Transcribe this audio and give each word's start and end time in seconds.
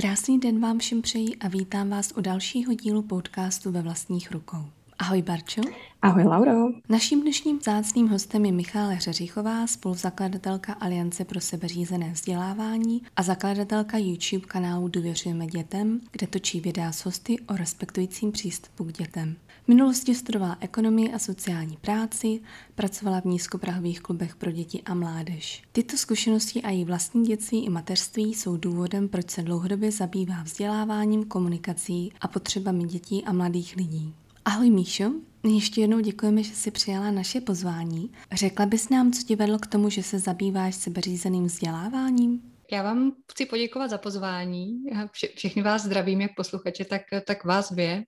Krásný 0.00 0.40
den 0.40 0.60
vám 0.60 0.78
všem 0.78 1.02
přeji 1.02 1.36
a 1.36 1.48
vítám 1.48 1.90
vás 1.90 2.12
u 2.16 2.20
dalšího 2.20 2.74
dílu 2.74 3.02
podcastu 3.02 3.72
ve 3.72 3.82
vlastních 3.82 4.30
rukou. 4.30 4.64
Ahoj 4.98 5.22
Barčo. 5.22 5.60
Ahoj 6.02 6.22
Lauro. 6.22 6.68
Naším 6.88 7.22
dnešním 7.22 7.60
zácným 7.60 8.08
hostem 8.08 8.44
je 8.44 8.52
Michála 8.52 8.92
Hřeřichová, 8.92 9.66
spoluzakladatelka 9.66 10.72
Aliance 10.72 11.24
pro 11.24 11.40
sebeřízené 11.40 12.10
vzdělávání 12.10 13.02
a 13.16 13.22
zakladatelka 13.22 13.98
YouTube 13.98 14.46
kanálu 14.46 14.88
Důvěřujeme 14.88 15.46
dětem, 15.46 16.00
kde 16.12 16.26
točí 16.26 16.60
videa 16.60 16.92
s 16.92 17.04
hosty 17.04 17.40
o 17.40 17.56
respektujícím 17.56 18.32
přístupu 18.32 18.84
k 18.84 18.92
dětem. 18.92 19.36
V 19.66 19.68
minulosti 19.68 20.14
studovala 20.14 20.56
ekonomii 20.60 21.12
a 21.12 21.18
sociální 21.18 21.76
práci, 21.76 22.40
pracovala 22.74 23.20
v 23.20 23.24
nízkoprahových 23.24 24.00
klubech 24.00 24.36
pro 24.36 24.50
děti 24.50 24.82
a 24.82 24.94
mládež. 24.94 25.62
Tyto 25.72 25.96
zkušenosti 25.96 26.62
a 26.62 26.70
její 26.70 26.84
vlastní 26.84 27.24
dětství 27.24 27.64
i 27.64 27.70
mateřství 27.70 28.34
jsou 28.34 28.56
důvodem, 28.56 29.08
proč 29.08 29.30
se 29.30 29.42
dlouhodobě 29.42 29.92
zabývá 29.92 30.42
vzděláváním, 30.42 31.24
komunikací 31.24 32.12
a 32.20 32.28
potřebami 32.28 32.84
dětí 32.84 33.24
a 33.24 33.32
mladých 33.32 33.76
lidí. 33.76 34.14
Ahoj 34.44 34.70
Míšo, 34.70 35.12
ještě 35.44 35.80
jednou 35.80 36.00
děkujeme, 36.00 36.42
že 36.42 36.54
jsi 36.54 36.70
přijala 36.70 37.10
naše 37.10 37.40
pozvání. 37.40 38.10
Řekla 38.32 38.66
bys 38.66 38.88
nám, 38.88 39.12
co 39.12 39.22
tě 39.22 39.36
vedlo 39.36 39.58
k 39.58 39.66
tomu, 39.66 39.90
že 39.90 40.02
se 40.02 40.18
zabýváš 40.18 40.74
sebeřízeným 40.74 41.44
vzděláváním? 41.44 42.42
Já 42.72 42.82
vám 42.82 43.12
chci 43.32 43.46
poděkovat 43.46 43.90
za 43.90 43.98
pozvání. 43.98 44.82
Vše, 45.12 45.28
všechny 45.36 45.62
vás 45.62 45.84
zdravím, 45.84 46.20
jak 46.20 46.30
posluchače, 46.36 46.84
tak, 46.84 47.02
tak 47.26 47.44
vás 47.44 47.72
dvě. 47.72 48.04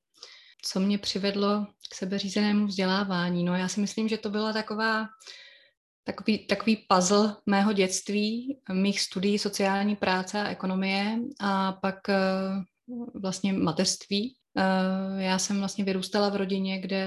Co 0.63 0.81
mě 0.81 0.99
přivedlo 0.99 1.67
k 1.91 1.95
sebeřízenému 1.95 2.67
vzdělávání? 2.67 3.45
No 3.45 3.57
já 3.57 3.69
si 3.69 3.81
myslím, 3.81 4.09
že 4.09 4.19
to 4.19 4.31
byla 4.31 4.53
taková 4.53 5.07
takový, 6.09 6.47
takový 6.47 6.77
puzzle 6.89 7.37
mého 7.47 7.73
dětství, 7.73 8.59
mých 8.73 9.01
studií 9.01 9.39
sociální 9.39 9.97
práce 9.97 10.41
a 10.41 10.49
ekonomie 10.49 11.19
a 11.41 11.73
pak 11.73 12.09
eh, 12.09 12.17
vlastně 13.15 13.53
mateřství. 13.53 14.35
Eh, 14.59 15.23
já 15.23 15.39
jsem 15.39 15.59
vlastně 15.59 15.85
vyrůstala 15.85 16.29
v 16.29 16.37
rodině, 16.37 16.81
kde 16.81 17.07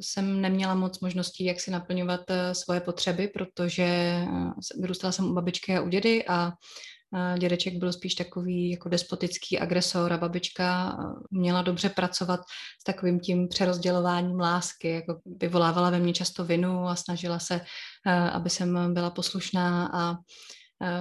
jsem 0.00 0.40
neměla 0.40 0.74
moc 0.74 1.00
možností, 1.00 1.44
jak 1.44 1.60
si 1.60 1.70
naplňovat 1.70 2.20
eh, 2.30 2.54
svoje 2.54 2.80
potřeby, 2.80 3.28
protože 3.28 4.20
vyrůstala 4.80 5.12
jsem 5.12 5.30
u 5.30 5.34
babičky 5.34 5.76
a 5.76 5.80
u 5.80 5.88
dědy 5.88 6.24
a 6.28 6.52
dědeček 7.38 7.74
byl 7.74 7.92
spíš 7.92 8.14
takový 8.14 8.70
jako 8.70 8.88
despotický 8.88 9.58
agresor 9.58 10.12
a 10.12 10.18
babička 10.18 10.96
měla 11.30 11.62
dobře 11.62 11.88
pracovat 11.88 12.40
s 12.80 12.84
takovým 12.84 13.20
tím 13.20 13.48
přerozdělováním 13.48 14.40
lásky, 14.40 14.88
jako 14.88 15.20
vyvolávala 15.40 15.90
ve 15.90 15.98
mně 15.98 16.12
často 16.12 16.44
vinu 16.44 16.88
a 16.88 16.96
snažila 16.96 17.38
se, 17.38 17.60
aby 18.32 18.50
jsem 18.50 18.94
byla 18.94 19.10
poslušná 19.10 19.90
a 19.94 20.16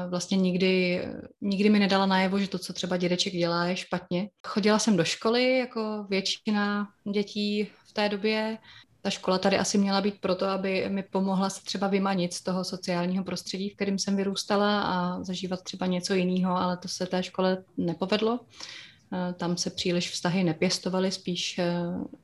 vlastně 0.10 0.38
nikdy, 0.38 1.04
nikdy 1.42 1.70
mi 1.70 1.80
nedala 1.80 2.06
najevo, 2.06 2.40
že 2.40 2.48
to, 2.48 2.60
co 2.60 2.74
třeba 2.74 2.98
dědeček 2.98 3.34
dělá, 3.34 3.66
je 3.66 3.76
špatně. 3.76 4.30
Chodila 4.48 4.80
jsem 4.80 4.98
do 4.98 5.04
školy, 5.04 5.58
jako 5.58 6.06
většina 6.10 6.88
dětí 7.14 7.64
v 7.64 7.94
té 7.94 8.10
době. 8.10 8.58
Ta 9.02 9.10
škola 9.10 9.38
tady 9.38 9.58
asi 9.58 9.78
měla 9.78 10.02
být 10.02 10.22
proto, 10.22 10.46
aby 10.46 10.90
mi 10.90 11.04
pomohla 11.04 11.50
se 11.50 11.64
třeba 11.64 11.88
vymanit 11.88 12.34
z 12.34 12.42
toho 12.42 12.64
sociálního 12.64 13.24
prostředí, 13.24 13.70
v 13.70 13.76
kterém 13.76 14.00
jsem 14.00 14.16
vyrůstala 14.16 14.82
a 14.82 15.24
zažívat 15.24 15.62
třeba 15.62 15.86
něco 15.86 16.14
jiného, 16.14 16.58
ale 16.58 16.78
to 16.78 16.88
se 16.88 17.06
té 17.06 17.24
škole 17.24 17.64
nepovedlo. 17.78 18.40
Eh, 19.14 19.34
tam 19.34 19.58
se 19.58 19.70
příliš 19.70 20.12
vztahy 20.12 20.44
nepěstovaly, 20.44 21.12
spíš 21.12 21.60
eh, 21.60 21.74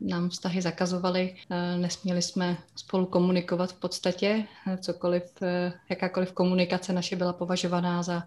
nám 0.02 0.30
vztahy 0.30 0.62
zakazovaly. 0.62 1.35
Eh, 1.50 1.78
nesměli 1.78 2.22
jsme 2.22 2.58
spolu 2.75 3.06
komunikovat 3.06 3.72
v 3.72 3.80
podstatě. 3.80 4.46
Cokoliv, 4.80 5.24
jakákoliv 5.90 6.31
komunikace 6.31 6.94
naše 6.94 7.16
byla 7.16 7.34
považovaná 7.34 8.03
za 8.03 8.24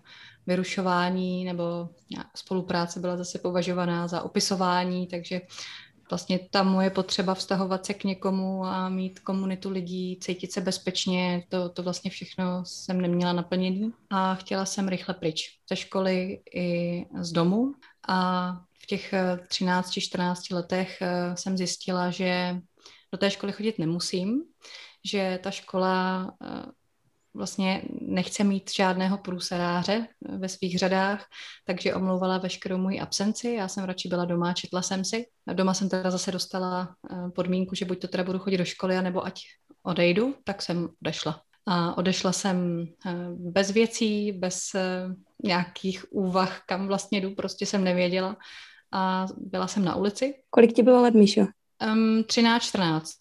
vyrušování 0.47 1.45
nebo 1.45 1.89
spolupráce 2.35 3.01
byla 3.01 3.17
zase 3.17 3.39
považovaná 3.39 4.09
za 4.09 4.23
opisování, 4.23 5.07
takže 5.07 5.41
vlastně 6.11 6.39
ta 6.51 6.63
moje 6.63 6.91
potřeba 6.91 7.35
vztahovat 7.35 7.87
se 7.87 7.95
k 7.95 8.05
někomu 8.05 8.65
a 8.65 8.89
mít 8.89 9.19
komunitu 9.19 9.71
lidí, 9.71 10.19
cítit 10.21 10.53
se 10.53 10.61
bezpečně, 10.61 11.45
to, 11.49 11.69
to 11.69 11.83
vlastně 11.83 12.11
všechno 12.11 12.65
jsem 12.65 13.01
neměla 13.01 13.33
naplněný. 13.33 13.93
A 14.11 14.35
chtěla 14.35 14.67
jsem 14.67 14.89
rychle 14.89 15.15
pryč 15.15 15.59
ze 15.71 15.77
školy 15.77 16.43
i 16.55 17.07
z 17.21 17.33
domu. 17.33 17.73
A 18.09 18.51
v 18.83 18.87
těch 18.87 19.13
13-14 19.13 20.35
eh, 20.51 20.55
letech 20.55 21.03
eh, 21.03 21.37
jsem 21.37 21.57
zjistila, 21.57 22.11
že 22.11 22.57
do 23.13 23.19
té 23.19 23.31
školy 23.31 23.53
chodit 23.53 23.79
nemusím, 23.79 24.43
že 25.05 25.39
ta 25.43 25.51
škola 25.51 26.31
eh, 26.45 26.63
vlastně 27.39 27.83
nechce 28.01 28.45
mít 28.45 28.71
žádného 28.77 29.19
průseráře 29.19 30.07
ve 30.39 30.49
svých 30.49 30.79
řadách, 30.79 31.27
takže 31.67 31.95
omlouvala 31.95 32.39
veškerou 32.39 32.79
moji 32.79 33.01
absenci. 33.01 33.53
Já 33.53 33.69
jsem 33.69 33.85
radši 33.85 34.09
byla 34.09 34.25
doma, 34.25 34.53
četla 34.53 34.83
jsem 34.83 35.05
si. 35.05 35.27
Doma 35.53 35.75
jsem 35.75 35.89
teda 35.89 36.11
zase 36.11 36.33
dostala 36.33 36.95
podmínku, 37.35 37.75
že 37.75 37.85
buď 37.85 38.01
to 38.01 38.09
teda 38.09 38.25
budu 38.25 38.39
chodit 38.39 38.57
do 38.57 38.65
školy, 38.65 38.97
anebo 38.97 39.27
ať 39.27 39.41
odejdu, 39.83 40.35
tak 40.45 40.63
jsem 40.63 40.89
odešla. 41.03 41.41
A 41.67 41.99
odešla 41.99 42.33
jsem 42.33 42.87
bez 43.35 43.71
věcí, 43.71 44.33
bez 44.33 44.59
nějakých 45.45 46.13
úvah, 46.13 46.63
kam 46.67 46.87
vlastně 46.87 47.21
jdu, 47.21 47.35
prostě 47.35 47.67
jsem 47.67 47.85
nevěděla. 47.85 48.37
A 48.93 49.27
byla 49.37 49.67
jsem 49.67 49.85
na 49.85 49.95
ulici. 49.95 50.35
Kolik 50.51 50.73
ti 50.73 50.83
bylo 50.83 51.03
let, 51.03 51.15
Míšo? 51.15 51.47
Um, 51.93 52.25
13, 52.25 52.63
14. 52.63 53.17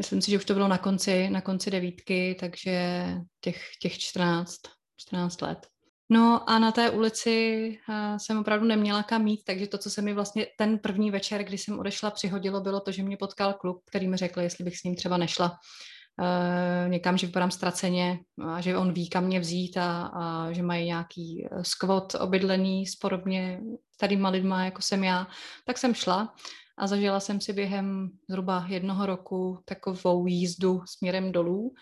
Myslím 0.00 0.22
si, 0.22 0.30
že 0.30 0.36
už 0.36 0.44
to 0.44 0.54
bylo 0.54 0.68
na 0.68 0.78
konci, 0.78 1.30
na 1.30 1.40
konci 1.40 1.70
devítky, 1.70 2.36
takže 2.40 3.04
těch, 3.40 3.62
těch 3.82 3.98
14, 3.98 4.56
14 4.96 5.42
let. 5.42 5.66
No 6.10 6.50
a 6.50 6.58
na 6.58 6.72
té 6.72 6.90
ulici 6.90 7.68
uh, 7.88 8.16
jsem 8.16 8.38
opravdu 8.38 8.66
neměla 8.66 9.02
kam 9.02 9.24
mít, 9.24 9.40
takže 9.46 9.66
to, 9.66 9.78
co 9.78 9.90
se 9.90 10.02
mi 10.02 10.14
vlastně 10.14 10.46
ten 10.58 10.78
první 10.78 11.10
večer, 11.10 11.44
kdy 11.44 11.58
jsem 11.58 11.78
odešla, 11.78 12.10
přihodilo, 12.10 12.60
bylo 12.60 12.80
to, 12.80 12.92
že 12.92 13.02
mě 13.02 13.16
potkal 13.16 13.52
kluk, 13.52 13.82
který 13.86 14.08
mi 14.08 14.16
řekl, 14.16 14.40
jestli 14.40 14.64
bych 14.64 14.78
s 14.78 14.82
ním 14.82 14.96
třeba 14.96 15.16
nešla 15.16 15.50
uh, 15.50 16.90
někam, 16.90 17.18
že 17.18 17.26
vypadám 17.26 17.50
ztraceně 17.50 18.18
a 18.48 18.60
že 18.60 18.76
on 18.76 18.92
ví, 18.92 19.08
kam 19.08 19.24
mě 19.24 19.40
vzít 19.40 19.76
a, 19.76 20.02
a 20.02 20.52
že 20.52 20.62
mají 20.62 20.86
nějaký 20.86 21.48
eh, 21.52 21.64
skvot 21.64 22.14
obydlený 22.14 22.86
s 22.86 22.96
podobně 22.96 23.60
starýma 23.94 24.28
lidma, 24.28 24.64
jako 24.64 24.82
jsem 24.82 25.04
já, 25.04 25.26
tak 25.66 25.78
jsem 25.78 25.94
šla 25.94 26.34
a 26.80 26.86
zažila 26.86 27.20
jsem 27.20 27.40
si 27.40 27.52
během 27.52 28.10
zhruba 28.28 28.66
jednoho 28.68 29.06
roku 29.06 29.58
takovou 29.64 30.26
jízdu 30.26 30.82
směrem 30.86 31.32
dolů. 31.32 31.74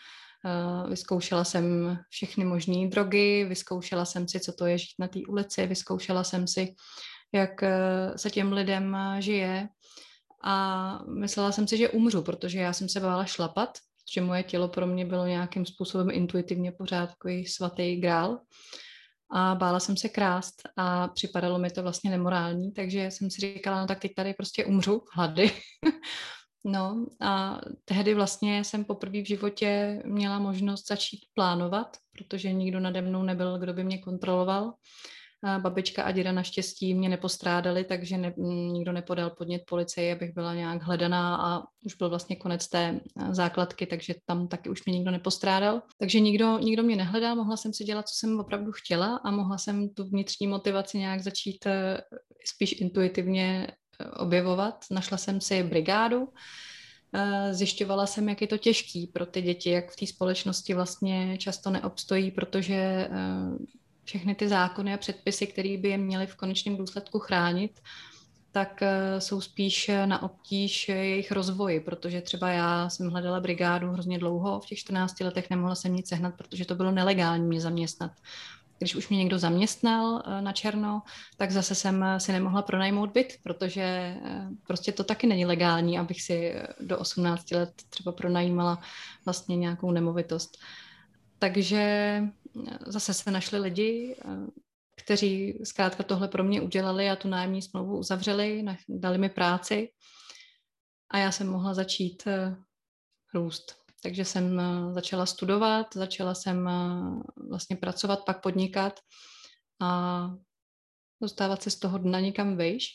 Uh, 0.45 0.91
vyzkoušela 0.91 1.45
jsem 1.45 1.99
všechny 2.09 2.45
možné 2.45 2.89
drogy, 2.89 3.45
vyzkoušela 3.49 4.05
jsem 4.05 4.29
si, 4.29 4.41
co 4.41 4.53
to 4.53 4.67
je 4.67 4.79
žít 4.79 4.95
na 4.99 5.09
té 5.09 5.19
ulici, 5.29 5.67
vyzkoušela 5.67 6.25
jsem 6.25 6.47
si, 6.47 6.75
jak 7.33 7.65
se 8.17 8.31
těm 8.31 8.53
lidem 8.53 8.97
žije 9.19 9.69
a 10.45 10.99
myslela 11.09 11.53
jsem 11.53 11.69
si, 11.69 11.77
že 11.77 11.89
umřu, 11.89 12.23
protože 12.23 12.59
já 12.59 12.73
jsem 12.73 12.89
se 12.89 13.01
bála 13.01 13.25
šlapat, 13.25 13.79
že 14.15 14.21
moje 14.21 14.43
tělo 14.43 14.69
pro 14.69 14.87
mě 14.87 15.07
bylo 15.07 15.27
nějakým 15.27 15.67
způsobem 15.67 16.11
intuitivně 16.11 16.73
pořád 16.73 17.07
takový 17.07 17.47
svatý 17.47 17.97
grál 17.97 18.39
a 19.31 19.55
bála 19.55 19.81
jsem 19.81 19.97
se 19.97 20.09
krást 20.09 20.63
a 20.77 21.09
připadalo 21.09 21.59
mi 21.59 21.71
to 21.71 21.83
vlastně 21.83 22.11
nemorální, 22.11 22.73
takže 22.73 23.11
jsem 23.11 23.31
si 23.31 23.41
říkala, 23.41 23.81
no 23.81 23.87
tak 23.87 24.01
teď 24.01 24.15
tady 24.15 24.35
prostě 24.35 24.65
umřu 24.65 25.03
hlady. 25.13 25.51
no 26.65 27.07
a 27.21 27.61
tehdy 27.85 28.15
vlastně 28.15 28.65
jsem 28.65 28.85
poprvé 28.85 29.23
v 29.23 29.29
životě 29.29 30.03
měla 30.05 30.39
možnost 30.39 30.89
začít 30.89 31.21
plánovat, 31.35 31.97
protože 32.13 32.53
nikdo 32.53 32.81
nade 32.81 33.03
mnou 33.03 33.23
nebyl, 33.23 33.59
kdo 33.59 33.75
by 33.75 33.85
mě 33.85 33.99
kontroloval 33.99 34.73
babička 35.59 36.03
a 36.03 36.11
děda 36.11 36.33
naštěstí 36.33 36.95
mě 36.95 37.09
nepostrádali, 37.09 37.85
takže 37.85 38.19
ne, 38.19 38.35
nikdo 38.73 38.93
nepodal 38.93 39.31
podnět 39.31 39.63
policii, 39.69 40.13
abych 40.13 40.35
byla 40.35 40.55
nějak 40.55 40.83
hledaná 40.83 41.37
a 41.37 41.63
už 41.85 41.95
byl 41.95 42.09
vlastně 42.09 42.37
konec 42.37 42.69
té 42.69 43.01
základky, 43.31 43.87
takže 43.87 44.15
tam 44.27 44.49
taky 44.49 44.71
už 44.71 44.85
mě 44.85 44.95
nikdo 44.95 45.11
nepostrádal. 45.11 45.83
Takže 45.99 46.21
nikdo, 46.21 46.59
nikdo 46.59 46.83
mě 46.83 46.97
nehledal, 46.97 47.37
mohla 47.37 47.57
jsem 47.57 47.73
si 47.73 47.85
dělat, 47.85 48.09
co 48.09 48.15
jsem 48.15 48.41
opravdu 48.41 48.73
chtěla 48.73 49.17
a 49.17 49.31
mohla 49.31 49.59
jsem 49.59 49.89
tu 49.89 50.05
vnitřní 50.05 50.47
motivaci 50.47 50.99
nějak 50.99 51.21
začít 51.21 51.67
e, 51.67 52.01
spíš 52.45 52.81
intuitivně 52.81 53.67
e, 53.67 54.11
objevovat. 54.11 54.85
Našla 54.91 55.19
jsem 55.19 55.41
si 55.41 55.63
brigádu, 55.63 56.29
Zjišťovala 57.51 58.07
jsem, 58.07 58.29
jak 58.29 58.41
je 58.41 58.47
to 58.47 58.59
těžký 58.59 59.07
pro 59.07 59.27
ty 59.27 59.43
děti, 59.43 59.71
jak 59.71 59.91
v 59.91 59.97
té 59.97 60.07
společnosti 60.07 60.75
vlastně 60.75 61.39
často 61.39 61.71
neobstojí, 61.71 62.31
protože 62.31 63.09
všechny 64.09 64.35
ty 64.35 64.49
zákony 64.49 64.95
a 64.95 64.97
předpisy, 64.97 65.47
které 65.47 65.77
by 65.77 65.89
je 65.89 65.99
měly 65.99 66.27
v 66.27 66.37
konečném 66.37 66.77
důsledku 66.77 67.19
chránit, 67.19 67.81
tak 68.53 68.83
eh, 68.83 69.21
jsou 69.21 69.41
spíš 69.41 69.91
na 70.05 70.23
obtíž 70.23 70.89
jejich 70.89 71.33
rozvoji, 71.33 71.81
protože 71.81 72.21
třeba 72.21 72.49
já 72.49 72.89
jsem 72.89 73.11
hledala 73.11 73.41
brigádu 73.41 73.91
hrozně 73.91 74.19
dlouho, 74.19 74.61
v 74.61 74.67
těch 74.67 74.79
14 74.79 75.21
letech 75.21 75.51
nemohla 75.51 75.75
jsem 75.75 75.95
nic 75.95 76.09
sehnat, 76.09 76.35
protože 76.35 76.65
to 76.65 76.75
bylo 76.75 76.91
nelegální 76.91 77.47
mě 77.47 77.61
zaměstnat. 77.61 78.13
Když 78.79 78.95
už 78.95 79.09
mě 79.09 79.19
někdo 79.19 79.39
zaměstnal 79.39 80.23
eh, 80.27 80.43
na 80.43 80.53
černo, 80.53 81.03
tak 81.37 81.51
zase 81.51 81.75
jsem 81.75 82.05
si 82.19 82.33
nemohla 82.33 82.63
pronajmout 82.63 83.13
byt, 83.13 83.39
protože 83.43 83.83
eh, 83.83 84.49
prostě 84.67 84.93
to 84.93 85.05
taky 85.05 85.27
není 85.27 85.47
legální, 85.47 85.99
abych 85.99 86.23
si 86.23 86.55
do 86.81 86.99
18 86.99 87.51
let 87.51 87.73
třeba 87.91 88.13
pronajímala 88.13 88.81
vlastně 89.25 89.57
nějakou 89.57 89.91
nemovitost. 89.91 90.59
Takže 91.39 92.23
zase 92.87 93.15
se 93.15 93.31
našli 93.31 93.59
lidi, 93.59 94.17
kteří 94.97 95.61
zkrátka 95.65 96.03
tohle 96.03 96.29
pro 96.29 96.45
mě 96.45 96.61
udělali 96.61 97.11
a 97.11 97.17
tu 97.17 97.29
nájemní 97.29 97.63
smlouvu 97.63 97.99
uzavřeli, 97.99 98.65
dali 98.89 99.19
mi 99.19 99.29
práci 99.29 99.89
a 101.11 101.19
já 101.19 101.33
jsem 101.33 101.49
mohla 101.49 101.75
začít 101.75 102.27
eh, 102.27 102.57
růst. 103.35 103.77
Takže 104.03 104.25
jsem 104.25 104.61
eh, 104.61 104.93
začala 104.95 105.27
studovat, 105.27 105.87
začala 105.95 106.35
jsem 106.35 106.69
eh, 106.69 106.73
vlastně 107.49 107.77
pracovat, 107.77 108.25
pak 108.25 108.43
podnikat 108.43 109.01
a 109.81 110.31
dostávat 111.23 111.63
se 111.63 111.71
z 111.71 111.79
toho 111.79 111.99
dna 111.99 112.21
někam 112.21 112.57
vejš. 112.57 112.89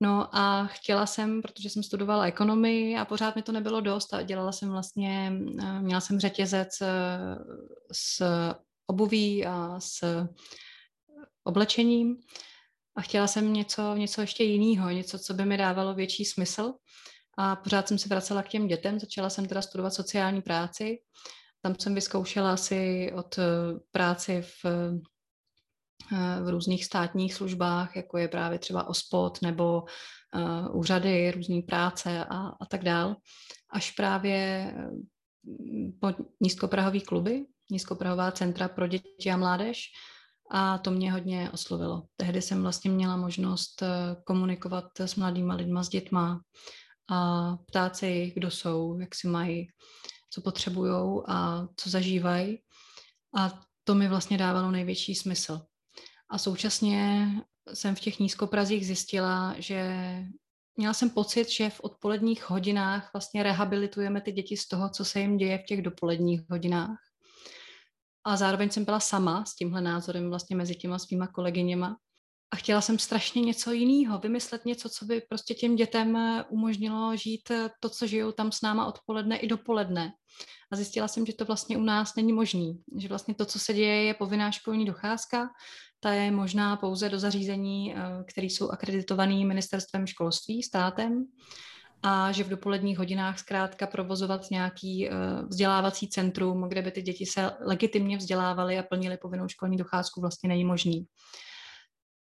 No 0.00 0.36
a 0.36 0.66
chtěla 0.66 1.06
jsem, 1.06 1.42
protože 1.42 1.70
jsem 1.70 1.82
studovala 1.82 2.26
ekonomii 2.26 2.96
a 2.96 3.04
pořád 3.04 3.36
mi 3.36 3.42
to 3.42 3.52
nebylo 3.52 3.80
dost 3.80 4.14
a 4.14 4.22
dělala 4.22 4.52
jsem 4.52 4.70
vlastně, 4.70 5.32
měla 5.80 6.00
jsem 6.00 6.20
řetězec 6.20 6.68
s 7.92 8.22
obuví 8.86 9.46
a 9.46 9.80
s 9.80 10.26
oblečením 11.44 12.16
a 12.96 13.00
chtěla 13.00 13.26
jsem 13.26 13.52
něco, 13.52 13.94
něco 13.94 14.20
ještě 14.20 14.44
jiného, 14.44 14.90
něco, 14.90 15.18
co 15.18 15.34
by 15.34 15.44
mi 15.44 15.56
dávalo 15.56 15.94
větší 15.94 16.24
smysl. 16.24 16.74
A 17.38 17.56
pořád 17.56 17.88
jsem 17.88 17.98
se 17.98 18.08
vracela 18.08 18.42
k 18.42 18.48
těm 18.48 18.66
dětem, 18.66 19.00
začala 19.00 19.30
jsem 19.30 19.46
teda 19.46 19.62
studovat 19.62 19.94
sociální 19.94 20.42
práci. 20.42 20.98
Tam 21.62 21.74
jsem 21.78 21.94
vyzkoušela 21.94 22.52
asi 22.52 23.12
od 23.14 23.38
eh, 23.38 23.42
práci 23.90 24.42
v, 24.42 24.64
eh, 24.64 25.17
v 26.42 26.48
různých 26.48 26.84
státních 26.84 27.34
službách, 27.34 27.96
jako 27.96 28.18
je 28.18 28.28
právě 28.28 28.58
třeba 28.58 28.88
OSPOD 28.88 29.42
nebo 29.42 29.82
uh, 29.82 30.76
úřady, 30.76 31.30
různé 31.30 31.62
práce 31.62 32.24
a, 32.24 32.48
a 32.60 32.66
tak 32.70 32.84
dál, 32.84 33.16
až 33.70 33.90
právě 33.90 34.74
po 36.00 36.08
nízkoprahový 36.40 37.00
kluby, 37.00 37.44
nízkoprahová 37.70 38.32
centra 38.32 38.68
pro 38.68 38.86
děti 38.86 39.30
a 39.32 39.36
mládež, 39.36 39.84
a 40.50 40.78
to 40.78 40.90
mě 40.90 41.12
hodně 41.12 41.50
oslovilo. 41.50 42.02
Tehdy 42.16 42.42
jsem 42.42 42.62
vlastně 42.62 42.90
měla 42.90 43.16
možnost 43.16 43.82
eh, 43.82 44.16
komunikovat 44.24 44.84
s 45.00 45.14
mladýma 45.16 45.54
lidma, 45.54 45.82
s 45.82 45.88
dětma 45.88 46.40
a 47.10 47.56
ptát 47.56 47.96
se 47.96 48.08
jich, 48.08 48.34
kdo 48.34 48.50
jsou, 48.50 48.98
jak 49.00 49.14
si 49.14 49.28
mají, 49.28 49.68
co 50.30 50.40
potřebují 50.40 51.22
a 51.26 51.66
co 51.76 51.90
zažívají. 51.90 52.58
A 53.36 53.60
to 53.84 53.94
mi 53.94 54.08
vlastně 54.08 54.38
dávalo 54.38 54.70
největší 54.70 55.14
smysl. 55.14 55.60
A 56.30 56.38
současně 56.38 57.28
jsem 57.74 57.94
v 57.94 58.00
těch 58.00 58.18
nízkoprazích 58.18 58.86
zjistila, 58.86 59.54
že 59.58 59.92
měla 60.76 60.94
jsem 60.94 61.10
pocit, 61.10 61.50
že 61.50 61.70
v 61.70 61.80
odpoledních 61.80 62.50
hodinách 62.50 63.10
vlastně 63.12 63.42
rehabilitujeme 63.42 64.20
ty 64.20 64.32
děti 64.32 64.56
z 64.56 64.68
toho, 64.68 64.90
co 64.90 65.04
se 65.04 65.20
jim 65.20 65.36
děje 65.36 65.58
v 65.58 65.64
těch 65.64 65.82
dopoledních 65.82 66.50
hodinách 66.50 66.98
a 68.28 68.36
zároveň 68.36 68.70
jsem 68.70 68.84
byla 68.84 69.00
sama 69.00 69.44
s 69.44 69.54
tímhle 69.54 69.80
názorem 69.80 70.28
vlastně 70.28 70.56
mezi 70.56 70.74
těma 70.74 70.98
svýma 70.98 71.26
kolegyněma. 71.26 71.96
A 72.50 72.56
chtěla 72.56 72.80
jsem 72.80 72.98
strašně 72.98 73.42
něco 73.42 73.72
jiného, 73.72 74.18
vymyslet 74.18 74.64
něco, 74.64 74.88
co 74.88 75.04
by 75.04 75.20
prostě 75.28 75.54
těm 75.54 75.76
dětem 75.76 76.18
umožnilo 76.48 77.16
žít 77.16 77.52
to, 77.80 77.88
co 77.88 78.06
žijou 78.06 78.32
tam 78.32 78.52
s 78.52 78.62
náma 78.62 78.86
odpoledne 78.86 79.38
i 79.38 79.46
dopoledne. 79.46 80.12
A 80.72 80.76
zjistila 80.76 81.08
jsem, 81.08 81.26
že 81.26 81.32
to 81.32 81.44
vlastně 81.44 81.76
u 81.76 81.80
nás 81.80 82.14
není 82.16 82.32
možný. 82.32 82.82
Že 82.98 83.08
vlastně 83.08 83.34
to, 83.34 83.44
co 83.44 83.58
se 83.58 83.74
děje, 83.74 84.02
je 84.02 84.14
povinná 84.14 84.50
školní 84.50 84.84
docházka. 84.84 85.48
Ta 86.00 86.12
je 86.12 86.30
možná 86.30 86.76
pouze 86.76 87.08
do 87.08 87.18
zařízení, 87.18 87.94
eh, 87.94 88.24
které 88.24 88.46
jsou 88.46 88.68
akreditované 88.68 89.44
ministerstvem 89.44 90.06
školství, 90.06 90.62
státem 90.62 91.26
a 92.02 92.32
že 92.32 92.44
v 92.44 92.48
dopoledních 92.48 92.98
hodinách 92.98 93.38
zkrátka 93.38 93.86
provozovat 93.86 94.50
nějaký 94.50 95.08
uh, 95.08 95.48
vzdělávací 95.48 96.08
centrum, 96.08 96.68
kde 96.68 96.82
by 96.82 96.90
ty 96.90 97.02
děti 97.02 97.26
se 97.26 97.50
legitimně 97.60 98.16
vzdělávaly 98.16 98.78
a 98.78 98.82
plnily 98.82 99.16
povinnou 99.16 99.48
školní 99.48 99.76
docházku, 99.76 100.20
vlastně 100.20 100.48
není 100.48 100.64
možný. 100.64 101.06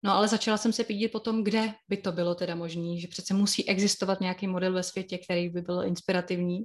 No 0.03 0.13
ale 0.13 0.27
začala 0.27 0.57
jsem 0.57 0.73
se 0.73 0.83
pídit 0.83 1.09
potom, 1.09 1.43
kde 1.43 1.73
by 1.89 1.97
to 1.97 2.11
bylo 2.11 2.35
teda 2.35 2.55
možné, 2.55 2.97
že 2.97 3.07
přece 3.07 3.33
musí 3.33 3.69
existovat 3.69 4.21
nějaký 4.21 4.47
model 4.47 4.73
ve 4.73 4.83
světě, 4.83 5.17
který 5.17 5.49
by 5.49 5.61
byl 5.61 5.83
inspirativní. 5.83 6.63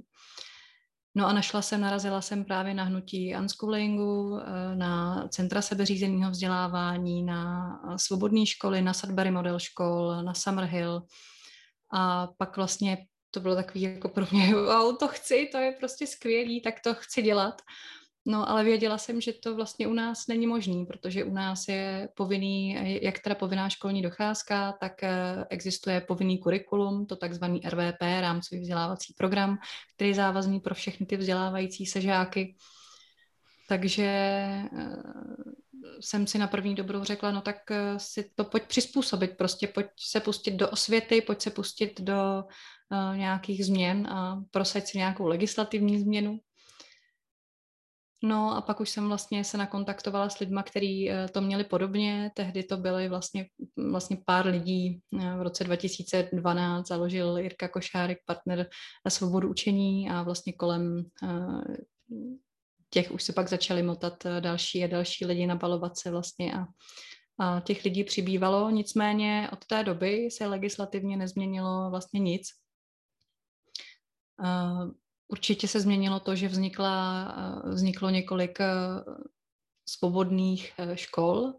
No 1.17 1.27
a 1.27 1.33
našla 1.33 1.61
jsem, 1.61 1.81
narazila 1.81 2.21
jsem 2.21 2.45
právě 2.45 2.73
na 2.73 2.83
hnutí 2.83 3.35
unschoolingu, 3.35 4.39
eh, 4.39 4.75
na 4.75 5.27
centra 5.27 5.61
sebeřízeného 5.61 6.31
vzdělávání, 6.31 7.23
na 7.23 7.71
svobodné 7.97 8.45
školy, 8.45 8.81
na 8.81 8.93
Sudbury 8.93 9.31
model 9.31 9.59
škol, 9.59 10.23
na 10.23 10.33
Summerhill, 10.33 11.01
a 11.93 12.27
pak 12.37 12.57
vlastně 12.57 12.97
to 13.31 13.39
bylo 13.39 13.55
takový 13.55 13.81
jako 13.81 14.09
pro 14.09 14.25
mě, 14.31 14.55
wow, 14.55 14.97
to 14.97 15.07
chci, 15.07 15.49
to 15.51 15.57
je 15.57 15.71
prostě 15.71 16.07
skvělý, 16.07 16.61
tak 16.61 16.75
to 16.83 16.93
chci 16.93 17.21
dělat. 17.21 17.61
No, 18.27 18.49
ale 18.49 18.63
věděla 18.63 18.97
jsem, 18.97 19.21
že 19.21 19.33
to 19.33 19.55
vlastně 19.55 19.87
u 19.87 19.93
nás 19.93 20.27
není 20.27 20.47
možný, 20.47 20.85
protože 20.85 21.23
u 21.23 21.33
nás 21.33 21.67
je 21.67 22.09
povinný, 22.15 22.77
jak 23.01 23.19
teda 23.19 23.35
povinná 23.35 23.69
školní 23.69 24.01
docházka, 24.01 24.71
tak 24.71 25.03
eh, 25.03 25.45
existuje 25.49 26.01
povinný 26.01 26.37
kurikulum, 26.37 27.05
to 27.05 27.15
takzvaný 27.15 27.61
RVP, 27.65 28.01
rámcový 28.01 28.61
vzdělávací 28.61 29.13
program, 29.17 29.57
který 29.95 30.09
je 30.09 30.15
závazný 30.15 30.59
pro 30.59 30.75
všechny 30.75 31.05
ty 31.05 31.17
vzdělávající 31.17 31.85
se 31.85 32.01
žáky. 32.01 32.55
Takže 33.67 34.03
eh, 34.03 34.69
jsem 35.99 36.27
si 36.27 36.37
na 36.37 36.47
první 36.47 36.75
dobrou 36.75 37.03
řekla, 37.03 37.31
no 37.31 37.41
tak 37.41 37.71
eh, 37.71 37.99
si 37.99 38.31
to 38.35 38.43
pojď 38.43 38.63
přizpůsobit, 38.63 39.37
prostě 39.37 39.67
pojď 39.67 39.87
se 39.99 40.19
pustit 40.19 40.51
do 40.51 40.69
osvěty, 40.69 41.21
pojď 41.21 41.41
se 41.41 41.49
pustit 41.49 42.01
do 42.01 42.43
uh, 42.91 43.17
nějakých 43.17 43.65
změn 43.65 44.07
a 44.07 44.43
prosaď 44.51 44.85
si 44.85 44.97
nějakou 44.97 45.27
legislativní 45.27 45.99
změnu. 45.99 46.39
No 48.25 48.57
a 48.57 48.61
pak 48.61 48.79
už 48.79 48.89
jsem 48.89 49.07
vlastně 49.07 49.43
se 49.43 49.57
nakontaktovala 49.57 50.29
s 50.29 50.39
lidma, 50.39 50.63
kteří 50.63 51.09
uh, 51.09 51.15
to 51.31 51.41
měli 51.41 51.63
podobně. 51.63 52.31
Tehdy 52.35 52.63
to 52.63 52.77
byly 52.77 53.09
vlastně, 53.09 53.45
vlastně 53.91 54.17
pár 54.25 54.47
lidí. 54.47 54.99
V 55.37 55.41
roce 55.41 55.63
2012 55.63 56.87
založil 56.87 57.37
Jirka 57.37 57.67
Košárek, 57.67 58.17
partner 58.25 58.69
na 59.05 59.11
svobodu 59.11 59.49
učení 59.49 60.09
a 60.09 60.23
vlastně 60.23 60.53
kolem 60.53 61.05
uh, 61.23 61.63
těch 62.95 63.11
už 63.11 63.23
se 63.23 63.33
pak 63.33 63.49
začaly 63.49 63.83
motat 63.83 64.25
eh, 64.25 64.41
další 64.41 64.83
a 64.83 64.87
další 64.87 65.25
lidi, 65.25 65.47
nabalovat 65.47 65.97
se 65.97 66.11
vlastně 66.11 66.53
a, 66.53 66.65
a 67.39 67.59
těch 67.59 67.83
lidí 67.83 68.03
přibývalo, 68.03 68.69
nicméně 68.69 69.49
od 69.53 69.65
té 69.65 69.83
doby 69.83 70.31
se 70.31 70.47
legislativně 70.47 71.17
nezměnilo 71.17 71.89
vlastně 71.89 72.19
nic. 72.19 72.47
Určitě 75.27 75.67
se 75.67 75.79
změnilo 75.79 76.19
to, 76.19 76.35
že 76.35 76.47
vznikla, 76.47 77.63
uh, 77.63 77.73
vzniklo 77.73 78.09
několik 78.09 78.59
uh, 78.59 79.15
svobodných 79.89 80.73
škol. 80.93 81.53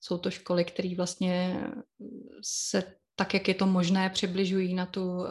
Jsou 0.00 0.18
to 0.18 0.30
školy, 0.30 0.64
které 0.64 0.96
vlastně 0.96 1.64
se 2.42 2.96
tak, 3.14 3.34
jak 3.34 3.48
je 3.48 3.54
to 3.54 3.66
možné, 3.66 4.10
přibližují 4.10 4.74
na 4.74 4.86
tu 4.86 5.24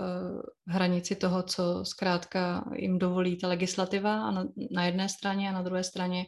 hranici 0.67 1.15
toho, 1.15 1.43
co 1.43 1.85
zkrátka 1.85 2.65
jim 2.75 3.00
dovolí 3.00 3.38
ta 3.38 3.47
legislativa 3.47 4.27
a 4.27 4.31
na, 4.71 4.85
jedné 4.85 5.09
straně 5.09 5.50
a 5.50 5.53
na 5.53 5.62
druhé 5.62 5.83
straně, 5.83 6.25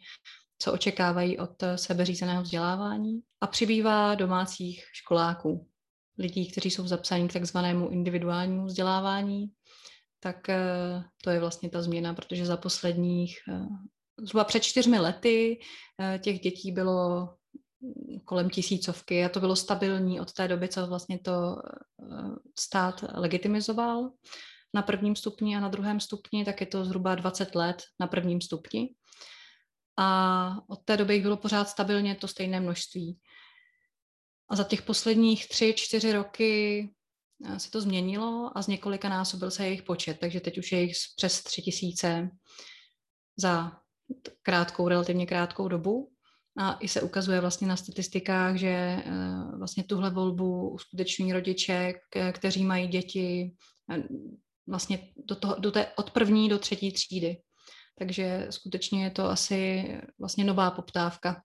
co 0.59 0.73
očekávají 0.73 1.37
od 1.37 1.63
sebeřízeného 1.75 2.43
vzdělávání. 2.43 3.19
A 3.41 3.47
přibývá 3.47 4.15
domácích 4.15 4.85
školáků, 4.93 5.67
lidí, 6.17 6.51
kteří 6.51 6.71
jsou 6.71 6.87
zapsáni 6.87 7.27
k 7.27 7.33
takzvanému 7.33 7.89
individuálnímu 7.89 8.65
vzdělávání, 8.65 9.45
tak 10.33 10.47
uh, 10.49 11.03
to 11.23 11.29
je 11.29 11.39
vlastně 11.39 11.69
ta 11.69 11.81
změna, 11.81 12.13
protože 12.13 12.45
za 12.45 12.57
posledních 12.57 13.39
uh, 13.47 13.67
zhruba 14.19 14.43
před 14.43 14.63
čtyřmi 14.63 14.99
lety 14.99 15.59
těch 16.21 16.39
dětí 16.39 16.71
bylo 16.71 17.29
kolem 18.25 18.49
tisícovky 18.49 19.25
a 19.25 19.29
to 19.29 19.39
bylo 19.39 19.55
stabilní 19.55 20.19
od 20.19 20.33
té 20.33 20.47
doby, 20.47 20.67
co 20.67 20.87
vlastně 20.87 21.19
to 21.19 21.55
eh, 21.63 22.29
stát 22.59 23.05
legitimizoval 23.13 24.11
na 24.73 24.81
prvním 24.81 25.15
stupni 25.15 25.57
a 25.57 25.59
na 25.59 25.69
druhém 25.69 25.99
stupni, 25.99 26.45
tak 26.45 26.61
je 26.61 26.67
to 26.67 26.85
zhruba 26.85 27.15
20 27.15 27.55
let 27.55 27.83
na 27.99 28.07
prvním 28.07 28.41
stupni. 28.41 28.89
A 29.97 30.57
od 30.69 30.79
té 30.85 30.97
doby 30.97 31.13
jich 31.13 31.23
bylo 31.23 31.37
pořád 31.37 31.69
stabilně 31.69 32.15
to 32.15 32.27
stejné 32.27 32.59
množství. 32.59 33.19
A 34.49 34.55
za 34.55 34.63
těch 34.63 34.81
posledních 34.81 35.49
tři, 35.49 35.73
čtyři 35.77 36.11
roky 36.13 36.81
eh, 36.83 36.96
se 37.57 37.71
to 37.71 37.81
změnilo 37.81 38.51
a 38.55 38.61
z 38.61 38.67
několika 38.67 39.09
násobil 39.09 39.51
se 39.51 39.65
jejich 39.65 39.83
počet, 39.83 40.19
takže 40.19 40.39
teď 40.39 40.57
už 40.57 40.71
je 40.71 40.81
jich 40.81 40.95
přes 41.15 41.43
tři 41.43 41.61
tisíce 41.61 42.29
za 43.37 43.71
krátkou, 44.41 44.87
relativně 44.87 45.25
krátkou 45.25 45.67
dobu. 45.67 46.11
A 46.59 46.77
i 46.79 46.87
se 46.87 47.01
ukazuje 47.01 47.41
vlastně 47.41 47.67
na 47.67 47.75
statistikách, 47.75 48.55
že 48.55 48.67
eh, 48.67 49.03
vlastně 49.57 49.83
tuhle 49.83 50.09
volbu 50.09 50.69
uskutečňují 50.69 51.33
rodiče, 51.33 51.93
kteří 52.31 52.63
mají 52.65 52.87
děti 52.87 53.55
vlastně 54.67 54.99
do, 55.25 55.35
toho, 55.35 55.55
do 55.59 55.71
té, 55.71 55.87
od 55.95 56.11
první 56.11 56.49
do 56.49 56.59
třetí 56.59 56.91
třídy. 56.91 57.37
Takže 57.97 58.47
skutečně 58.49 59.03
je 59.03 59.11
to 59.11 59.25
asi 59.25 59.87
vlastně 60.19 60.43
nová 60.43 60.71
poptávka. 60.71 61.41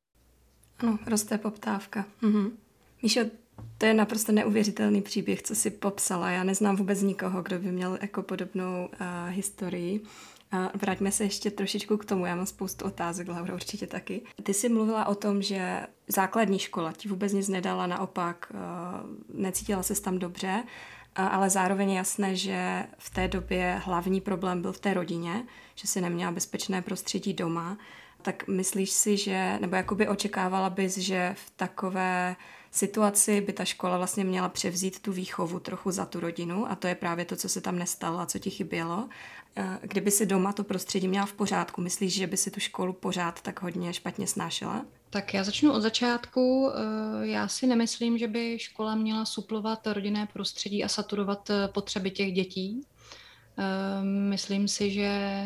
Ano, 0.79 0.99
roste 1.07 1.39
poptávka. 1.39 2.05
Mhm. 2.23 2.59
Míšo, 3.03 3.21
to 3.79 3.87
je 3.87 3.95
naprosto 3.95 4.33
neuvěřitelný 4.33 5.03
příběh, 5.03 5.43
co 5.43 5.55
si 5.55 5.71
popsala. 5.71 6.31
Já 6.31 6.45
neznám 6.45 6.77
vůbec 6.77 7.03
nikoho, 7.03 7.43
kdo 7.43 7.59
by 7.59 7.73
měl 7.73 7.99
jako 8.03 8.23
podobnou 8.23 8.89
uh, 8.93 9.07
historii. 9.29 10.01
A 10.53 10.71
vraťme 10.75 11.13
se 11.13 11.25
ještě 11.25 11.51
trošičku 11.51 11.97
k 11.97 12.05
tomu, 12.05 12.27
já 12.27 12.37
mám 12.37 12.47
spoustu 12.47 12.85
otázek, 12.85 13.29
Laura 13.29 13.55
určitě 13.55 13.87
taky. 13.87 14.23
Ty 14.43 14.55
jsi 14.55 14.69
mluvila 14.69 15.07
o 15.07 15.15
tom, 15.15 15.43
že 15.43 15.87
základní 16.09 16.59
škola 16.59 16.93
ti 16.93 17.09
vůbec 17.09 17.33
nic 17.33 17.49
nedala, 17.49 17.87
naopak 17.87 18.53
uh, 18.55 19.41
necítila 19.41 19.83
se 19.83 20.03
tam 20.03 20.19
dobře, 20.19 20.65
ale 21.17 21.51
zároveň 21.51 21.91
je 21.91 21.97
jasné, 21.97 22.37
že 22.37 22.87
v 22.99 23.11
té 23.11 23.29
době 23.29 23.81
hlavní 23.85 24.21
problém 24.21 24.63
byl 24.63 24.73
v 24.73 24.81
té 24.81 24.95
rodině, 24.95 25.45
že 25.75 25.89
si 25.89 26.01
neměla 26.01 26.33
bezpečné 26.33 26.83
prostředí 26.83 27.35
doma. 27.35 27.79
Tak 28.23 28.49
myslíš 28.49 28.91
si, 28.91 29.17
že, 29.17 29.59
nebo 29.61 29.77
jakoby 29.77 30.09
očekávala 30.09 30.71
bys, 30.71 30.99
že 30.99 31.35
v 31.39 31.53
takové 31.57 32.37
situaci 32.73 33.41
by 33.41 33.52
ta 33.52 33.64
škola 33.64 33.97
vlastně 33.97 34.25
měla 34.25 34.49
převzít 34.49 35.02
tu 35.02 35.12
výchovu 35.12 35.61
trochu 35.61 35.91
za 35.91 36.07
tu 36.07 36.21
rodinu 36.21 36.71
a 36.71 36.76
to 36.76 36.87
je 36.87 36.95
právě 36.95 37.25
to, 37.25 37.37
co 37.37 37.49
se 37.49 37.61
tam 37.61 37.79
nestalo 37.79 38.19
a 38.19 38.26
co 38.26 38.38
ti 38.38 38.50
chybělo. 38.50 39.09
Eh, 39.57 39.79
kdyby 39.83 40.11
si 40.11 40.26
doma 40.26 40.52
to 40.52 40.64
prostředí 40.64 41.09
měla 41.09 41.26
v 41.26 41.33
pořádku, 41.33 41.81
myslíš, 41.81 42.14
že 42.14 42.26
by 42.26 42.37
si 42.37 42.50
tu 42.50 42.61
školu 42.61 42.93
pořád 42.93 43.41
tak 43.41 43.62
hodně 43.62 43.93
špatně 43.93 44.26
snášela? 44.26 44.85
Tak 45.11 45.35
já 45.35 45.45
začnu 45.45 45.73
od 45.73 45.81
začátku. 45.81 46.71
Eh, 46.71 47.26
já 47.26 47.49
si 47.49 47.67
nemyslím, 47.67 48.19
že 48.19 48.29
by 48.29 48.59
škola 48.59 48.95
měla 48.95 49.25
suplovat 49.25 49.87
rodinné 49.87 50.29
prostředí 50.33 50.85
a 50.85 50.88
saturovat 50.88 51.50
eh, 51.50 51.69
potřeby 51.69 52.11
těch 52.11 52.33
dětí. 52.33 52.87
Myslím 54.02 54.69
si, 54.69 54.91
že 54.91 55.45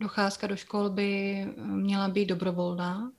docházka 0.00 0.46
do 0.46 0.56
škol 0.56 0.90
by 0.90 1.44
měla 1.56 2.08
být 2.08 2.26
dobrovolná. 2.26 3.12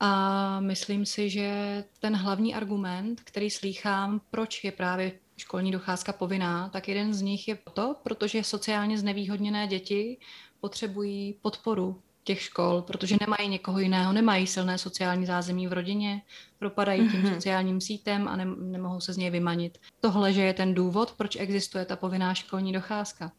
A 0.00 0.60
myslím 0.60 1.06
si, 1.06 1.30
že 1.30 1.84
ten 2.00 2.16
hlavní 2.16 2.54
argument, 2.54 3.20
který 3.24 3.50
slýchám, 3.50 4.20
proč 4.30 4.64
je 4.64 4.72
právě 4.72 5.12
školní 5.36 5.70
docházka 5.70 6.12
povinná, 6.12 6.68
tak 6.68 6.88
jeden 6.88 7.14
z 7.14 7.22
nich 7.22 7.48
je 7.48 7.58
to, 7.74 7.96
protože 8.02 8.44
sociálně 8.44 8.98
znevýhodněné 8.98 9.66
děti 9.66 10.18
potřebují 10.60 11.34
podporu 11.42 12.02
těch 12.24 12.42
škol, 12.42 12.82
protože 12.82 13.16
nemají 13.20 13.48
někoho 13.48 13.78
jiného, 13.78 14.12
nemají 14.12 14.46
silné 14.46 14.78
sociální 14.78 15.26
zázemí 15.26 15.66
v 15.66 15.72
rodině, 15.72 16.22
propadají 16.58 17.08
tím 17.08 17.22
mm-hmm. 17.22 17.34
sociálním 17.34 17.80
sítem 17.80 18.28
a 18.28 18.36
ne, 18.36 18.44
nemohou 18.44 19.00
se 19.00 19.12
z 19.12 19.16
něj 19.16 19.30
vymanit. 19.30 19.78
Tohle, 20.00 20.32
že 20.32 20.42
je 20.42 20.54
ten 20.54 20.74
důvod, 20.74 21.14
proč 21.16 21.36
existuje 21.36 21.84
ta 21.84 21.96
povinná 21.96 22.34
školní 22.34 22.72
docházka 22.72 23.32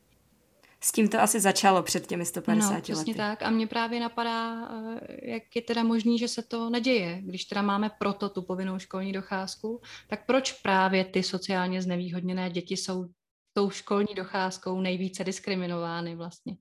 s 0.82 0.92
tím 0.92 1.10
to 1.10 1.22
asi 1.22 1.40
začalo 1.40 1.84
před 1.84 2.08
těmi 2.08 2.26
150 2.26 2.74
no, 2.74 2.82
přesně 2.82 3.16
tak. 3.16 3.44
A 3.44 3.50
mě 3.50 3.68
právě 3.68 4.00
napadá, 4.00 4.70
eh, 5.02 5.32
jak 5.32 5.56
je 5.56 5.62
teda 5.62 5.84
možný, 5.84 6.20
že 6.20 6.28
se 6.28 6.44
to 6.44 6.70
neděje. 6.70 7.22
Když 7.22 7.46
teda 7.46 7.62
máme 7.62 7.90
proto 8.00 8.30
tu 8.30 8.42
povinnou 8.42 8.80
školní 8.80 9.12
docházku, 9.12 9.82
tak 10.08 10.26
proč 10.26 10.52
právě 10.52 11.06
ty 11.06 11.24
sociálně 11.24 11.82
znevýhodněné 11.82 12.50
děti 12.50 12.78
jsou 12.78 13.06
tou 13.54 13.70
školní 13.70 14.16
docházkou 14.16 14.82
nejvíce 14.82 15.24
diskriminovány 15.24 16.16
vlastně? 16.16 16.56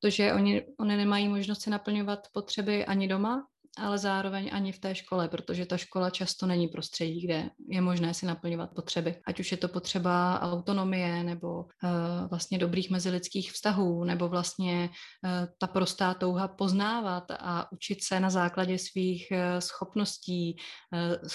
Protože 0.00 0.32
oni, 0.32 0.62
oni 0.78 0.96
nemají 0.96 1.28
možnost 1.28 1.62
se 1.62 1.70
naplňovat 1.70 2.28
potřeby 2.32 2.86
ani 2.86 3.08
doma, 3.08 3.46
ale 3.78 3.98
zároveň 3.98 4.50
ani 4.52 4.72
v 4.72 4.78
té 4.78 4.94
škole, 4.94 5.28
protože 5.28 5.66
ta 5.66 5.76
škola 5.76 6.10
často 6.10 6.46
není 6.46 6.68
prostředí, 6.68 7.20
kde 7.20 7.50
je 7.68 7.80
možné 7.80 8.14
si 8.14 8.26
naplňovat 8.26 8.74
potřeby. 8.74 9.16
Ať 9.26 9.40
už 9.40 9.50
je 9.50 9.56
to 9.56 9.68
potřeba 9.68 10.40
autonomie 10.40 11.24
nebo 11.24 11.60
uh, 11.60 11.68
vlastně 12.30 12.58
dobrých 12.58 12.90
mezilidských 12.90 13.52
vztahů, 13.52 14.04
nebo 14.04 14.28
vlastně 14.28 14.90
uh, 15.24 15.30
ta 15.58 15.66
prostá 15.66 16.14
touha 16.14 16.48
poznávat 16.48 17.24
a 17.30 17.72
učit 17.72 18.04
se 18.04 18.20
na 18.20 18.30
základě 18.30 18.78
svých 18.78 19.28
uh, 19.30 19.38
schopností, 19.58 20.56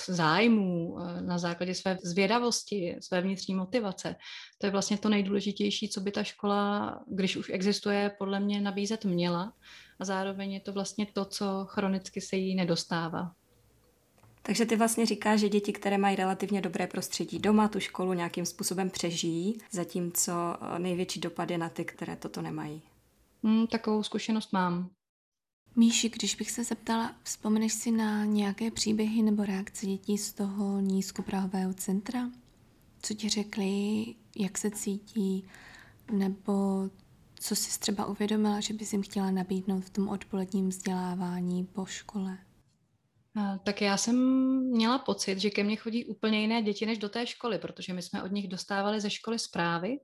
zájmů, 0.08 0.98
na 1.22 1.38
základě 1.38 1.76
své 1.76 1.98
zvědavosti, 2.04 2.98
své 3.02 3.22
vnitřní 3.22 3.56
motivace. 3.56 4.16
To 4.58 4.68
je 4.68 4.72
vlastně 4.72 4.98
to 4.98 5.10
nejdůležitější, 5.10 5.90
co 5.90 6.02
by 6.02 6.12
ta 6.12 6.24
škola, 6.24 7.00
když 7.08 7.36
už 7.36 7.50
existuje, 7.50 8.12
podle 8.20 8.40
mě 8.40 8.62
nabízet 8.62 9.06
měla 9.06 9.54
a 10.00 10.06
zároveň 10.06 10.54
je 10.54 10.60
to 10.60 10.74
vlastně 10.74 11.06
to, 11.14 11.26
co 11.26 11.66
chronicky 11.66 12.22
se 12.22 12.36
jí 12.36 12.56
nedostává. 12.56 13.32
Takže 14.42 14.66
ty 14.66 14.76
vlastně 14.76 15.06
říkáš, 15.06 15.40
že 15.40 15.50
děti, 15.50 15.74
které 15.74 15.98
mají 15.98 16.16
relativně 16.16 16.62
dobré 16.62 16.88
prostředí 16.88 17.40
doma, 17.40 17.68
tu 17.68 17.80
školu 17.80 18.14
nějakým 18.14 18.46
způsobem 18.46 18.90
přežijí, 18.90 19.58
zatímco 19.72 20.32
eh, 20.32 20.80
největší 20.80 21.20
dopad 21.20 21.52
je 21.52 21.58
na 21.58 21.70
ty, 21.70 21.86
které 21.86 22.16
toto 22.16 22.42
nemají. 22.42 22.82
Hmm, 23.44 23.68
takovou 23.68 24.04
zkušenost 24.04 24.54
mám. 24.54 24.90
Míši, 25.76 26.10
když 26.10 26.36
bych 26.36 26.52
se 26.52 26.64
zeptala, 26.64 27.16
vzpomeneš 27.24 27.74
si 27.74 27.92
na 27.92 28.26
nějaké 28.26 28.72
příběhy 28.72 29.22
nebo 29.22 29.46
reakce 29.46 29.86
dětí 29.86 30.18
z 30.18 30.34
toho 30.34 30.80
nízkoprahového 30.80 31.74
centra? 31.74 32.30
Co 33.02 33.14
ti 33.14 33.30
řekli, 33.30 34.06
jak 34.38 34.58
se 34.58 34.72
cítí, 34.72 35.44
nebo 36.12 36.90
co 37.40 37.56
jsi 37.56 37.80
třeba 37.80 38.06
uvědomila, 38.06 38.60
že 38.60 38.74
bys 38.74 38.94
jim 38.94 39.02
chtěla 39.02 39.32
nabídnout 39.32 39.86
v 39.86 39.90
tom 39.90 40.10
odpoledním 40.10 40.70
vzdělávání 40.70 41.66
po 41.66 41.86
škole? 41.86 42.38
Tak 43.64 43.82
já 43.82 43.98
jsem 43.98 44.16
měla 44.62 45.00
pocit, 45.00 45.40
že 45.40 45.50
ke 45.50 45.64
mně 45.64 45.76
chodí 45.76 46.06
úplně 46.06 46.42
jiné 46.42 46.62
děti 46.62 46.86
než 46.86 46.98
do 46.98 47.10
té 47.10 47.28
školy, 47.28 47.58
protože 47.58 47.94
my 47.94 48.02
jsme 48.02 48.24
od 48.24 48.32
nich 48.32 48.48
dostávali 48.48 49.02
ze 49.02 49.10
školy 49.10 49.40
zprávy 49.40 49.98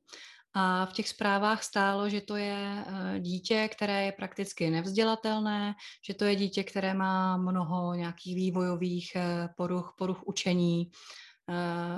a 0.54 0.86
v 0.86 0.94
těch 0.94 1.10
zprávách 1.10 1.64
stálo, 1.64 2.10
že 2.10 2.22
to 2.22 2.36
je 2.36 2.86
e, 2.86 3.20
dítě, 3.20 3.70
které 3.72 4.06
je 4.06 4.12
prakticky 4.12 4.70
nevzdělatelné, 4.70 5.76
že 6.08 6.14
to 6.14 6.26
je 6.26 6.36
dítě, 6.36 6.64
které 6.64 6.94
má 6.94 7.38
mnoho 7.38 7.94
nějakých 7.94 8.36
vývojových 8.36 9.16
e, 9.16 9.50
poruch, 9.58 9.96
poruch 9.98 10.24
učení, 10.26 10.92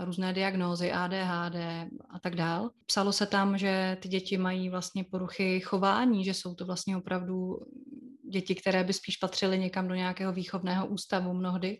různé 0.05 0.33
diagnózy, 0.33 0.91
ADHD 0.91 1.55
a 2.09 2.19
tak 2.19 2.35
dál. 2.35 2.69
Psalo 2.85 3.13
se 3.13 3.25
tam, 3.25 3.57
že 3.57 3.97
ty 4.01 4.07
děti 4.07 4.37
mají 4.37 4.69
vlastně 4.69 5.03
poruchy 5.03 5.59
chování, 5.59 6.25
že 6.25 6.33
jsou 6.33 6.55
to 6.55 6.65
vlastně 6.65 6.97
opravdu 6.97 7.57
děti, 8.31 8.55
které 8.55 8.83
by 8.83 8.93
spíš 8.93 9.17
patřily 9.17 9.59
někam 9.59 9.87
do 9.87 9.95
nějakého 9.95 10.33
výchovného 10.33 10.87
ústavu 10.87 11.33
mnohdy. 11.33 11.77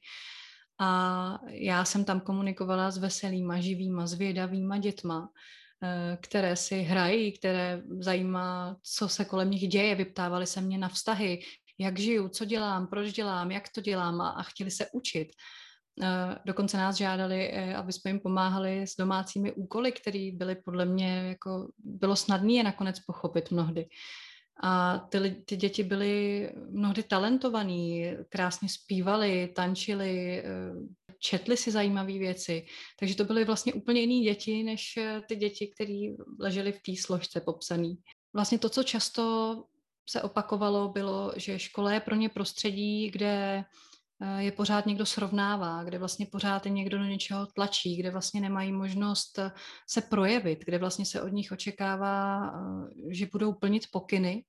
A 0.80 1.40
já 1.50 1.86
jsem 1.86 2.06
tam 2.06 2.20
komunikovala 2.20 2.92
s 2.92 2.98
veselýma, 2.98 3.62
živýma, 3.62 4.08
zvědavýma 4.08 4.78
dětma, 4.78 5.30
eh, 5.84 6.18
které 6.22 6.56
si 6.56 6.82
hrají, 6.82 7.32
které 7.32 7.82
zajímá, 8.00 8.78
co 8.84 9.10
se 9.10 9.26
kolem 9.26 9.52
nich 9.52 9.68
děje, 9.68 9.96
vyptávali 9.96 10.48
se 10.48 10.62
mě 10.62 10.78
na 10.78 10.90
vztahy, 10.90 11.40
jak 11.80 12.00
žiju, 12.00 12.30
co 12.30 12.46
dělám, 12.46 12.88
proč 12.88 13.14
dělám, 13.14 13.52
jak 13.52 13.70
to 13.76 13.82
dělám 13.82 14.22
a, 14.22 14.30
a 14.30 14.44
chtěli 14.44 14.72
se 14.72 14.88
učit. 14.94 15.28
Eh, 16.04 16.36
dokonce 16.46 16.78
nás 16.78 16.96
žádali, 16.96 17.50
eh, 17.52 17.76
aby 17.76 17.94
jsme 17.94 18.12
jim 18.12 18.20
pomáhali 18.20 18.82
s 18.82 18.96
domácími 18.96 19.52
úkoly, 19.52 19.92
které 19.92 20.32
byly 20.34 20.56
podle 20.56 20.86
mě, 20.86 21.08
jako 21.28 21.68
bylo 21.78 22.16
snadné 22.16 22.54
je 22.54 22.64
nakonec 22.64 23.00
pochopit 23.00 23.52
mnohdy. 23.52 23.88
A 24.64 24.98
ty, 24.98 25.44
ty 25.46 25.56
děti 25.56 25.84
byly 25.84 26.50
mnohdy 26.70 27.04
talentovaný, 27.04 28.06
krásně 28.30 28.70
zpívali, 28.70 29.52
tančili, 29.56 30.40
eh, 30.40 30.46
četli 31.20 31.58
si 31.58 31.72
zajímavé 31.72 32.14
věci. 32.14 32.66
Takže 33.00 33.16
to 33.16 33.26
byly 33.26 33.46
vlastně 33.46 33.74
úplně 33.74 34.02
jiné 34.02 34.24
děti, 34.24 34.64
než 34.64 35.00
ty 35.28 35.36
děti, 35.36 35.68
které 35.68 36.16
ležely 36.40 36.72
v 36.72 36.82
té 36.82 37.02
složce 37.02 37.42
popsané. 37.42 37.96
Vlastně 38.34 38.60
to, 38.60 38.70
co 38.70 38.84
často 38.84 39.64
se 40.10 40.22
opakovalo, 40.22 40.90
bylo, 40.90 41.34
že 41.36 41.60
škola 41.60 41.94
je 41.94 42.00
pro 42.00 42.16
ně 42.16 42.30
prostředí, 42.30 43.10
kde 43.10 43.66
je 44.38 44.52
pořád 44.52 44.86
někdo 44.86 45.06
srovnává, 45.06 45.84
kde 45.84 45.98
vlastně 45.98 46.26
pořád 46.26 46.66
je 46.66 46.72
někdo 46.72 46.98
do 46.98 47.04
něčeho 47.04 47.46
tlačí, 47.46 47.98
kde 47.98 48.12
vlastně 48.12 48.42
nemají 48.42 48.72
možnost 48.72 49.40
eh, 49.40 49.52
se 49.90 50.02
projevit, 50.02 50.66
kde 50.66 50.78
vlastně 50.78 51.06
se 51.06 51.22
od 51.22 51.28
nich 51.28 51.52
očekává, 51.52 52.48
eh, 52.48 53.14
že 53.16 53.28
budou 53.32 53.54
plnit 53.54 53.84
pokyny. 53.92 54.44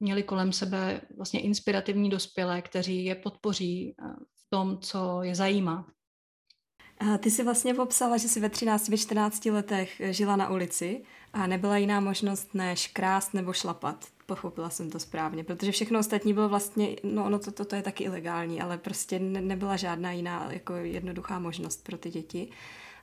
Měli 0.00 0.22
kolem 0.22 0.52
sebe 0.52 1.00
vlastně 1.16 1.40
inspirativní 1.40 2.10
dospělé, 2.10 2.62
kteří 2.62 3.04
je 3.04 3.14
podpoří 3.14 3.94
v 4.36 4.50
tom, 4.50 4.78
co 4.78 5.22
je 5.22 5.34
zajímá. 5.34 5.86
Ty 7.18 7.30
jsi 7.30 7.44
vlastně 7.44 7.74
popsala, 7.74 8.16
že 8.16 8.28
jsi 8.28 8.40
ve 8.40 8.50
13, 8.50 8.88
ve 8.88 8.96
14 8.96 9.44
letech 9.44 10.00
žila 10.10 10.36
na 10.36 10.50
ulici 10.50 11.04
a 11.32 11.46
nebyla 11.46 11.76
jiná 11.76 12.00
možnost 12.00 12.54
než 12.54 12.88
krást 12.88 13.34
nebo 13.34 13.52
šlapat 13.52 14.06
pochopila 14.34 14.70
jsem 14.70 14.90
to 14.90 14.98
správně, 14.98 15.44
protože 15.44 15.72
všechno 15.72 15.98
ostatní 15.98 16.34
bylo 16.34 16.48
vlastně, 16.48 16.96
no 17.02 17.24
ono 17.24 17.38
to, 17.38 17.52
to, 17.52 17.64
to 17.64 17.76
je 17.76 17.82
taky 17.82 18.04
ilegální, 18.04 18.60
ale 18.60 18.78
prostě 18.78 19.18
ne, 19.18 19.40
nebyla 19.40 19.76
žádná 19.76 20.12
jiná 20.12 20.52
jako 20.52 20.74
jednoduchá 20.74 21.38
možnost 21.38 21.84
pro 21.84 21.98
ty 21.98 22.10
děti. 22.10 22.48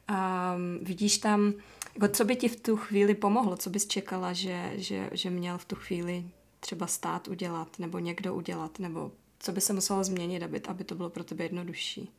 A 0.08 0.56
vidíš 0.82 1.18
tam, 1.18 1.54
jako 1.94 2.08
co 2.08 2.26
by 2.26 2.36
ti 2.36 2.48
v 2.48 2.60
tu 2.60 2.78
chvíli 2.78 3.16
pomohlo, 3.16 3.58
co 3.58 3.70
bys 3.70 3.88
čekala, 3.88 4.34
že, 4.34 4.72
že, 4.76 5.10
že 5.14 5.30
měl 5.30 5.58
v 5.58 5.66
tu 5.66 5.76
chvíli 5.76 6.24
třeba 6.60 6.88
stát 6.88 7.28
udělat, 7.28 7.80
nebo 7.80 8.00
někdo 8.00 8.36
udělat, 8.36 8.80
nebo 8.80 9.12
co 9.40 9.52
by 9.52 9.62
se 9.62 9.74
muselo 9.74 10.04
změnit, 10.04 10.44
aby, 10.44 10.62
aby 10.68 10.84
to 10.84 10.96
bylo 10.96 11.10
pro 11.10 11.24
tebe 11.24 11.44
jednodušší? 11.44 12.10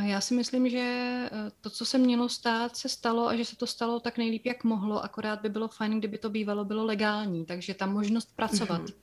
Já 0.00 0.20
si 0.20 0.34
myslím, 0.34 0.68
že 0.68 0.78
eh, 0.78 1.30
to, 1.60 1.70
co 1.70 1.84
se 1.84 1.98
mělo 1.98 2.28
stát, 2.28 2.76
se 2.76 2.88
stalo 2.88 3.28
a 3.28 3.36
že 3.36 3.44
se 3.44 3.56
to 3.56 3.66
stalo 3.66 4.00
tak 4.00 4.18
nejlíp, 4.18 4.46
jak 4.46 4.64
mohlo, 4.64 5.04
akorát 5.04 5.40
by 5.40 5.48
bylo 5.48 5.68
fajn, 5.68 5.98
kdyby 5.98 6.18
to 6.18 6.30
bývalo 6.30 6.64
bylo 6.64 6.84
legální, 6.84 7.46
takže 7.46 7.74
ta 7.74 7.86
možnost 7.86 8.36
pracovat, 8.36 8.82
mm-hmm. 8.82 8.94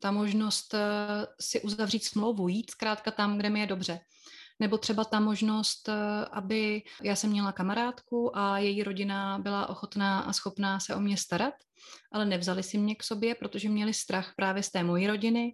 ta 0.00 0.10
možnost 0.10 0.74
eh, 0.74 1.26
si 1.40 1.60
uzavřít 1.60 2.04
smlouvu, 2.04 2.48
jít 2.48 2.70
zkrátka 2.70 3.10
tam, 3.10 3.38
kde 3.38 3.50
mi 3.50 3.60
je 3.60 3.66
dobře. 3.66 4.00
Nebo 4.60 4.78
třeba 4.78 5.04
ta 5.04 5.20
možnost, 5.20 5.88
eh, 5.88 6.24
aby 6.30 6.82
já 7.02 7.16
jsem 7.16 7.30
měla 7.30 7.52
kamarádku 7.52 8.38
a 8.38 8.58
její 8.58 8.82
rodina 8.82 9.38
byla 9.38 9.68
ochotná 9.68 10.20
a 10.20 10.32
schopná 10.32 10.80
se 10.80 10.94
o 10.94 11.00
mě 11.00 11.16
starat, 11.16 11.54
ale 12.12 12.24
nevzali 12.24 12.62
si 12.62 12.78
mě 12.78 12.94
k 12.94 13.02
sobě, 13.02 13.34
protože 13.34 13.68
měli 13.68 13.94
strach 13.94 14.32
právě 14.36 14.62
z 14.62 14.70
té 14.70 14.82
mojí 14.82 15.06
rodiny, 15.06 15.52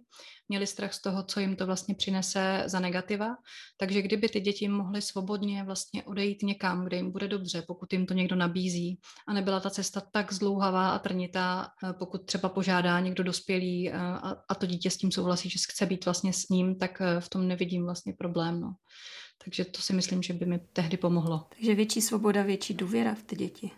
měli 0.49 0.67
strach 0.67 0.93
z 0.93 1.01
toho, 1.01 1.23
co 1.23 1.39
jim 1.39 1.55
to 1.55 1.65
vlastně 1.65 1.95
přinese 1.95 2.63
za 2.65 2.79
negativa. 2.79 3.35
Takže 3.77 4.01
kdyby 4.01 4.29
ty 4.29 4.39
děti 4.39 4.67
mohly 4.67 5.01
svobodně 5.01 5.63
vlastně 5.63 6.03
odejít 6.03 6.43
někam, 6.43 6.85
kde 6.85 6.97
jim 6.97 7.11
bude 7.11 7.27
dobře, 7.27 7.63
pokud 7.67 7.93
jim 7.93 8.05
to 8.05 8.13
někdo 8.13 8.35
nabízí 8.35 8.99
a 9.27 9.33
nebyla 9.33 9.59
ta 9.59 9.69
cesta 9.69 10.01
tak 10.11 10.33
zdlouhavá 10.33 10.89
a 10.89 10.99
trnitá, 10.99 11.67
eh, 11.83 11.93
pokud 11.93 12.25
třeba 12.25 12.49
požádá 12.49 12.99
někdo 12.99 13.23
dospělý 13.23 13.89
eh, 13.89 13.97
a, 13.97 14.35
a 14.49 14.55
to 14.55 14.65
dítě 14.65 14.89
s 14.89 14.97
tím 14.97 15.11
souhlasí, 15.11 15.49
že 15.49 15.59
chce 15.69 15.85
být 15.85 16.05
vlastně 16.05 16.33
s 16.33 16.49
ním, 16.49 16.75
tak 16.75 17.01
eh, 17.01 17.21
v 17.21 17.29
tom 17.29 17.47
nevidím 17.47 17.85
vlastně 17.85 18.13
problém. 18.13 18.61
No. 18.61 18.73
Takže 19.43 19.65
to 19.65 19.81
si 19.81 19.93
myslím, 19.93 20.23
že 20.23 20.33
by 20.33 20.45
mi 20.45 20.59
tehdy 20.73 20.97
pomohlo. 20.97 21.47
Takže 21.55 21.75
větší 21.75 22.01
svoboda, 22.01 22.43
větší 22.43 22.73
důvěra 22.73 23.15
v 23.15 23.23
ty 23.23 23.35
děti. 23.35 23.71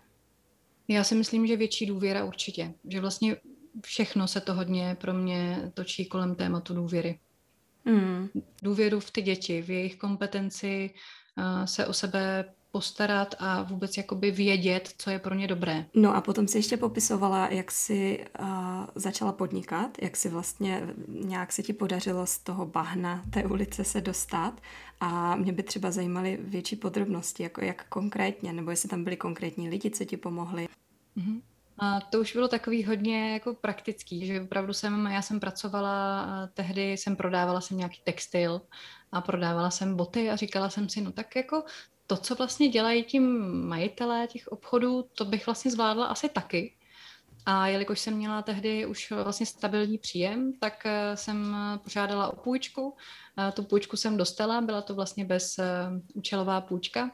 Já 0.88 1.04
si 1.04 1.16
myslím, 1.16 1.48
že 1.48 1.58
větší 1.58 1.86
důvěra 1.86 2.26
určitě. 2.26 2.74
Že 2.90 3.02
vlastně 3.02 3.38
všechno 3.84 4.28
se 4.28 4.42
to 4.42 4.54
hodně 4.54 4.98
pro 5.02 5.14
mě 5.14 5.72
točí 5.74 6.06
kolem 6.06 6.36
tématu 6.36 6.74
důvěry. 6.74 7.20
Mm. 7.86 8.28
Důvěru 8.64 9.00
v 9.00 9.12
ty 9.12 9.22
děti, 9.22 9.62
v 9.62 9.70
jejich 9.70 9.96
kompetenci 9.96 10.90
uh, 11.38 11.66
se 11.66 11.88
o 11.88 11.94
sebe 11.94 12.54
postarat 12.72 13.36
a 13.40 13.64
vůbec 13.64 13.98
jakoby 13.98 14.32
vědět, 14.32 14.94
co 14.98 15.10
je 15.10 15.20
pro 15.20 15.36
ně 15.36 15.48
dobré. 15.48 15.86
No 15.94 16.16
a 16.16 16.22
potom 16.22 16.48
si 16.48 16.58
ještě 16.58 16.78
popisovala, 16.78 17.48
jak 17.48 17.72
si 17.72 18.26
uh, 18.40 18.48
začala 18.96 19.32
podnikat, 19.32 19.98
jak 20.02 20.18
si 20.18 20.30
vlastně 20.30 20.84
nějak 21.08 21.52
se 21.52 21.64
ti 21.64 21.74
podařilo 21.74 22.26
z 22.26 22.38
toho 22.38 22.66
bahna 22.66 23.24
té 23.30 23.44
ulice 23.44 23.84
se 23.84 24.02
dostat 24.02 24.62
a 25.00 25.36
mě 25.36 25.54
by 25.54 25.64
třeba 25.64 25.92
zajímaly 25.92 26.40
větší 26.42 26.76
podrobnosti, 26.76 27.44
jako 27.44 27.64
jak 27.64 27.86
konkrétně, 27.90 28.54
nebo 28.54 28.72
jestli 28.72 28.90
tam 28.90 29.04
byli 29.04 29.18
konkrétní 29.18 29.70
lidi, 29.70 29.92
co 29.92 30.06
ti 30.06 30.18
pomohli. 30.18 30.68
Mm-hmm. 31.18 31.42
A 31.78 32.02
to 32.02 32.20
už 32.20 32.34
bylo 32.34 32.48
takový 32.48 32.84
hodně 32.86 33.34
jako 33.34 33.54
praktický, 33.54 34.26
že 34.26 34.42
opravdu 34.42 34.74
jsem, 34.74 35.06
já 35.06 35.22
jsem 35.22 35.40
pracovala, 35.40 36.28
tehdy 36.54 36.92
jsem 36.92 37.16
prodávala 37.16 37.62
jsem 37.62 37.78
nějaký 37.78 38.02
textil 38.04 38.62
a 39.12 39.22
prodávala 39.22 39.72
jsem 39.72 39.96
boty 39.96 40.30
a 40.30 40.36
říkala 40.36 40.70
jsem 40.70 40.90
si, 40.90 41.02
no 41.02 41.12
tak 41.12 41.36
jako 41.36 41.64
to, 42.12 42.18
co 42.18 42.36
vlastně 42.36 42.70
dělají 42.70 43.04
tím 43.04 43.42
majitelé 43.68 44.28
těch 44.28 44.48
obchodů, 44.48 45.10
to 45.16 45.26
bych 45.26 45.46
vlastně 45.46 45.72
zvládla 45.72 46.06
asi 46.06 46.30
taky. 46.30 46.76
A 47.46 47.68
jelikož 47.68 48.00
jsem 48.00 48.14
měla 48.14 48.42
tehdy 48.42 48.86
už 48.86 49.12
vlastně 49.12 49.46
stabilní 49.46 49.98
příjem, 49.98 50.54
tak 50.60 50.86
eh, 50.86 51.18
jsem 51.18 51.56
požádala 51.84 52.34
o 52.34 52.36
půjčku. 52.36 52.96
Tu 53.54 53.64
půjčku 53.64 53.98
jsem 53.98 54.18
dostala, 54.18 54.62
byla 54.62 54.82
to 54.82 54.96
vlastně 54.96 55.26
bez 55.26 55.60
eh, 55.60 55.66
účelová 56.14 56.62
půjčka. 56.62 57.12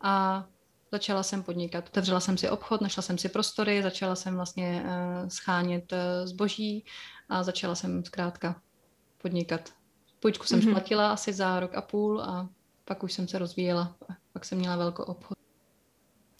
A 0.00 0.44
Začala 0.92 1.22
jsem 1.22 1.42
podnikat. 1.42 1.88
Otevřela 1.88 2.20
jsem 2.20 2.38
si 2.38 2.50
obchod, 2.50 2.80
našla 2.80 3.02
jsem 3.02 3.18
si 3.18 3.28
prostory, 3.28 3.82
začala 3.82 4.16
jsem 4.16 4.34
vlastně 4.34 4.84
schánět 5.28 5.92
zboží 6.24 6.84
a 7.28 7.42
začala 7.42 7.74
jsem 7.74 8.04
zkrátka 8.04 8.62
podnikat. 9.22 9.70
Půjčku 10.20 10.46
jsem 10.46 10.60
mm-hmm. 10.60 10.70
splatila 10.70 11.12
asi 11.12 11.32
za 11.32 11.60
rok 11.60 11.74
a 11.74 11.82
půl 11.82 12.22
a 12.22 12.48
pak 12.84 13.02
už 13.02 13.12
jsem 13.12 13.28
se 13.28 13.38
rozvíjela. 13.38 13.96
Pak 14.32 14.44
jsem 14.44 14.58
měla 14.58 14.76
velkou 14.76 15.02
obchod. 15.02 15.38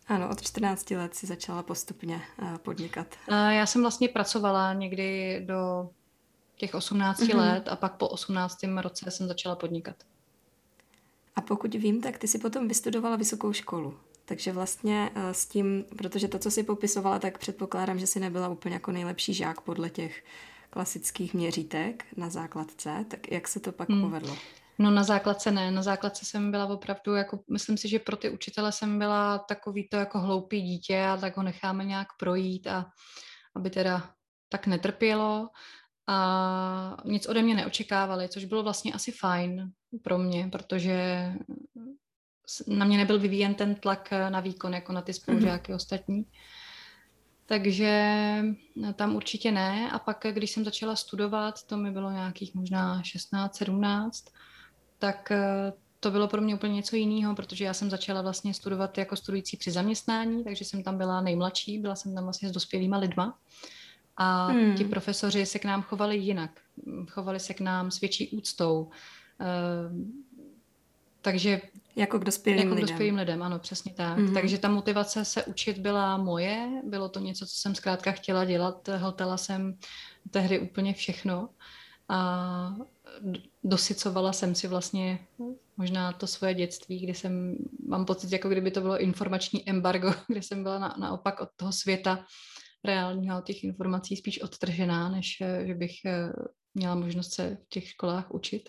Ano, 0.07 0.31
od 0.31 0.43
14 0.43 0.91
let 0.91 1.15
si 1.15 1.27
začala 1.27 1.63
postupně 1.63 2.23
uh, 2.43 2.57
podnikat. 2.57 3.07
Uh, 3.29 3.35
já 3.35 3.67
jsem 3.67 3.83
vlastně 3.83 4.09
pracovala 4.09 4.73
někdy 4.75 5.41
do 5.47 5.91
těch 6.57 6.75
18 6.75 7.21
mm-hmm. 7.21 7.37
let 7.37 7.69
a 7.69 7.77
pak 7.77 7.97
po 7.97 8.09
18. 8.09 8.59
roce 8.81 9.11
jsem 9.11 9.29
začala 9.29 9.57
podnikat. 9.57 9.97
A 11.37 11.41
pokud 11.41 11.75
vím, 11.75 12.01
tak 12.01 12.19
ty 12.19 12.29
si 12.29 12.39
potom 12.39 12.69
vystudovala 12.69 13.17
vysokou 13.17 13.53
školu. 13.53 13.99
Takže 14.25 14.53
vlastně 14.53 15.11
eh, 15.15 15.35
s 15.35 15.47
tím, 15.47 15.85
protože 15.99 16.29
to, 16.29 16.39
co 16.39 16.51
si 16.51 16.63
popisovala, 16.63 17.19
tak 17.19 17.39
předpokládám, 17.39 17.99
že 17.99 18.07
si 18.07 18.21
nebyla 18.21 18.49
úplně 18.49 18.75
jako 18.75 18.93
nejlepší 18.93 19.35
žák 19.35 19.61
podle 19.61 19.91
těch 19.91 20.25
klasických 20.71 21.35
měřítek 21.35 22.05
na 22.17 22.31
základce, 22.31 23.05
tak 23.09 23.33
jak 23.33 23.49
se 23.49 23.61
to 23.61 23.73
pak 23.73 23.89
hmm. 23.89 24.03
povedlo? 24.03 24.37
No 24.81 24.91
na 24.91 25.05
základce 25.05 25.51
ne, 25.51 25.71
na 25.71 25.83
základce 25.83 26.25
jsem 26.25 26.51
byla 26.51 26.67
opravdu, 26.67 27.15
jako 27.15 27.41
myslím 27.51 27.77
si, 27.77 27.89
že 27.89 27.99
pro 27.99 28.17
ty 28.17 28.31
učitele 28.31 28.73
jsem 28.73 28.99
byla 28.99 29.39
takový 29.39 29.89
to 29.89 29.97
jako 29.97 30.19
hloupý 30.21 30.63
dítě 30.63 31.05
a 31.05 31.17
tak 31.17 31.37
ho 31.37 31.43
necháme 31.43 31.85
nějak 31.85 32.09
projít 32.19 32.67
a 32.67 32.87
aby 33.57 33.71
teda 33.71 34.11
tak 34.49 34.67
netrpělo 34.67 35.49
a 36.07 36.97
nic 37.05 37.29
ode 37.29 37.43
mě 37.43 37.55
neočekávali, 37.55 38.29
což 38.29 38.45
bylo 38.45 38.63
vlastně 38.63 38.93
asi 38.93 39.13
fajn 39.13 39.73
pro 40.03 40.19
mě, 40.19 40.49
protože 40.53 41.33
na 42.67 42.85
mě 42.85 42.99
nebyl 42.99 43.19
vyvíjen 43.19 43.55
ten 43.55 43.75
tlak 43.75 44.11
na 44.11 44.41
výkon, 44.41 44.75
jako 44.75 44.93
na 44.93 45.03
ty 45.03 45.13
spolužáky 45.13 45.73
mm-hmm. 45.73 45.77
ostatní. 45.77 46.25
Takže 47.47 48.15
tam 48.95 49.17
určitě 49.17 49.53
ne. 49.53 49.91
A 49.91 49.99
pak, 49.99 50.27
když 50.31 50.51
jsem 50.51 50.65
začala 50.65 50.97
studovat, 50.97 51.63
to 51.63 51.77
mi 51.77 51.91
bylo 51.91 52.11
nějakých 52.11 52.55
možná 52.55 53.03
16, 53.03 53.57
17, 53.57 54.25
tak 55.01 55.33
to 56.01 56.11
bylo 56.11 56.29
pro 56.29 56.41
mě 56.41 56.55
úplně 56.55 56.75
něco 56.75 56.97
jiného, 56.97 57.35
protože 57.35 57.65
já 57.65 57.75
jsem 57.75 57.91
začala 57.91 58.23
vlastně 58.23 58.55
studovat 58.55 58.99
jako 58.99 59.17
studující 59.17 59.57
při 59.57 59.71
zaměstnání, 59.71 60.45
takže 60.45 60.65
jsem 60.65 60.83
tam 60.83 60.99
byla 60.99 61.21
nejmladší, 61.21 61.79
byla 61.79 61.95
jsem 61.95 62.15
tam 62.15 62.25
vlastně 62.25 62.49
s 62.49 62.53
dospělými 62.53 62.97
lidma. 62.97 63.39
A 64.17 64.47
hmm. 64.47 64.75
ti 64.75 64.85
profesoři 64.85 65.47
se 65.47 65.59
k 65.59 65.65
nám 65.65 65.83
chovali 65.83 66.17
jinak. 66.17 66.51
Chovali 67.09 67.41
se 67.41 67.55
k 67.55 67.61
nám 67.61 67.91
s 67.91 68.01
větší 68.01 68.29
úctou. 68.29 68.91
Takže 71.21 71.61
jako 71.97 72.19
k 72.19 72.25
dospělým 72.25 72.59
jako 72.59 72.75
lidem. 72.75 72.83
Jako 72.83 72.93
dospělým 72.93 73.17
lidem, 73.17 73.43
ano, 73.43 73.59
přesně 73.59 73.95
tak. 73.95 74.19
Mm-hmm. 74.19 74.35
Takže 74.35 74.59
ta 74.59 74.69
motivace 74.69 75.25
se 75.25 75.45
učit 75.45 75.79
byla 75.79 76.17
moje, 76.17 76.83
bylo 76.85 77.09
to 77.09 77.21
něco, 77.21 77.47
co 77.47 77.55
jsem 77.55 77.75
zkrátka 77.75 78.13
chtěla 78.13 78.45
dělat, 78.45 78.89
hltala 78.89 79.37
jsem 79.37 79.79
tehdy 80.31 80.61
úplně 80.61 80.95
všechno 80.95 81.49
a 82.09 82.75
dosycovala 83.65 84.33
jsem 84.33 84.55
si 84.55 84.69
vlastně 84.69 85.27
možná 85.77 86.13
to 86.13 86.27
svoje 86.27 86.55
dětství, 86.55 87.01
kdy 87.01 87.15
jsem, 87.15 87.57
mám 87.87 88.05
pocit, 88.05 88.33
jako 88.33 88.49
kdyby 88.49 88.71
to 88.71 88.81
bylo 88.81 88.99
informační 88.99 89.69
embargo, 89.69 90.15
kde 90.29 90.43
jsem 90.43 90.63
byla 90.63 90.79
na, 90.79 90.97
naopak 90.99 91.41
od 91.41 91.49
toho 91.57 91.73
světa 91.73 92.27
reálního, 92.85 93.39
od 93.39 93.45
těch 93.45 93.65
informací 93.65 94.17
spíš 94.17 94.43
odtržená, 94.43 95.09
než 95.09 95.43
že 95.67 95.75
bych 95.75 96.05
eh, 96.05 96.33
měla 96.75 96.95
možnost 96.95 97.33
se 97.33 97.57
v 97.65 97.69
těch 97.69 97.89
školách 97.89 98.31
učit. 98.31 98.69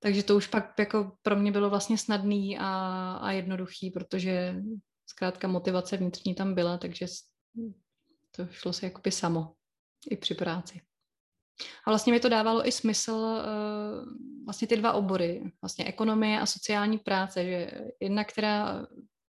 Takže 0.00 0.22
to 0.22 0.36
už 0.36 0.46
pak 0.46 0.78
jako 0.78 1.12
pro 1.22 1.36
mě 1.36 1.52
bylo 1.52 1.70
vlastně 1.70 1.98
snadný 1.98 2.58
a, 2.58 2.68
a 3.22 3.30
jednoduchý, 3.32 3.90
protože 3.90 4.56
zkrátka 5.06 5.48
motivace 5.48 5.96
vnitřní 5.96 6.34
tam 6.34 6.54
byla, 6.54 6.78
takže 6.78 7.06
to 8.36 8.46
šlo 8.50 8.72
se 8.72 8.86
jakoby 8.86 9.10
samo 9.10 9.54
i 10.10 10.16
při 10.16 10.34
práci. 10.34 10.80
A 11.84 11.90
vlastně 11.90 12.12
mi 12.12 12.20
to 12.20 12.28
dávalo 12.28 12.68
i 12.68 12.72
smysl 12.72 13.12
uh, 13.12 13.44
vlastně 14.44 14.68
ty 14.68 14.76
dva 14.76 14.92
obory, 14.92 15.52
vlastně 15.62 15.84
ekonomie 15.84 16.40
a 16.40 16.46
sociální 16.46 16.98
práce, 16.98 17.44
že 17.44 17.70
jedna, 18.00 18.24
která 18.24 18.86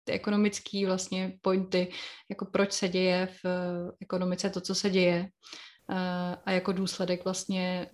ty 0.04 0.12
ekonomické 0.12 0.86
vlastně 0.86 1.38
pointy, 1.42 1.92
jako 2.28 2.44
proč 2.44 2.72
se 2.72 2.88
děje 2.88 3.26
v 3.26 3.44
uh, 3.44 3.90
ekonomice 4.00 4.50
to, 4.50 4.60
co 4.60 4.74
se 4.74 4.90
děje 4.90 5.28
uh, 5.90 5.96
a 6.44 6.50
jako 6.50 6.72
důsledek 6.72 7.24
vlastně 7.24 7.86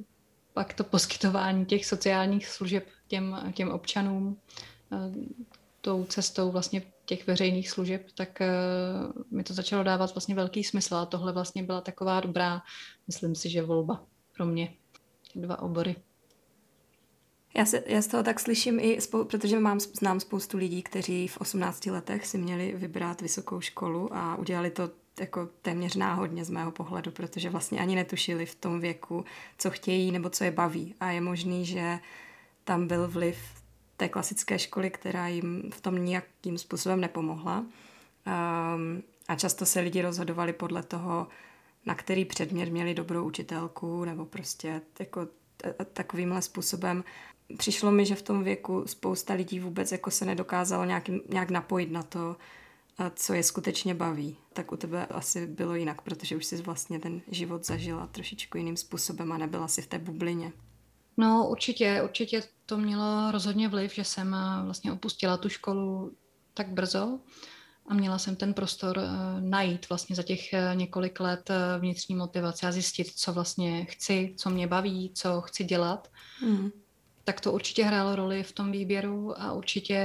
pak 0.56 0.74
to 0.74 0.84
poskytování 0.84 1.66
těch 1.66 1.86
sociálních 1.86 2.48
služeb 2.48 2.86
těm, 3.08 3.52
těm 3.54 3.68
občanům 3.70 4.40
eh, 4.92 4.96
tou 5.80 6.04
cestou 6.04 6.50
vlastně 6.50 6.82
těch 7.04 7.26
veřejných 7.26 7.70
služeb, 7.70 8.06
tak 8.14 8.40
eh, 8.40 8.48
mi 9.30 9.44
to 9.44 9.54
začalo 9.54 9.82
dávat 9.82 10.14
vlastně 10.14 10.34
velký 10.34 10.64
smysl 10.64 10.94
a 10.94 11.06
tohle 11.06 11.32
vlastně 11.32 11.62
byla 11.62 11.80
taková 11.80 12.20
dobrá, 12.20 12.62
myslím 13.06 13.34
si, 13.34 13.50
že 13.50 13.62
volba 13.62 14.04
pro 14.36 14.46
mě. 14.46 14.74
Dva 15.34 15.62
obory. 15.62 15.96
Já, 17.56 17.64
se, 17.66 17.84
já 17.86 18.02
z 18.02 18.06
toho 18.06 18.22
tak 18.22 18.40
slyším 18.40 18.80
i, 18.80 19.00
spou, 19.00 19.24
protože 19.24 19.60
mám, 19.60 19.80
znám 19.80 20.20
spoustu 20.20 20.58
lidí, 20.58 20.82
kteří 20.82 21.28
v 21.28 21.38
18 21.38 21.86
letech 21.86 22.26
si 22.26 22.38
měli 22.38 22.72
vybrat 22.76 23.20
vysokou 23.20 23.60
školu 23.60 24.14
a 24.14 24.36
udělali 24.36 24.70
to 24.70 24.90
jako 25.20 25.48
téměř 25.62 25.96
náhodně 25.96 26.44
z 26.44 26.50
mého 26.50 26.70
pohledu, 26.70 27.10
protože 27.10 27.50
vlastně 27.50 27.80
ani 27.80 27.96
netušili 27.96 28.46
v 28.46 28.54
tom 28.54 28.80
věku, 28.80 29.24
co 29.58 29.70
chtějí 29.70 30.12
nebo 30.12 30.30
co 30.30 30.44
je 30.44 30.50
baví. 30.50 30.94
A 31.00 31.10
je 31.10 31.20
možný, 31.20 31.66
že 31.66 31.98
tam 32.64 32.86
byl 32.86 33.08
vliv 33.08 33.38
té 33.96 34.08
klasické 34.08 34.58
školy, 34.58 34.90
která 34.90 35.28
jim 35.28 35.70
v 35.74 35.80
tom 35.80 36.04
nějakým 36.04 36.58
způsobem 36.58 37.00
nepomohla. 37.00 37.58
Um, 37.58 39.02
a 39.28 39.36
často 39.36 39.66
se 39.66 39.80
lidi 39.80 40.02
rozhodovali 40.02 40.52
podle 40.52 40.82
toho, 40.82 41.26
na 41.86 41.94
který 41.94 42.24
předmět 42.24 42.68
měli 42.68 42.94
dobrou 42.94 43.26
učitelku, 43.26 44.04
nebo 44.04 44.26
prostě 44.26 44.80
jako 44.98 45.28
takovýmhle 45.92 46.42
způsobem. 46.42 47.04
Přišlo 47.58 47.90
mi, 47.90 48.06
že 48.06 48.14
v 48.14 48.22
tom 48.22 48.44
věku 48.44 48.82
spousta 48.86 49.34
lidí 49.34 49.60
vůbec 49.60 49.92
jako 49.92 50.10
se 50.10 50.24
nedokázalo 50.24 50.84
nějak, 50.84 51.08
nějak 51.28 51.50
napojit 51.50 51.90
na 51.90 52.02
to, 52.02 52.36
co 53.14 53.34
je 53.34 53.42
skutečně 53.42 53.94
baví. 53.94 54.36
Tak 54.52 54.72
u 54.72 54.76
tebe 54.76 55.06
asi 55.06 55.46
bylo 55.46 55.74
jinak, 55.74 56.02
protože 56.02 56.36
už 56.36 56.44
jsi 56.44 56.56
vlastně 56.62 56.98
ten 56.98 57.20
život 57.28 57.66
zažila 57.66 58.06
trošičku 58.06 58.58
jiným 58.58 58.76
způsobem 58.76 59.32
a 59.32 59.38
nebyla 59.38 59.68
si 59.68 59.82
v 59.82 59.86
té 59.86 59.98
bublině. 59.98 60.52
No 61.16 61.48
určitě, 61.48 62.02
určitě 62.04 62.42
to 62.66 62.76
mělo 62.78 63.30
rozhodně 63.30 63.68
vliv, 63.68 63.94
že 63.94 64.04
jsem 64.04 64.36
vlastně 64.64 64.92
opustila 64.92 65.36
tu 65.36 65.48
školu 65.48 66.12
tak 66.54 66.68
brzo 66.68 67.18
a 67.88 67.94
měla 67.94 68.18
jsem 68.18 68.36
ten 68.36 68.54
prostor 68.54 68.98
uh, 68.98 69.04
najít 69.40 69.88
vlastně 69.88 70.16
za 70.16 70.22
těch 70.22 70.40
uh, 70.52 70.76
několik 70.78 71.20
let 71.20 71.50
uh, 71.50 71.80
vnitřní 71.80 72.14
motivace 72.14 72.66
a 72.66 72.72
zjistit, 72.72 73.10
co 73.10 73.32
vlastně 73.32 73.84
chci, 73.84 74.34
co 74.36 74.50
mě 74.50 74.66
baví, 74.66 75.12
co 75.14 75.40
chci 75.40 75.64
dělat. 75.64 76.08
Mm. 76.44 76.70
Tak 77.24 77.40
to 77.40 77.52
určitě 77.52 77.84
hrálo 77.84 78.16
roli 78.16 78.42
v 78.42 78.52
tom 78.52 78.72
výběru 78.72 79.40
a 79.40 79.52
určitě 79.52 80.00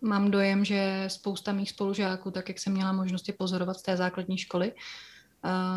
mám 0.00 0.30
dojem, 0.30 0.64
že 0.64 1.04
spousta 1.08 1.52
mých 1.52 1.70
spolužáků, 1.70 2.30
tak 2.30 2.48
jak 2.48 2.58
jsem 2.58 2.72
měla 2.72 2.92
možnosti 2.92 3.32
pozorovat 3.32 3.78
z 3.78 3.82
té 3.82 3.96
základní 3.96 4.38
školy, 4.38 4.72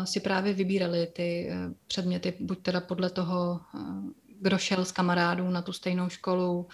si 0.04 0.20
právě 0.20 0.52
vybírali 0.52 1.06
ty 1.06 1.50
předměty, 1.86 2.34
buď 2.40 2.62
teda 2.62 2.80
podle 2.80 3.10
toho, 3.10 3.60
kdo 4.40 4.58
šel 4.58 4.84
z 4.84 4.92
kamarádů 4.92 5.50
na 5.50 5.62
tu 5.62 5.72
stejnou 5.72 6.08
školu, 6.08 6.68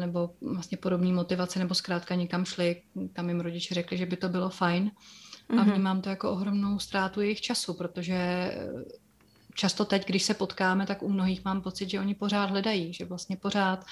nebo 0.00 0.30
vlastně 0.40 0.78
podobné 0.78 1.12
motivace, 1.12 1.58
nebo 1.58 1.74
zkrátka 1.74 2.14
někam 2.14 2.44
šli, 2.44 2.82
tam 3.12 3.28
jim 3.28 3.40
rodiče 3.40 3.74
řekli, 3.74 3.96
že 3.96 4.06
by 4.06 4.16
to 4.16 4.28
bylo 4.28 4.50
fajn. 4.50 4.90
A 5.48 5.54
mhm. 5.54 5.70
vnímám 5.70 6.00
to 6.02 6.08
jako 6.08 6.30
ohromnou 6.30 6.78
ztrátu 6.78 7.20
jejich 7.20 7.40
času, 7.40 7.74
protože 7.74 8.14
e, 8.14 8.68
často 9.54 9.84
teď, 9.84 10.06
když 10.06 10.22
se 10.22 10.34
potkáme, 10.34 10.86
tak 10.86 11.02
u 11.02 11.08
mnohých 11.08 11.44
mám 11.44 11.62
pocit, 11.62 11.90
že 11.90 12.00
oni 12.00 12.14
pořád 12.14 12.50
hledají, 12.50 12.92
že 12.92 13.04
vlastně 13.04 13.36
pořád 13.36 13.84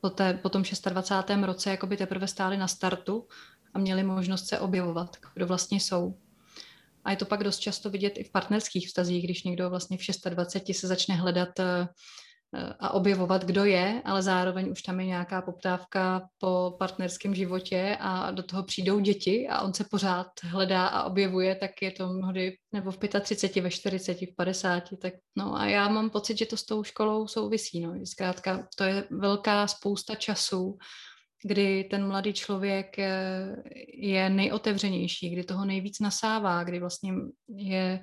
po, 0.00 0.10
té, 0.10 0.34
po 0.34 0.48
tom 0.48 0.62
26. 0.90 1.44
roce 1.44 1.70
jako 1.70 1.86
by 1.86 1.96
teprve 1.96 2.28
stáli 2.28 2.56
na 2.56 2.68
startu 2.68 3.26
a 3.74 3.78
měli 3.78 4.02
možnost 4.02 4.46
se 4.46 4.58
objevovat, 4.58 5.16
kdo 5.34 5.46
vlastně 5.46 5.80
jsou. 5.80 6.14
A 7.04 7.10
je 7.10 7.16
to 7.16 7.24
pak 7.24 7.44
dost 7.44 7.58
často 7.58 7.90
vidět 7.90 8.12
i 8.16 8.24
v 8.24 8.32
partnerských 8.32 8.86
vztazích, 8.86 9.24
když 9.24 9.42
někdo 9.42 9.70
vlastně 9.70 9.98
v 9.98 10.30
26 10.30 10.78
se 10.78 10.86
začne 10.86 11.14
hledat 11.14 11.60
eh, 11.60 11.88
a 12.80 12.90
objevovat, 12.90 13.44
kdo 13.44 13.64
je, 13.64 14.02
ale 14.04 14.22
zároveň 14.22 14.70
už 14.70 14.82
tam 14.82 15.00
je 15.00 15.06
nějaká 15.06 15.42
poptávka 15.42 16.28
po 16.38 16.76
partnerském 16.78 17.34
životě 17.34 17.96
a 18.00 18.30
do 18.30 18.42
toho 18.42 18.62
přijdou 18.62 19.00
děti 19.00 19.48
a 19.48 19.62
on 19.62 19.74
se 19.74 19.84
pořád 19.90 20.26
hledá 20.42 20.86
a 20.86 21.04
objevuje, 21.04 21.54
tak 21.54 21.70
je 21.82 21.90
to 21.90 22.08
mnohdy 22.08 22.56
nebo 22.72 22.90
v 22.90 22.98
35, 23.20 23.62
ve 23.62 23.70
40, 23.70 24.20
v 24.20 24.34
50, 24.36 24.82
tak 25.02 25.14
no 25.36 25.56
a 25.56 25.66
já 25.66 25.88
mám 25.88 26.10
pocit, 26.10 26.38
že 26.38 26.46
to 26.46 26.56
s 26.56 26.66
tou 26.66 26.84
školou 26.84 27.26
souvisí, 27.26 27.80
no, 27.80 27.94
zkrátka 28.04 28.68
to 28.76 28.84
je 28.84 29.04
velká 29.10 29.66
spousta 29.66 30.14
času, 30.14 30.78
kdy 31.42 31.84
ten 31.84 32.06
mladý 32.08 32.32
člověk 32.32 32.98
je 33.94 34.30
nejotevřenější, 34.30 35.30
kdy 35.30 35.44
toho 35.44 35.64
nejvíc 35.64 36.00
nasává, 36.00 36.64
kdy 36.64 36.80
vlastně 36.80 37.14
je 37.48 38.00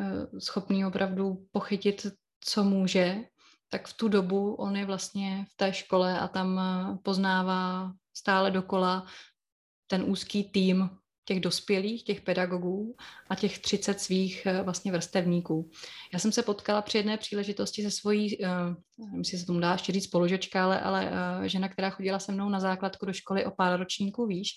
eh, 0.00 0.40
schopný 0.40 0.86
opravdu 0.86 1.46
pochytit, 1.52 2.06
co 2.44 2.64
může 2.64 3.18
tak 3.72 3.88
v 3.88 3.96
tu 3.96 4.08
dobu 4.08 4.54
on 4.54 4.76
je 4.76 4.86
vlastně 4.86 5.46
v 5.50 5.56
té 5.56 5.72
škole 5.72 6.20
a 6.20 6.28
tam 6.28 6.58
eh, 6.58 6.98
poznává 7.02 7.92
stále 8.14 8.50
dokola 8.50 9.06
ten 9.86 10.04
úzký 10.06 10.44
tým 10.44 10.90
těch 11.24 11.40
dospělých, 11.40 12.04
těch 12.04 12.20
pedagogů 12.20 12.96
a 13.30 13.34
těch 13.34 13.58
30 13.58 14.00
svých 14.00 14.46
eh, 14.46 14.62
vlastně 14.62 14.92
vrstevníků. 14.92 15.70
Já 16.12 16.18
jsem 16.18 16.32
se 16.32 16.42
potkala 16.42 16.82
při 16.82 16.98
jedné 16.98 17.16
příležitosti 17.16 17.82
se 17.82 17.90
svojí, 17.90 18.38
uh, 18.38 18.48
nevím, 18.98 19.18
jestli 19.18 19.38
se 19.38 19.46
tomu 19.46 19.60
dá 19.60 19.72
ještě 19.72 19.92
říct 19.92 20.04
spolužečka, 20.04 20.64
ale, 20.64 20.80
ale 20.80 21.12
žena, 21.48 21.68
která 21.68 21.90
chodila 21.90 22.18
se 22.18 22.32
mnou 22.32 22.48
na 22.48 22.60
základku 22.60 23.06
do 23.06 23.12
školy 23.12 23.44
o 23.44 23.50
pár 23.50 23.78
ročníků 23.78 24.26
výš. 24.26 24.50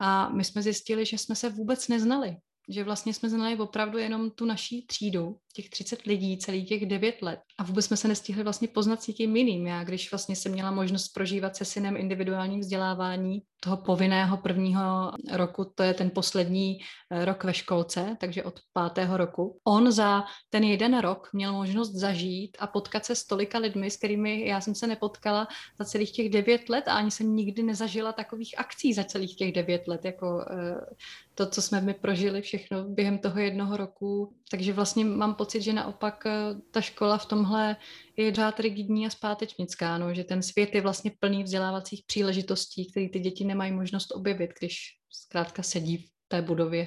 A 0.00 0.28
my 0.28 0.44
jsme 0.44 0.62
zjistili, 0.62 1.06
že 1.06 1.18
jsme 1.18 1.34
se 1.34 1.48
vůbec 1.48 1.88
neznali 1.88 2.36
že 2.68 2.84
vlastně 2.84 3.14
jsme 3.14 3.28
znali 3.28 3.56
opravdu 3.56 3.98
jenom 3.98 4.30
tu 4.30 4.44
naší 4.44 4.86
třídu, 4.86 5.36
těch 5.52 5.70
30 5.70 6.02
lidí, 6.02 6.38
celý 6.38 6.64
těch 6.64 6.86
9 6.86 7.22
let. 7.22 7.40
A 7.58 7.62
vůbec 7.62 7.84
jsme 7.84 7.96
se 7.96 8.08
nestihli 8.08 8.42
vlastně 8.42 8.68
poznat 8.68 9.02
s 9.02 9.06
někým 9.06 9.36
jiným. 9.36 9.66
Já, 9.66 9.84
když 9.84 10.12
vlastně 10.12 10.36
jsem 10.36 10.52
měla 10.52 10.70
možnost 10.70 11.08
prožívat 11.08 11.56
se 11.56 11.64
synem 11.64 11.96
individuální 11.96 12.60
vzdělávání 12.60 13.42
toho 13.60 13.76
povinného 13.76 14.36
prvního 14.36 15.12
roku, 15.32 15.72
to 15.74 15.82
je 15.82 15.94
ten 15.94 16.10
poslední 16.10 16.78
eh, 17.10 17.24
rok 17.24 17.44
ve 17.44 17.54
školce, 17.54 18.16
takže 18.20 18.44
od 18.44 18.60
pátého 18.72 19.16
roku. 19.16 19.60
On 19.64 19.92
za 19.92 20.24
ten 20.50 20.64
jeden 20.64 20.98
rok 20.98 21.28
měl 21.32 21.52
možnost 21.52 21.92
zažít 21.92 22.56
a 22.60 22.66
potkat 22.66 23.04
se 23.04 23.14
s 23.14 23.26
tolika 23.26 23.58
lidmi, 23.58 23.90
s 23.90 23.96
kterými 23.96 24.46
já 24.46 24.60
jsem 24.60 24.74
se 24.74 24.86
nepotkala 24.86 25.48
za 25.78 25.84
celých 25.84 26.12
těch 26.12 26.28
devět 26.30 26.68
let 26.68 26.88
a 26.88 26.92
ani 26.92 27.10
jsem 27.10 27.36
nikdy 27.36 27.62
nezažila 27.62 28.12
takových 28.12 28.58
akcí 28.58 28.94
za 28.94 29.04
celých 29.04 29.36
těch 29.36 29.52
devět 29.52 29.88
let, 29.88 30.04
jako 30.04 30.44
eh, 30.50 30.94
to, 31.34 31.46
co 31.46 31.62
jsme 31.62 31.80
my 31.80 31.94
prožili 31.94 32.42
všechno 32.42 32.84
během 32.84 33.18
toho 33.18 33.40
jednoho 33.40 33.76
roku. 33.76 34.34
Takže 34.50 34.72
vlastně 34.72 35.04
mám 35.04 35.34
pocit, 35.34 35.62
že 35.62 35.72
naopak 35.72 36.26
eh, 36.26 36.32
ta 36.70 36.80
škola 36.80 37.18
v 37.18 37.26
tomhle 37.26 37.76
je 38.16 38.34
řád 38.34 38.60
rigidní 38.60 39.06
a 39.06 39.10
zpátečnická, 39.10 39.98
no, 39.98 40.14
že 40.14 40.24
ten 40.24 40.42
svět 40.42 40.74
je 40.74 40.80
vlastně 40.80 41.12
plný 41.20 41.44
vzdělávacích 41.44 42.04
příležitostí, 42.06 42.90
které 42.90 43.08
ty 43.08 43.20
děti 43.20 43.44
nemají 43.44 43.72
možnost 43.72 44.12
objevit, 44.14 44.50
když 44.58 44.76
zkrátka 45.10 45.62
sedí 45.62 45.96
v 45.96 46.10
té 46.28 46.42
budově 46.42 46.86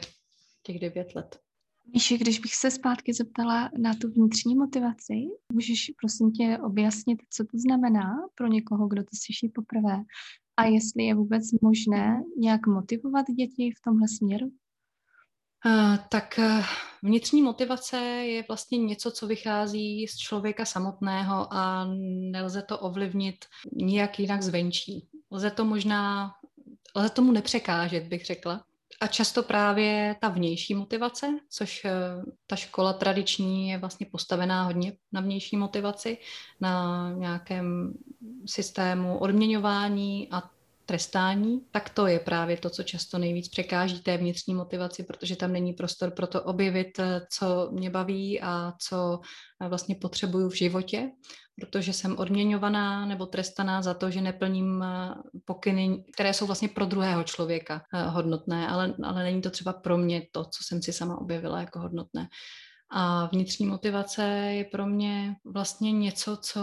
těch 0.64 0.80
devět 0.80 1.16
let. 1.16 1.40
Míši, 1.94 2.18
když 2.18 2.40
bych 2.40 2.56
se 2.56 2.72
zpátky 2.72 3.14
zeptala 3.14 3.70
na 3.78 3.94
tu 3.94 4.12
vnitřní 4.12 4.56
motivaci, 4.56 5.14
můžeš 5.54 5.92
prosím 6.02 6.32
tě 6.32 6.58
objasnit, 6.66 7.20
co 7.30 7.44
to 7.44 7.58
znamená 7.58 8.14
pro 8.36 8.48
někoho, 8.48 8.88
kdo 8.88 9.04
to 9.04 9.10
slyší 9.26 9.50
poprvé 9.50 10.04
a 10.58 10.66
jestli 10.66 11.04
je 11.04 11.16
vůbec 11.16 11.44
možné 11.62 12.24
nějak 12.38 12.68
motivovat 12.68 13.26
děti 13.38 13.72
v 13.78 13.82
tomhle 13.84 14.08
směru? 14.08 14.52
Uh, 15.66 15.98
tak 16.10 16.40
uh, 16.40 16.66
vnitřní 17.04 17.42
motivace 17.42 17.98
je 18.02 18.46
vlastně 18.48 18.78
něco, 18.78 19.12
co 19.12 19.28
vychází 19.28 20.08
z 20.08 20.18
člověka 20.18 20.66
samotného 20.66 21.54
a 21.54 21.86
nelze 22.32 22.62
to 22.62 22.80
ovlivnit 22.80 23.46
nijak 23.74 24.20
jinak 24.20 24.42
zvenčí. 24.42 25.08
Lze 25.32 25.52
to 25.52 25.66
možná, 25.66 26.32
lze 26.96 27.10
tomu 27.10 27.32
nepřekážet, 27.32 28.04
bych 28.04 28.26
řekla. 28.26 28.64
A 29.02 29.08
často 29.08 29.44
právě 29.44 30.16
ta 30.22 30.30
vnější 30.30 30.74
motivace, 30.76 31.28
což 31.50 31.86
uh, 31.86 32.24
ta 32.48 32.56
škola 32.56 32.94
tradiční 32.94 33.70
je 33.70 33.78
vlastně 33.78 34.06
postavená 34.12 34.64
hodně 34.64 34.94
na 35.12 35.22
vnější 35.22 35.58
motivaci, 35.58 36.18
na 36.62 37.12
nějakém 37.12 37.94
systému 38.46 39.18
odměňování 39.18 40.28
a 40.32 40.50
trestání, 40.92 41.60
tak 41.72 41.90
to 41.90 42.08
je 42.08 42.20
právě 42.20 42.58
to, 42.58 42.70
co 42.70 42.84
často 42.84 43.18
nejvíc 43.18 43.50
překáží 43.50 44.00
té 44.04 44.18
vnitřní 44.18 44.54
motivaci, 44.54 45.04
protože 45.04 45.36
tam 45.36 45.54
není 45.54 45.74
prostor 45.74 46.12
pro 46.12 46.28
to 46.28 46.44
objevit, 46.44 47.00
eh, 47.00 47.22
co 47.32 47.70
mě 47.72 47.90
baví 47.90 48.42
a 48.42 48.74
co 48.82 49.20
eh, 49.62 49.70
vlastně 49.70 49.96
potřebuju 49.96 50.50
v 50.50 50.58
životě, 50.58 51.12
protože 51.56 51.94
jsem 51.94 52.18
odměňovaná 52.18 53.06
nebo 53.06 53.26
trestaná 53.26 53.82
za 53.82 53.94
to, 53.94 54.12
že 54.12 54.22
neplním 54.22 54.84
eh, 54.84 55.16
pokyny, 55.46 56.04
které 56.14 56.34
jsou 56.34 56.46
vlastně 56.46 56.68
pro 56.68 56.86
druhého 56.86 57.24
člověka 57.24 57.84
hodnotné, 58.08 58.68
ale, 58.68 58.94
ale 59.04 59.24
není 59.24 59.42
to 59.42 59.50
třeba 59.50 59.74
pro 59.74 59.98
mě 59.98 60.28
to, 60.32 60.44
co 60.44 60.60
jsem 60.64 60.82
si 60.82 60.94
sama 60.94 61.22
objevila 61.22 61.60
jako 61.60 61.80
hodnotné. 61.80 62.28
A 62.94 63.26
vnitřní 63.26 63.66
motivace 63.66 64.24
je 64.32 64.66
pro 64.66 64.86
mě 64.86 65.36
vlastně 65.46 65.92
něco, 65.92 66.38
co 66.38 66.62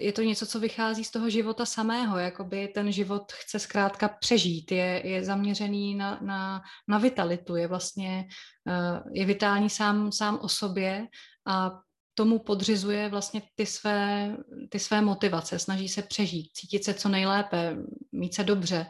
je 0.00 0.12
to 0.12 0.22
něco, 0.22 0.46
co 0.46 0.60
vychází 0.60 1.04
z 1.04 1.10
toho 1.10 1.30
života 1.30 1.66
samého, 1.66 2.18
jakoby 2.18 2.68
ten 2.68 2.92
život 2.92 3.32
chce 3.32 3.58
zkrátka 3.58 4.08
přežít, 4.08 4.72
je, 4.72 5.02
je 5.06 5.24
zaměřený 5.24 5.94
na, 5.94 6.18
na, 6.22 6.62
na 6.88 6.98
vitalitu, 6.98 7.56
je 7.56 7.66
vlastně 7.66 8.28
eh, 8.68 9.02
je 9.12 9.26
vitální 9.26 9.70
sám, 9.70 10.12
sám 10.12 10.38
o 10.42 10.48
sobě 10.48 11.06
a 11.46 11.70
tomu 12.14 12.38
podřizuje 12.38 13.08
vlastně 13.08 13.42
ty 13.54 13.66
své, 13.66 14.36
ty 14.70 14.78
své 14.78 15.00
motivace, 15.00 15.58
snaží 15.58 15.88
se 15.88 16.02
přežít, 16.02 16.52
cítit 16.52 16.84
se 16.84 16.94
co 16.94 17.08
nejlépe, 17.08 17.76
mít 18.12 18.34
se 18.34 18.44
dobře, 18.44 18.86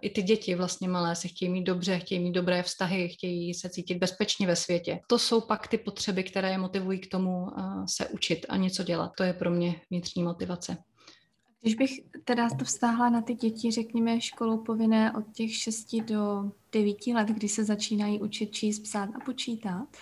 i 0.00 0.10
ty 0.10 0.22
děti 0.22 0.54
vlastně 0.54 0.88
malé 0.88 1.16
se 1.16 1.28
chtějí 1.28 1.50
mít 1.50 1.64
dobře, 1.64 1.98
chtějí 1.98 2.20
mít 2.20 2.32
dobré 2.32 2.62
vztahy, 2.62 3.08
chtějí 3.08 3.54
se 3.54 3.68
cítit 3.70 3.98
bezpečně 3.98 4.46
ve 4.46 4.56
světě. 4.56 5.00
To 5.06 5.18
jsou 5.18 5.40
pak 5.40 5.68
ty 5.68 5.78
potřeby, 5.78 6.24
které 6.24 6.50
je 6.50 6.58
motivují 6.58 6.98
k 6.98 7.10
tomu 7.10 7.46
eh, 7.58 7.62
se 7.88 8.08
učit 8.08 8.46
a 8.48 8.56
něco 8.56 8.82
dělat. 8.82 9.12
To 9.16 9.22
je 9.22 9.32
pro 9.32 9.50
mě 9.50 9.80
vnitřní 9.90 10.22
motivace. 10.22 10.76
Když 11.60 11.74
bych 11.74 11.90
teda 12.24 12.48
to 12.58 12.64
vztáhla 12.64 13.10
na 13.10 13.22
ty 13.22 13.34
děti, 13.34 13.70
řekněme, 13.70 14.20
školou 14.20 14.58
povinné 14.58 15.12
od 15.12 15.24
těch 15.32 15.54
6 15.54 15.96
do 15.96 16.52
9 16.72 17.06
let, 17.06 17.28
kdy 17.28 17.48
se 17.48 17.64
začínají 17.64 18.20
učit 18.20 18.52
číst, 18.52 18.78
psát 18.78 19.08
a 19.14 19.24
počítat. 19.24 19.96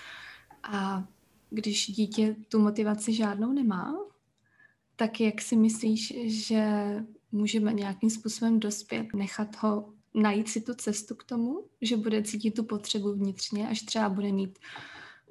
A 0.63 1.05
když 1.51 1.87
dítě 1.87 2.37
tu 2.49 2.59
motivaci 2.59 3.13
žádnou 3.13 3.53
nemá, 3.53 3.95
tak 4.97 5.21
jak 5.21 5.41
si 5.41 5.57
myslíš, 5.57 6.15
že 6.47 6.95
můžeme 7.33 7.73
nějakým 7.73 8.11
způsobem 8.11 8.61
dospět, 8.61 9.07
nechat 9.15 9.57
ho 9.63 9.93
najít 10.15 10.49
si 10.49 10.61
tu 10.61 10.75
cestu 10.75 11.15
k 11.15 11.25
tomu, 11.25 11.65
že 11.81 11.97
bude 11.97 12.23
cítit 12.23 12.51
tu 12.51 12.65
potřebu 12.65 13.13
vnitřně, 13.13 13.69
až 13.69 13.83
třeba 13.83 14.09
bude 14.09 14.33
mít 14.33 14.59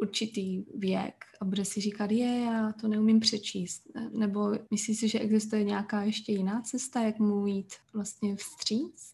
určitý 0.01 0.63
věk 0.75 1.25
a 1.41 1.45
bude 1.45 1.65
si 1.65 1.81
říkat, 1.81 2.11
je, 2.11 2.39
já 2.39 2.73
to 2.81 2.87
neumím 2.87 3.19
přečíst. 3.19 3.81
Nebo 4.11 4.51
myslíš 4.71 4.99
si, 4.99 5.09
že 5.09 5.19
existuje 5.19 5.63
nějaká 5.63 6.03
ještě 6.03 6.31
jiná 6.31 6.61
cesta, 6.61 7.01
jak 7.01 7.19
mu 7.19 7.47
jít 7.47 7.73
vlastně 7.93 8.35
vstříc? 8.35 9.13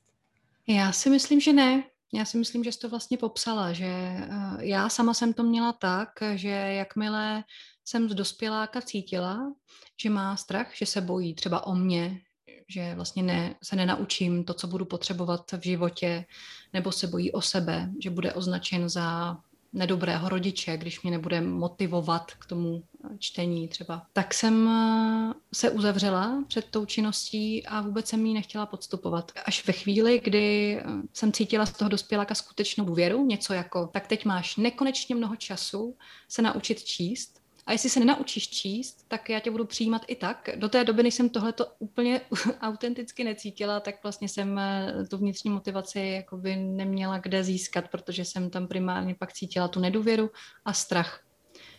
Já 0.68 0.92
si 0.92 1.10
myslím, 1.10 1.40
že 1.40 1.54
ne. 1.54 1.84
Já 2.14 2.26
si 2.26 2.38
myslím, 2.38 2.64
že 2.64 2.72
jsi 2.72 2.80
to 2.80 2.90
vlastně 2.90 3.18
popsala, 3.18 3.74
že 3.74 3.86
eh, 3.86 4.28
já 4.60 4.90
sama 4.90 5.14
jsem 5.14 5.34
to 5.34 5.44
měla 5.44 5.74
tak, 5.74 6.10
že 6.36 6.50
jakmile 6.50 7.44
jsem 7.86 8.10
z 8.10 8.14
dospěláka 8.14 8.82
cítila, 8.82 9.54
že 10.02 10.10
má 10.10 10.38
strach, 10.38 10.76
že 10.76 10.86
se 10.86 11.02
bojí 11.02 11.36
třeba 11.36 11.68
o 11.68 11.76
mě, 11.76 12.22
že 12.74 12.96
vlastně 12.96 13.24
ne, 13.24 13.56
se 13.64 13.76
nenaučím 13.76 14.44
to, 14.44 14.54
co 14.54 14.68
budu 14.68 14.86
potřebovat 14.86 15.52
v 15.52 15.64
životě, 15.64 16.26
nebo 16.74 16.92
se 16.92 17.08
bojí 17.08 17.32
o 17.32 17.42
sebe, 17.42 17.90
že 18.00 18.10
bude 18.10 18.34
označen 18.34 18.90
za 18.90 19.38
nedobrého 19.74 20.30
rodiče, 20.30 20.78
když 20.78 21.02
mě 21.02 21.12
nebude 21.12 21.42
motivovat 21.42 22.32
k 22.32 22.46
tomu 22.46 22.84
čtení 23.20 23.68
třeba. 23.68 24.06
Tak 24.14 24.34
jsem 24.34 24.68
eh, 24.68 25.34
se 25.54 25.70
uzavřela 25.70 26.44
před 26.48 26.66
tou 26.66 26.86
činností 26.86 27.66
a 27.66 27.82
vůbec 27.82 28.08
jsem 28.08 28.26
ji 28.26 28.34
nechtěla 28.34 28.66
podstupovat. 28.66 29.32
Až 29.46 29.68
ve 29.68 29.74
chvíli, 29.74 30.22
kdy 30.24 30.78
eh, 30.78 30.84
jsem 31.14 31.32
cítila 31.32 31.66
z 31.66 31.72
toho 31.72 31.90
dospěláka 31.90 32.36
skutečnou 32.36 32.86
důvěru, 32.86 33.26
něco 33.26 33.54
jako, 33.54 33.90
tak 33.94 34.08
teď 34.08 34.26
máš 34.26 34.56
nekonečně 34.56 35.16
mnoho 35.16 35.36
času 35.36 35.96
se 36.28 36.42
naučit 36.42 36.84
číst, 36.84 37.43
a 37.66 37.72
jestli 37.72 37.90
se 37.90 38.00
nenaučíš 38.00 38.50
číst, 38.50 39.06
tak 39.08 39.30
já 39.30 39.40
tě 39.40 39.52
budu 39.52 39.66
přijímat 39.66 40.02
i 40.08 40.16
tak. 40.16 40.50
Do 40.56 40.70
té 40.70 40.84
doby, 40.84 41.04
než 41.04 41.14
jsem 41.14 41.30
tohleto 41.30 41.66
úplně 41.80 42.22
autenticky 42.62 43.24
necítila, 43.24 43.80
tak 43.80 44.04
vlastně 44.04 44.30
jsem 44.30 44.60
eh, 44.60 44.94
tu 45.10 45.18
vnitřní 45.18 45.52
motivaci 45.52 46.00
jakoby 46.00 46.56
neměla 46.56 47.18
kde 47.18 47.44
získat, 47.44 47.88
protože 47.88 48.26
jsem 48.26 48.50
tam 48.50 48.68
primárně 48.68 49.16
pak 49.16 49.34
cítila 49.34 49.68
tu 49.68 49.80
nedůvěru 49.80 50.32
a 50.66 50.74
strach. 50.74 51.24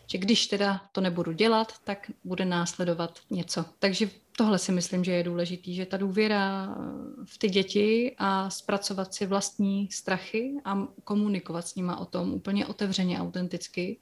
Že 0.07 0.17
když 0.17 0.47
teda 0.47 0.81
to 0.91 1.01
nebudu 1.01 1.31
dělat, 1.31 1.73
tak 1.83 2.11
bude 2.23 2.45
následovat 2.45 3.19
něco. 3.29 3.65
Takže 3.79 4.09
tohle 4.37 4.59
si 4.59 4.71
myslím, 4.71 5.03
že 5.03 5.11
je 5.11 5.23
důležitý, 5.23 5.75
že 5.75 5.85
ta 5.85 5.97
důvěra 5.97 6.75
v 7.25 7.37
ty 7.37 7.49
děti 7.49 8.15
a 8.17 8.49
zpracovat 8.49 9.13
si 9.13 9.25
vlastní 9.25 9.91
strachy 9.91 10.53
a 10.65 10.87
komunikovat 11.03 11.67
s 11.67 11.75
nima 11.75 11.99
o 11.99 12.05
tom 12.05 12.33
úplně 12.33 12.65
otevřeně, 12.65 13.19
autenticky, 13.19 13.99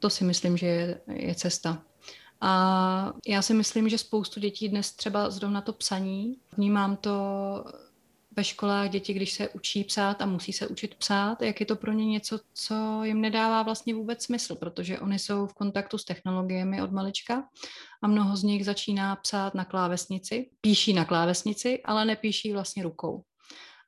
to 0.00 0.10
si 0.10 0.24
myslím, 0.24 0.56
že 0.56 0.66
je, 0.66 1.00
je 1.06 1.34
cesta. 1.34 1.82
A 2.40 3.12
já 3.26 3.42
si 3.42 3.54
myslím, 3.54 3.88
že 3.88 3.98
spoustu 3.98 4.40
dětí 4.40 4.68
dnes 4.68 4.92
třeba 4.92 5.30
zrovna 5.30 5.60
to 5.60 5.72
psaní, 5.72 6.36
vnímám 6.56 6.96
to 6.96 7.10
ve 8.36 8.44
školách 8.44 8.90
děti, 8.90 9.12
když 9.12 9.32
se 9.32 9.48
učí 9.48 9.84
psát 9.84 10.22
a 10.22 10.26
musí 10.26 10.52
se 10.52 10.66
učit 10.66 10.94
psát, 10.94 11.42
jak 11.42 11.60
je 11.60 11.66
to 11.66 11.76
pro 11.76 11.92
ně 11.92 12.06
něco, 12.06 12.40
co 12.54 13.04
jim 13.04 13.20
nedává 13.20 13.62
vlastně 13.62 13.94
vůbec 13.94 14.24
smysl, 14.24 14.54
protože 14.54 14.98
oni 14.98 15.18
jsou 15.18 15.46
v 15.46 15.54
kontaktu 15.54 15.98
s 15.98 16.04
technologiemi 16.04 16.82
od 16.82 16.92
malička 16.92 17.48
a 18.02 18.08
mnoho 18.08 18.36
z 18.36 18.42
nich 18.42 18.64
začíná 18.64 19.16
psát 19.16 19.54
na 19.54 19.64
klávesnici, 19.64 20.50
píší 20.60 20.92
na 20.92 21.04
klávesnici, 21.04 21.82
ale 21.84 22.04
nepíší 22.04 22.52
vlastně 22.52 22.82
rukou. 22.82 23.22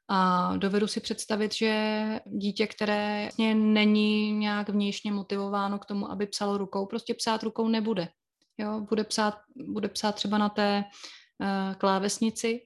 A 0.09 0.53
dovedu 0.57 0.87
si 0.87 1.01
představit, 1.01 1.55
že 1.55 2.21
dítě, 2.27 2.67
které 2.67 3.23
vlastně 3.23 3.55
není 3.55 4.33
nějak 4.33 4.69
vnějšně 4.69 5.13
motivováno 5.13 5.79
k 5.79 5.87
tomu, 5.87 6.11
aby 6.11 6.27
psalo 6.27 6.59
rukou, 6.59 6.87
prostě 6.87 7.15
psát 7.15 7.43
rukou 7.43 7.69
nebude. 7.69 8.09
Jo, 8.59 8.81
bude 8.81 9.05
psát, 9.05 9.35
bude 9.57 9.89
psát 9.89 10.15
třeba 10.15 10.39
na 10.39 10.49
té 10.49 10.85
uh, 11.41 11.75
klávesnici 11.75 12.61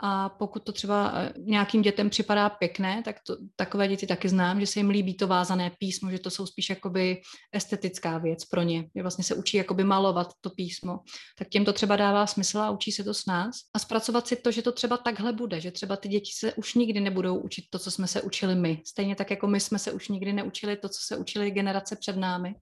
a 0.00 0.28
pokud 0.28 0.64
to 0.64 0.72
třeba 0.72 1.12
eh, 1.14 1.32
nějakým 1.38 1.82
dětem 1.82 2.10
připadá 2.10 2.50
pěkné, 2.50 3.02
tak 3.02 3.16
to, 3.26 3.36
takové 3.56 3.88
děti 3.88 4.06
taky 4.06 4.28
znám, 4.28 4.60
že 4.60 4.66
se 4.66 4.78
jim 4.78 4.90
líbí 4.90 5.14
to 5.14 5.26
vázané 5.26 5.70
písmo, 5.78 6.10
že 6.10 6.18
to 6.18 6.30
jsou 6.30 6.46
spíš 6.46 6.70
jakoby 6.70 7.20
estetická 7.52 8.18
věc 8.18 8.44
pro 8.44 8.62
ně, 8.62 8.88
že 8.96 9.02
vlastně 9.02 9.24
se 9.24 9.34
učí 9.34 9.56
jakoby 9.56 9.84
malovat 9.84 10.32
to 10.40 10.50
písmo. 10.50 10.98
Tak 11.38 11.48
těm 11.48 11.64
to 11.64 11.72
třeba 11.72 11.96
dává 11.96 12.26
smysl 12.26 12.58
a 12.58 12.70
učí 12.70 12.92
se 12.92 13.04
to 13.04 13.14
s 13.14 13.26
nás. 13.26 13.56
A 13.74 13.78
zpracovat 13.78 14.26
si 14.26 14.36
to, 14.36 14.50
že 14.50 14.62
to 14.62 14.72
třeba 14.72 14.96
takhle 14.96 15.32
bude, 15.32 15.60
že 15.60 15.70
třeba 15.70 15.96
ty 15.96 16.08
děti 16.08 16.30
se 16.34 16.54
už 16.54 16.74
nikdy 16.74 17.00
nebudou 17.00 17.38
učit 17.38 17.64
to, 17.70 17.78
co 17.78 17.90
jsme 17.90 18.06
se 18.06 18.22
učili 18.22 18.54
my. 18.54 18.82
Stejně 18.86 19.16
tak, 19.16 19.30
jako 19.30 19.46
my 19.46 19.60
jsme 19.60 19.78
se 19.78 19.92
už 19.92 20.08
nikdy 20.08 20.32
neučili 20.32 20.76
to, 20.76 20.88
co 20.88 21.00
se 21.06 21.16
učili 21.16 21.50
generace 21.50 21.96
před 21.96 22.16
námi. 22.16 22.54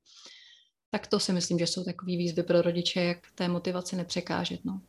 Tak 0.90 1.06
to 1.06 1.20
si 1.20 1.32
myslím, 1.32 1.58
že 1.58 1.66
jsou 1.66 1.84
takové 1.84 2.16
výzvy 2.16 2.42
pro 2.42 2.62
rodiče, 2.62 3.00
jak 3.00 3.18
té 3.34 3.48
motivaci 3.48 3.96
nepřekážet. 3.96 4.60
No. 4.64 4.80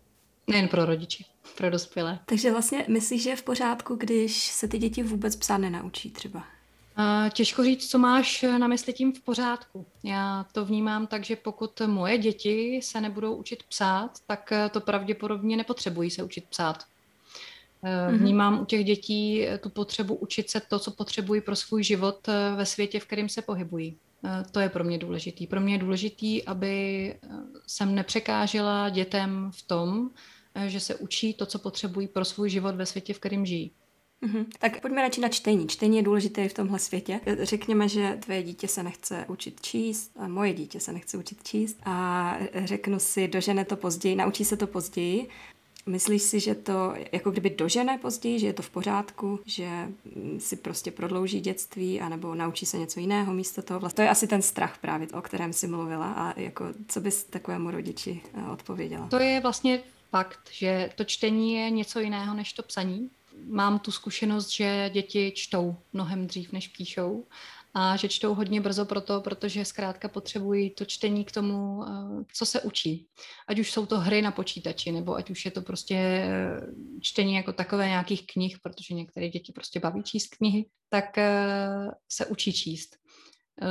Nejen 0.48 0.68
pro 0.68 0.86
rodiče, 0.86 1.24
pro 1.58 1.70
dospělé. 1.70 2.20
Takže 2.26 2.52
vlastně 2.52 2.86
myslíš, 2.88 3.24
že 3.24 3.30
je 3.30 3.36
v 3.36 3.44
pořádku, 3.44 3.96
když 3.96 4.48
se 4.48 4.68
ty 4.68 4.78
děti 4.78 5.04
vůbec 5.04 5.36
psát 5.36 5.58
nenaučí 5.58 6.12
třeba? 6.12 6.44
Těžko 7.34 7.64
říct, 7.64 7.90
co 7.90 8.00
máš 8.00 8.46
na 8.58 8.68
mysli 8.68 8.94
tím 8.94 9.14
v 9.14 9.22
pořádku. 9.22 9.86
Já 10.04 10.46
to 10.52 10.66
vnímám 10.66 11.08
tak, 11.08 11.24
že 11.24 11.36
pokud 11.36 11.82
moje 11.86 12.18
děti 12.18 12.80
se 12.84 13.02
nebudou 13.02 13.36
učit 13.36 13.64
psát, 13.64 14.12
tak 14.28 14.54
to 14.72 14.82
pravděpodobně 14.82 15.58
nepotřebují 15.58 16.12
se 16.12 16.24
učit 16.24 16.46
psát. 16.50 16.84
Uh, 17.82 18.18
vnímám 18.18 18.62
u 18.62 18.66
těch 18.66 18.84
dětí 18.84 19.46
tu 19.60 19.70
potřebu 19.70 20.16
učit 20.16 20.50
se 20.50 20.60
to, 20.60 20.80
co 20.80 20.92
potřebují 20.92 21.42
pro 21.42 21.56
svůj 21.56 21.84
život 21.84 22.28
ve 22.56 22.66
světě, 22.66 23.00
v 23.00 23.06
kterém 23.06 23.30
se 23.30 23.42
pohybují. 23.42 23.98
To 24.52 24.60
je 24.60 24.70
pro 24.70 24.84
mě 24.84 24.98
důležitý. 24.98 25.48
Pro 25.48 25.62
mě 25.62 25.74
je 25.74 25.78
důležitý, 25.78 26.44
aby 26.44 27.16
jsem 27.68 27.96
nepřekážela 27.96 28.90
dětem 28.90 29.52
v 29.54 29.62
tom, 29.62 30.10
že 30.68 30.80
se 30.80 30.96
učí 30.96 31.34
to, 31.34 31.46
co 31.46 31.60
potřebují 31.60 32.08
pro 32.08 32.26
svůj 32.26 32.50
život 32.50 32.76
ve 32.76 32.86
světě, 32.86 33.14
v 33.14 33.20
kterém 33.20 33.46
žijí. 33.46 33.72
Mm-hmm. 34.24 34.46
Tak 34.60 34.82
pojďme 34.82 35.02
radši 35.02 35.22
na 35.22 35.30
čtení. 35.30 35.68
Čtení 35.68 35.98
je 35.98 36.04
důležité 36.04 36.50
v 36.50 36.54
tomhle 36.54 36.80
světě. 36.80 37.20
Řekněme, 37.42 37.90
že 37.90 38.18
tvoje 38.20 38.44
dítě 38.44 38.68
se 38.68 38.84
nechce 38.84 39.26
učit 39.28 39.62
číst, 39.62 40.12
a 40.16 40.28
moje 40.28 40.54
dítě 40.54 40.80
se 40.80 40.94
nechce 40.94 41.18
učit 41.18 41.44
číst 41.44 41.78
a 41.86 42.38
řeknu 42.66 43.00
si, 43.00 43.28
dožene 43.28 43.66
to 43.66 43.76
později, 43.76 44.16
naučí 44.16 44.46
se 44.46 44.58
to 44.58 44.68
později. 44.68 45.30
Myslíš 45.86 46.22
si, 46.22 46.40
že 46.40 46.56
to 46.56 46.94
jako 47.12 47.32
kdyby 47.32 47.50
dožene 47.50 47.98
později, 47.98 48.40
že 48.40 48.48
je 48.48 48.54
to 48.54 48.62
v 48.62 48.70
pořádku, 48.70 49.40
že 49.46 49.70
si 50.38 50.56
prostě 50.56 50.92
prodlouží 50.92 51.40
dětství 51.40 52.02
anebo 52.02 52.36
naučí 52.36 52.66
se 52.66 52.78
něco 52.78 53.00
jiného 53.00 53.34
místo 53.34 53.62
toho? 53.62 53.80
Vlastně 53.80 53.96
to 53.96 54.02
je 54.02 54.10
asi 54.10 54.28
ten 54.28 54.42
strach 54.42 54.78
právě, 54.78 55.08
o 55.08 55.22
kterém 55.22 55.54
jsi 55.54 55.68
mluvila 55.68 56.12
a 56.12 56.40
jako 56.40 56.66
co 56.88 57.02
bys 57.02 57.24
takovému 57.24 57.72
rodiči 57.72 58.22
eh, 58.34 58.52
odpověděla? 58.52 59.08
To 59.08 59.20
je 59.20 59.40
vlastně 59.40 59.82
fakt, 60.10 60.40
že 60.52 60.90
to 60.96 61.04
čtení 61.04 61.54
je 61.54 61.70
něco 61.70 62.00
jiného 62.00 62.34
než 62.34 62.54
to 62.54 62.64
psaní. 62.64 63.10
Mám 63.48 63.80
tu 63.80 63.92
zkušenost, 63.92 64.50
že 64.50 64.90
děti 64.94 65.32
čtou 65.36 65.76
mnohem 65.94 66.28
dřív, 66.28 66.52
než 66.52 66.68
píšou 66.68 67.26
a 67.78 67.96
že 67.96 68.10
čtou 68.10 68.34
hodně 68.34 68.62
brzo 68.62 68.86
proto, 68.86 69.22
protože 69.22 69.66
zkrátka 69.66 70.08
potřebují 70.08 70.70
to 70.70 70.86
čtení 70.86 71.26
k 71.26 71.32
tomu, 71.32 71.84
eh, 71.84 72.26
co 72.34 72.46
se 72.46 72.62
učí. 72.62 73.08
Ať 73.48 73.60
už 73.60 73.72
jsou 73.72 73.86
to 73.86 74.00
hry 74.00 74.22
na 74.22 74.32
počítači, 74.32 74.92
nebo 74.92 75.16
ať 75.16 75.30
už 75.30 75.46
je 75.46 75.52
to 75.52 75.62
prostě 75.62 75.96
eh, 75.96 76.62
čtení 77.02 77.36
jako 77.36 77.54
takové 77.54 77.88
nějakých 77.88 78.28
knih, 78.28 78.58
protože 78.64 78.94
některé 78.94 79.30
děti 79.30 79.52
prostě 79.52 79.80
baví 79.80 80.04
číst 80.04 80.28
knihy, 80.28 80.66
tak 80.90 81.18
eh, 81.18 81.92
se 82.10 82.26
učí 82.26 82.54
číst. 82.54 82.98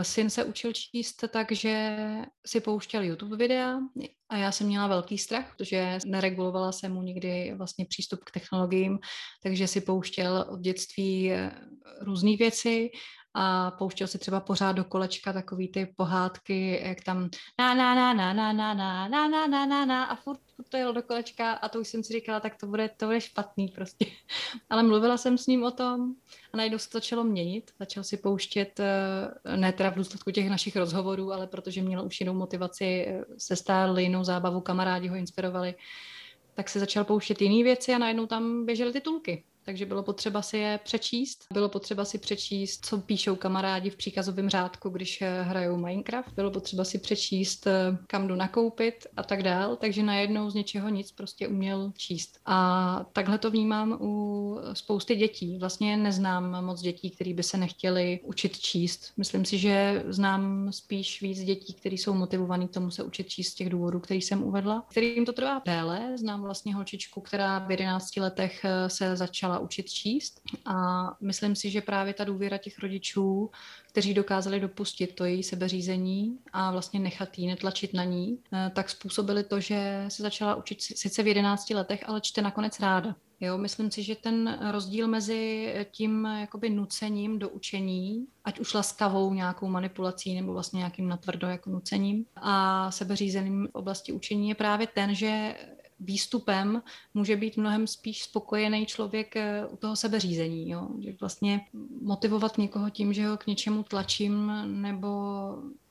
Syn 0.03 0.31
se 0.31 0.45
učil 0.45 0.73
číst 0.73 1.25
tak, 1.29 1.53
že 1.53 1.97
si 2.47 2.61
pouštěl 2.61 3.03
YouTube 3.03 3.37
videa 3.37 3.79
a 4.29 4.37
já 4.37 4.53
jsem 4.53 4.67
měla 4.67 4.87
velký 4.87 5.19
strach, 5.19 5.55
protože 5.57 5.99
neregulovala 6.07 6.73
jsem 6.73 6.93
mu 6.93 7.03
nikdy 7.03 7.55
vlastně 7.55 7.87
přístup 7.87 8.25
k 8.25 8.31
technologiím, 8.31 8.99
takže 9.43 9.67
si 9.67 9.81
pouštěl 9.81 10.47
od 10.49 10.61
dětství 10.61 11.33
různé 12.01 12.37
věci 12.37 12.91
a 13.35 13.71
pouštěl 13.71 14.07
si 14.07 14.19
třeba 14.19 14.41
pořád 14.41 14.73
do 14.73 14.85
kolečka 14.85 15.33
takový 15.33 15.69
ty 15.69 15.87
pohádky, 15.97 16.81
jak 16.85 17.01
tam 17.01 17.31
na 17.59 17.75
na 17.75 17.95
na 17.95 18.13
na 18.13 18.33
na 18.33 18.53
na 18.53 18.75
na 18.75 19.09
na 19.09 19.29
na 19.29 19.47
na 19.47 19.67
na 19.67 19.85
na 19.85 20.05
a 20.05 20.17
furt, 20.17 20.41
to 20.69 20.77
jelo 20.77 20.93
do 20.93 21.03
kolečka 21.03 21.53
a 21.53 21.69
to 21.69 21.81
už 21.81 21.89
jsem 21.89 22.05
si 22.05 22.13
říkala, 22.13 22.41
tak 22.41 22.57
to 22.57 22.67
bude, 22.67 22.91
to 22.97 23.07
bude 23.07 23.21
špatný 23.21 23.69
prostě. 23.69 24.07
Ale 24.71 24.83
mluvila 24.83 25.17
jsem 25.17 25.39
s 25.39 25.47
ním 25.47 25.63
o 25.65 25.71
tom 25.71 26.15
a 26.53 26.57
najednou 26.57 26.79
se 26.79 26.91
to 26.91 26.97
začalo 26.97 27.25
měnit. 27.25 27.71
Začal 27.79 28.05
si 28.05 28.17
pouštět, 28.17 28.81
ne 29.57 29.73
teda 29.73 29.91
v 29.91 29.95
důsledku 29.95 30.31
těch 30.31 30.51
našich 30.51 30.77
rozhovorů, 30.77 31.33
ale 31.33 31.47
protože 31.47 31.83
měl 31.83 32.07
už 32.07 32.21
jinou 32.21 32.35
motivaci, 32.35 33.07
se 33.39 33.57
stále 33.57 34.03
jinou 34.03 34.25
zábavu, 34.25 34.61
kamarádi 34.61 35.09
ho 35.09 35.17
inspirovali, 35.17 35.75
tak 36.55 36.69
se 36.69 36.81
začal 36.81 37.05
pouštět 37.05 37.43
jiné 37.43 37.65
věci 37.65 37.95
a 37.95 37.99
najednou 37.99 38.27
tam 38.27 38.67
běžely 38.67 38.93
titulky 38.93 39.45
takže 39.65 39.87
bylo 39.87 40.03
potřeba 40.03 40.43
si 40.43 40.59
je 40.59 40.81
přečíst. 40.85 41.47
Bylo 41.53 41.69
potřeba 41.69 42.05
si 42.05 42.19
přečíst, 42.19 42.87
co 42.87 42.99
píšou 42.99 43.37
kamarádi 43.37 43.91
v 43.91 43.97
příkazovém 43.97 44.49
řádku, 44.49 44.89
když 44.89 45.23
eh, 45.23 45.43
hrajou 45.43 45.77
Minecraft. 45.77 46.35
Bylo 46.35 46.51
potřeba 46.51 46.85
si 46.85 46.99
přečíst, 46.99 47.67
eh, 47.67 47.99
kam 48.07 48.29
jdu 48.29 48.35
nakoupit 48.35 49.07
a 49.17 49.23
tak 49.23 49.43
dál. 49.43 49.77
Takže 49.77 50.03
najednou 50.03 50.51
z 50.51 50.55
něčeho 50.55 50.89
nic 50.89 51.13
prostě 51.13 51.49
uměl 51.49 51.93
číst. 51.97 52.39
A 52.47 53.07
takhle 53.13 53.39
to 53.39 53.51
vnímám 53.51 53.99
u 54.01 54.59
spousty 54.73 55.17
dětí. 55.17 55.59
Vlastně 55.59 55.97
neznám 55.97 56.65
moc 56.65 56.81
dětí, 56.81 57.11
které 57.11 57.35
by 57.35 57.43
se 57.43 57.59
nechtěli 57.59 58.21
učit 58.23 58.59
číst. 58.59 59.13
Myslím 59.17 59.45
si, 59.45 59.59
že 59.59 60.05
znám 60.09 60.73
spíš 60.73 61.23
víc 61.23 61.45
dětí, 61.45 61.75
které 61.75 61.95
jsou 61.95 62.15
motivované 62.15 62.69
k 62.69 62.71
tomu 62.71 62.91
se 62.91 63.03
učit 63.03 63.29
číst 63.29 63.49
z 63.49 63.55
těch 63.55 63.71
důvodů, 63.71 64.01
který 64.01 64.23
jsem 64.23 64.43
uvedla. 64.43 64.85
Kterým 64.91 65.25
to 65.25 65.33
trvá 65.33 65.63
déle. 65.65 66.19
Znám 66.19 66.43
vlastně 66.43 66.75
holčičku, 66.75 67.21
která 67.21 67.59
v 67.59 67.71
11 67.71 68.17
letech 68.17 68.65
eh, 68.65 68.91
se 68.91 69.17
začala 69.17 69.54
začala 69.55 69.65
učit 69.65 69.91
číst 69.91 70.41
a 70.67 70.77
myslím 71.21 71.57
si, 71.57 71.71
že 71.71 71.81
právě 71.81 72.15
ta 72.15 72.25
důvěra 72.25 72.59
těch 72.59 72.79
rodičů, 72.79 73.51
kteří 73.91 74.15
dokázali 74.15 74.61
dopustit 74.61 75.15
to 75.15 75.25
její 75.25 75.43
sebeřízení 75.43 76.39
a 76.53 76.73
vlastně 76.73 77.01
nechat 77.01 77.39
jí, 77.39 77.47
netlačit 77.47 77.95
na 77.95 78.05
ní, 78.05 78.39
eh, 78.53 78.71
tak 78.75 78.91
způsobili 78.91 79.45
to, 79.45 79.61
že 79.61 80.05
se 80.09 80.23
začala 80.23 80.55
učit 80.55 80.83
sice 80.83 81.23
v 81.23 81.27
11 81.27 81.75
letech, 81.75 82.09
ale 82.09 82.21
čte 82.21 82.43
nakonec 82.43 82.81
ráda. 82.81 83.15
Jo, 83.41 83.59
myslím 83.59 83.91
si, 83.91 84.03
že 84.03 84.15
ten 84.15 84.59
rozdíl 84.71 85.09
mezi 85.09 85.75
tím 85.91 86.25
jakoby 86.25 86.71
nucením 86.71 87.39
do 87.39 87.49
učení, 87.49 88.27
ať 88.45 88.61
už 88.61 88.75
laskavou 88.75 89.35
nějakou 89.35 89.69
manipulací 89.69 90.35
nebo 90.35 90.53
vlastně 90.53 90.79
nějakým 90.79 91.09
natvrdo 91.09 91.47
jako 91.49 91.71
nucením 91.71 92.25
a 92.37 92.91
sebeřízeným 92.91 93.69
v 93.73 93.75
oblasti 93.75 94.13
učení 94.13 94.49
je 94.49 94.55
právě 94.55 94.87
ten, 94.87 95.15
že 95.15 95.55
výstupem 96.05 96.83
může 97.15 97.37
být 97.37 97.57
mnohem 97.57 97.87
spíš 97.87 98.25
spokojený 98.25 98.87
člověk 98.87 99.37
eh, 99.37 99.67
u 99.67 99.77
toho 99.77 99.97
sebeřízení. 99.97 100.71
Jo? 100.71 100.89
Že 101.01 101.15
vlastně 101.21 101.61
motivovat 102.03 102.59
někoho 102.59 102.91
tím, 102.91 103.13
že 103.13 103.27
ho 103.27 103.37
k 103.37 103.47
něčemu 103.47 103.83
tlačím 103.83 104.53
nebo 104.65 105.09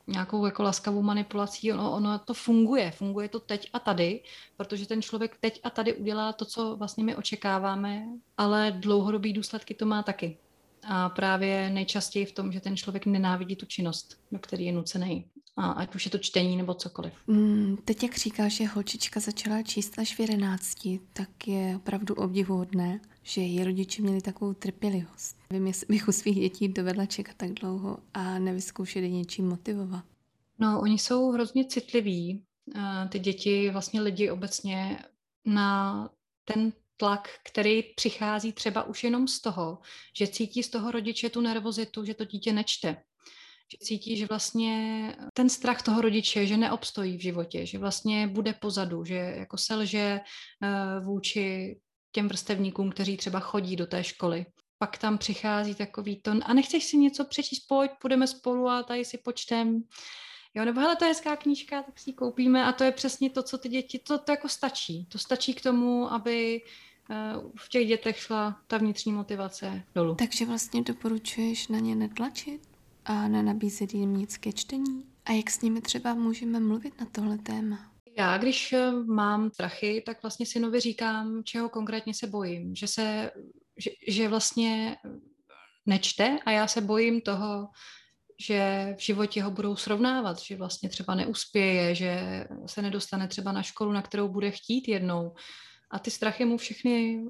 nějakou 0.07 0.45
jako 0.45 0.63
laskavou 0.63 1.01
manipulací, 1.01 1.73
ono, 1.73 1.91
ono 1.91 2.19
to 2.19 2.33
funguje, 2.33 2.91
funguje 2.91 3.29
to 3.29 3.39
teď 3.39 3.69
a 3.73 3.79
tady, 3.79 4.23
protože 4.57 4.87
ten 4.87 5.01
člověk 5.01 5.37
teď 5.39 5.59
a 5.63 5.69
tady 5.69 5.93
udělá 5.93 6.33
to, 6.33 6.45
co 6.45 6.75
vlastně 6.75 7.03
my 7.03 7.15
očekáváme, 7.15 8.05
ale 8.37 8.71
dlouhodobý 8.71 9.33
důsledky 9.33 9.73
to 9.73 9.85
má 9.85 10.03
taky. 10.03 10.37
A 10.87 11.09
právě 11.09 11.69
nejčastěji 11.69 12.25
v 12.25 12.31
tom, 12.31 12.51
že 12.51 12.59
ten 12.59 12.77
člověk 12.77 13.05
nenávidí 13.05 13.55
tu 13.55 13.65
činnost, 13.65 14.19
do 14.31 14.39
který 14.39 14.65
je 14.65 14.71
nucený. 14.71 15.25
A 15.57 15.71
ať 15.71 15.95
už 15.95 16.05
je 16.05 16.11
to 16.11 16.17
čtení 16.17 16.57
nebo 16.57 16.73
cokoliv. 16.73 17.13
Mm, 17.27 17.77
teď, 17.85 18.03
jak 18.03 18.17
říkáš, 18.17 18.53
že 18.53 18.65
holčička 18.65 19.19
začala 19.19 19.61
číst 19.61 19.99
až 19.99 20.15
v 20.15 20.19
jedenácti, 20.19 20.99
tak 21.13 21.47
je 21.47 21.75
opravdu 21.75 22.15
obdivuhodné, 22.15 22.99
že 23.23 23.41
její 23.41 23.63
rodiče 23.63 24.01
měli 24.01 24.21
takovou 24.21 24.53
trpělivost. 24.53 25.37
Vím, 25.51 25.67
jestli 25.67 25.87
bych 25.89 26.07
u 26.07 26.11
svých 26.11 26.39
dětí 26.39 26.67
dovedla 26.67 27.05
čekat 27.05 27.35
tak 27.37 27.53
dlouho 27.53 27.97
a 28.13 28.39
nevyzkoušet 28.39 29.03
je 29.03 29.09
něčím 29.09 29.47
motivovat. 29.47 30.05
No, 30.59 30.81
oni 30.81 30.99
jsou 30.99 31.31
hrozně 31.31 31.65
citliví, 31.65 32.43
ty 33.09 33.19
děti, 33.19 33.69
vlastně 33.69 34.01
lidi 34.01 34.31
obecně, 34.31 34.99
na 35.45 36.09
ten 36.45 36.73
tlak, 36.97 37.29
který 37.45 37.83
přichází 37.83 38.51
třeba 38.51 38.83
už 38.83 39.03
jenom 39.03 39.27
z 39.27 39.41
toho, 39.41 39.79
že 40.17 40.27
cítí 40.27 40.63
z 40.63 40.69
toho 40.69 40.91
rodiče 40.91 41.29
tu 41.29 41.41
nervozitu, 41.41 42.05
že 42.05 42.13
to 42.13 42.25
dítě 42.25 42.53
nečte. 42.53 42.97
Že 43.73 43.77
cítí, 43.81 44.17
že 44.17 44.25
vlastně 44.25 45.15
ten 45.33 45.49
strach 45.49 45.81
toho 45.81 46.01
rodiče, 46.01 46.47
že 46.47 46.57
neobstojí 46.57 47.17
v 47.17 47.21
životě, 47.21 47.65
že 47.65 47.77
vlastně 47.77 48.27
bude 48.27 48.53
pozadu, 48.53 49.05
že 49.05 49.15
jako 49.15 49.57
selže 49.57 50.19
eh, 50.63 50.99
vůči 50.99 51.75
těm 52.11 52.27
vrstevníkům, 52.27 52.91
kteří 52.91 53.17
třeba 53.17 53.39
chodí 53.39 53.75
do 53.75 53.87
té 53.87 54.03
školy. 54.03 54.45
Pak 54.77 54.97
tam 54.97 55.17
přichází 55.17 55.75
takový 55.75 56.21
ton, 56.21 56.39
a 56.45 56.53
nechceš 56.53 56.83
si 56.83 56.97
něco 56.97 57.25
přečíst, 57.25 57.59
pojď, 57.67 57.91
půjdeme 58.01 58.27
spolu 58.27 58.69
a 58.69 58.83
tady 58.83 59.05
si 59.05 59.17
počtem. 59.17 59.81
Jo, 60.53 60.65
nebo 60.65 60.79
hele, 60.79 60.95
to 60.95 61.05
je 61.05 61.09
hezká 61.09 61.35
knížka, 61.35 61.83
tak 61.83 61.99
si 61.99 62.09
ji 62.09 62.13
koupíme 62.13 62.65
a 62.65 62.71
to 62.71 62.83
je 62.83 62.91
přesně 62.91 63.29
to, 63.29 63.43
co 63.43 63.57
ty 63.57 63.69
děti, 63.69 63.99
to, 63.99 64.17
to 64.17 64.31
jako 64.31 64.49
stačí. 64.49 65.05
To 65.05 65.17
stačí 65.17 65.53
k 65.53 65.61
tomu, 65.61 66.13
aby 66.13 66.61
uh, 67.09 67.51
v 67.57 67.69
těch 67.69 67.87
dětech 67.87 68.17
šla 68.17 68.61
ta 68.67 68.77
vnitřní 68.77 69.11
motivace 69.11 69.83
dolů. 69.95 70.15
Takže 70.15 70.45
vlastně 70.45 70.81
doporučuješ 70.81 71.67
na 71.67 71.79
ně 71.79 71.95
netlačit 71.95 72.72
a 73.05 73.27
nenabízet 73.27 73.93
jim 73.93 74.17
nic 74.17 74.37
ke 74.37 74.53
čtení? 74.53 75.05
A 75.25 75.31
jak 75.31 75.49
s 75.49 75.61
nimi 75.61 75.81
třeba 75.81 76.13
můžeme 76.13 76.59
mluvit 76.59 76.99
na 76.99 77.05
tohle 77.11 77.37
téma? 77.37 77.91
Já, 78.17 78.37
když 78.37 78.73
eh, 78.73 78.91
mám 78.91 79.51
strachy, 79.51 80.03
tak 80.05 80.23
vlastně 80.23 80.45
synovi 80.45 80.79
říkám, 80.79 81.43
čeho 81.43 81.69
konkrétně 81.69 82.13
se 82.13 82.27
bojím. 82.27 82.75
Že 82.75 82.87
se, 82.87 83.31
že, 83.77 83.91
že 84.07 84.27
vlastně 84.27 84.97
nečte 85.85 86.39
a 86.45 86.51
já 86.51 86.67
se 86.67 86.81
bojím 86.81 87.21
toho, 87.21 87.67
že 88.39 88.93
v 88.97 89.01
životě 89.01 89.43
ho 89.43 89.51
budou 89.51 89.75
srovnávat, 89.75 90.39
že 90.39 90.55
vlastně 90.55 90.89
třeba 90.89 91.15
neuspěje, 91.15 91.95
že 91.95 92.45
se 92.65 92.81
nedostane 92.81 93.27
třeba 93.27 93.51
na 93.51 93.63
školu, 93.63 93.91
na 93.91 94.01
kterou 94.01 94.27
bude 94.27 94.51
chtít 94.51 94.87
jednou. 94.87 95.35
A 95.91 95.99
ty 95.99 96.11
strachy 96.11 96.45
mu 96.45 96.57
všechny 96.57 97.23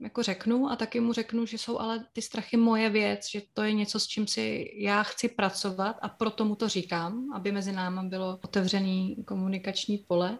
jako 0.00 0.22
řeknu 0.22 0.70
a 0.70 0.76
taky 0.76 1.00
mu 1.00 1.12
řeknu, 1.12 1.46
že 1.46 1.58
jsou 1.58 1.78
ale 1.78 2.06
ty 2.12 2.22
strachy 2.22 2.56
moje 2.56 2.90
věc, 2.90 3.30
že 3.30 3.42
to 3.52 3.62
je 3.62 3.72
něco, 3.72 4.00
s 4.00 4.06
čím 4.06 4.26
si 4.26 4.70
já 4.76 5.02
chci 5.02 5.28
pracovat 5.28 5.96
a 6.02 6.08
proto 6.08 6.44
mu 6.44 6.54
to 6.54 6.68
říkám, 6.68 7.32
aby 7.34 7.52
mezi 7.52 7.72
námi 7.72 8.08
bylo 8.08 8.38
otevřený 8.44 9.16
komunikační 9.24 9.98
pole, 9.98 10.38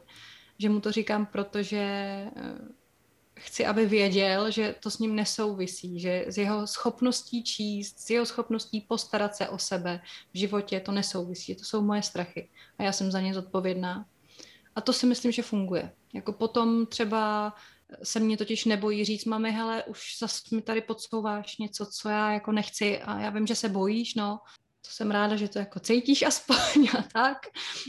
že 0.59 0.69
mu 0.69 0.81
to 0.81 0.93
říkám, 0.93 1.27
protože 1.27 1.79
eh, 1.79 2.59
chci, 3.37 3.67
aby 3.67 3.87
věděl, 3.87 4.51
že 4.51 4.75
to 4.83 4.91
s 4.91 4.99
ním 4.99 5.15
nesouvisí, 5.15 6.01
že 6.01 6.25
z 6.29 6.39
jeho 6.39 6.67
schopností 6.67 7.45
číst, 7.45 7.99
z 7.99 8.11
jeho 8.11 8.27
schopností 8.27 8.81
postarat 8.81 9.37
se 9.37 9.49
o 9.49 9.59
sebe 9.59 10.01
v 10.35 10.39
životě 10.39 10.81
to 10.81 10.93
nesouvisí, 10.93 11.55
to 11.55 11.65
jsou 11.65 11.83
moje 11.83 12.03
strachy 12.03 12.51
a 12.79 12.83
já 12.83 12.93
jsem 12.93 13.11
za 13.11 13.21
ně 13.21 13.35
zodpovědná. 13.35 14.07
A 14.77 14.81
to 14.81 14.93
si 14.93 15.07
myslím, 15.07 15.33
že 15.33 15.43
funguje. 15.43 15.93
Jako 16.15 16.33
potom 16.33 16.87
třeba 16.87 17.55
se 18.03 18.21
mě 18.21 18.37
totiž 18.37 18.65
nebojí 18.65 19.05
říct, 19.05 19.25
mami, 19.25 19.53
hele, 19.53 19.85
už 19.85 20.19
zase 20.21 20.57
mi 20.57 20.63
tady 20.63 20.81
podsouváš 20.81 21.59
něco, 21.59 21.87
co 21.87 22.09
já 22.09 22.33
jako 22.33 22.53
nechci 22.53 22.99
a 23.03 23.21
já 23.21 23.31
vím, 23.31 23.47
že 23.47 23.55
se 23.55 23.69
bojíš, 23.69 24.15
no, 24.15 24.41
to 24.85 24.91
jsem 24.91 25.11
ráda, 25.11 25.37
že 25.37 25.49
to 25.49 25.59
jako 25.59 25.81
cítíš 25.81 26.23
aspoň 26.27 26.89
a 26.99 27.03
tak. 27.13 27.39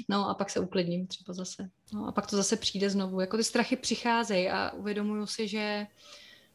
No 0.09 0.29
a 0.29 0.33
pak 0.33 0.49
se 0.49 0.59
uklidním 0.59 1.07
třeba 1.07 1.33
zase. 1.33 1.69
No 1.93 2.07
a 2.07 2.11
pak 2.11 2.27
to 2.27 2.35
zase 2.35 2.55
přijde 2.55 2.89
znovu. 2.89 3.19
Jako 3.19 3.37
ty 3.37 3.43
strachy 3.43 3.75
přicházejí 3.75 4.49
a 4.49 4.71
uvědomuju 4.71 5.25
si, 5.25 5.47
že 5.47 5.87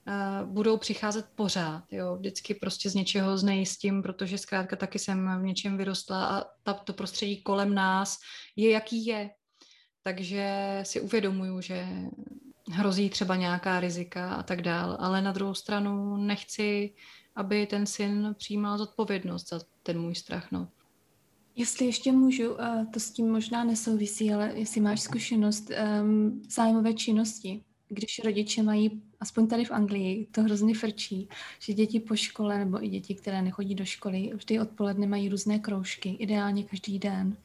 uh, 0.07 0.49
budou 0.49 0.77
přicházet 0.77 1.27
pořád, 1.35 1.85
jo, 1.91 2.17
vždycky 2.17 2.55
prostě 2.55 2.91
z 2.91 2.95
něčeho 2.95 3.39
znejistím, 3.39 4.03
protože 4.03 4.39
zkrátka 4.39 4.77
taky 4.77 4.99
jsem 4.99 5.41
v 5.41 5.43
něčem 5.43 5.77
vyrostla 5.77 6.27
a 6.27 6.45
ta, 6.63 6.75
to 6.75 6.93
prostředí 6.93 7.43
kolem 7.43 7.75
nás 7.75 8.19
je, 8.57 8.71
jaký 8.71 9.07
je. 9.07 9.31
Takže 10.03 10.81
si 10.83 11.01
uvědomuju, 11.01 11.61
že 11.61 11.87
hrozí 12.71 13.11
třeba 13.11 13.37
nějaká 13.37 13.81
rizika 13.81 14.35
a 14.35 14.43
tak 14.43 14.63
dál, 14.63 14.97
ale 15.01 15.23
na 15.23 15.33
druhou 15.33 15.55
stranu 15.55 16.17
nechci, 16.17 16.95
aby 17.37 17.67
ten 17.67 17.87
syn 17.87 18.35
přijímal 18.39 18.79
zodpovědnost 18.79 19.49
za 19.49 19.61
ten 19.83 20.01
můj 20.01 20.15
strach. 20.15 20.53
No. 20.53 20.69
Jestli 21.57 21.87
ještě 21.87 22.13
můžu, 22.13 22.57
to 22.93 23.01
s 23.01 23.11
tím 23.11 23.33
možná 23.33 23.65
nesouvisí, 23.65 24.33
ale 24.33 24.53
jestli 24.55 24.81
máš 24.81 25.01
zkušenost 25.01 25.71
um, 25.71 26.43
zájmové 26.49 26.95
činnosti, 26.95 27.65
když 27.89 28.21
rodiče 28.25 28.63
mají, 28.63 29.03
aspoň 29.21 29.47
tady 29.47 29.65
v 29.65 29.71
Anglii, 29.71 30.27
to 30.31 30.43
hrozně 30.43 30.75
frčí, 30.75 31.29
že 31.59 31.73
děti 31.73 32.01
po 32.01 32.17
škole 32.17 32.59
nebo 32.59 32.85
i 32.85 32.89
děti, 32.89 33.15
které 33.15 33.43
nechodí 33.43 33.75
do 33.75 33.85
školy, 33.85 34.31
vždy 34.35 34.61
odpoledne 34.61 35.07
mají 35.07 35.29
různé 35.29 35.59
kroužky, 35.59 36.09
ideálně 36.09 36.65
každý 36.65 36.99
den. 36.99 37.37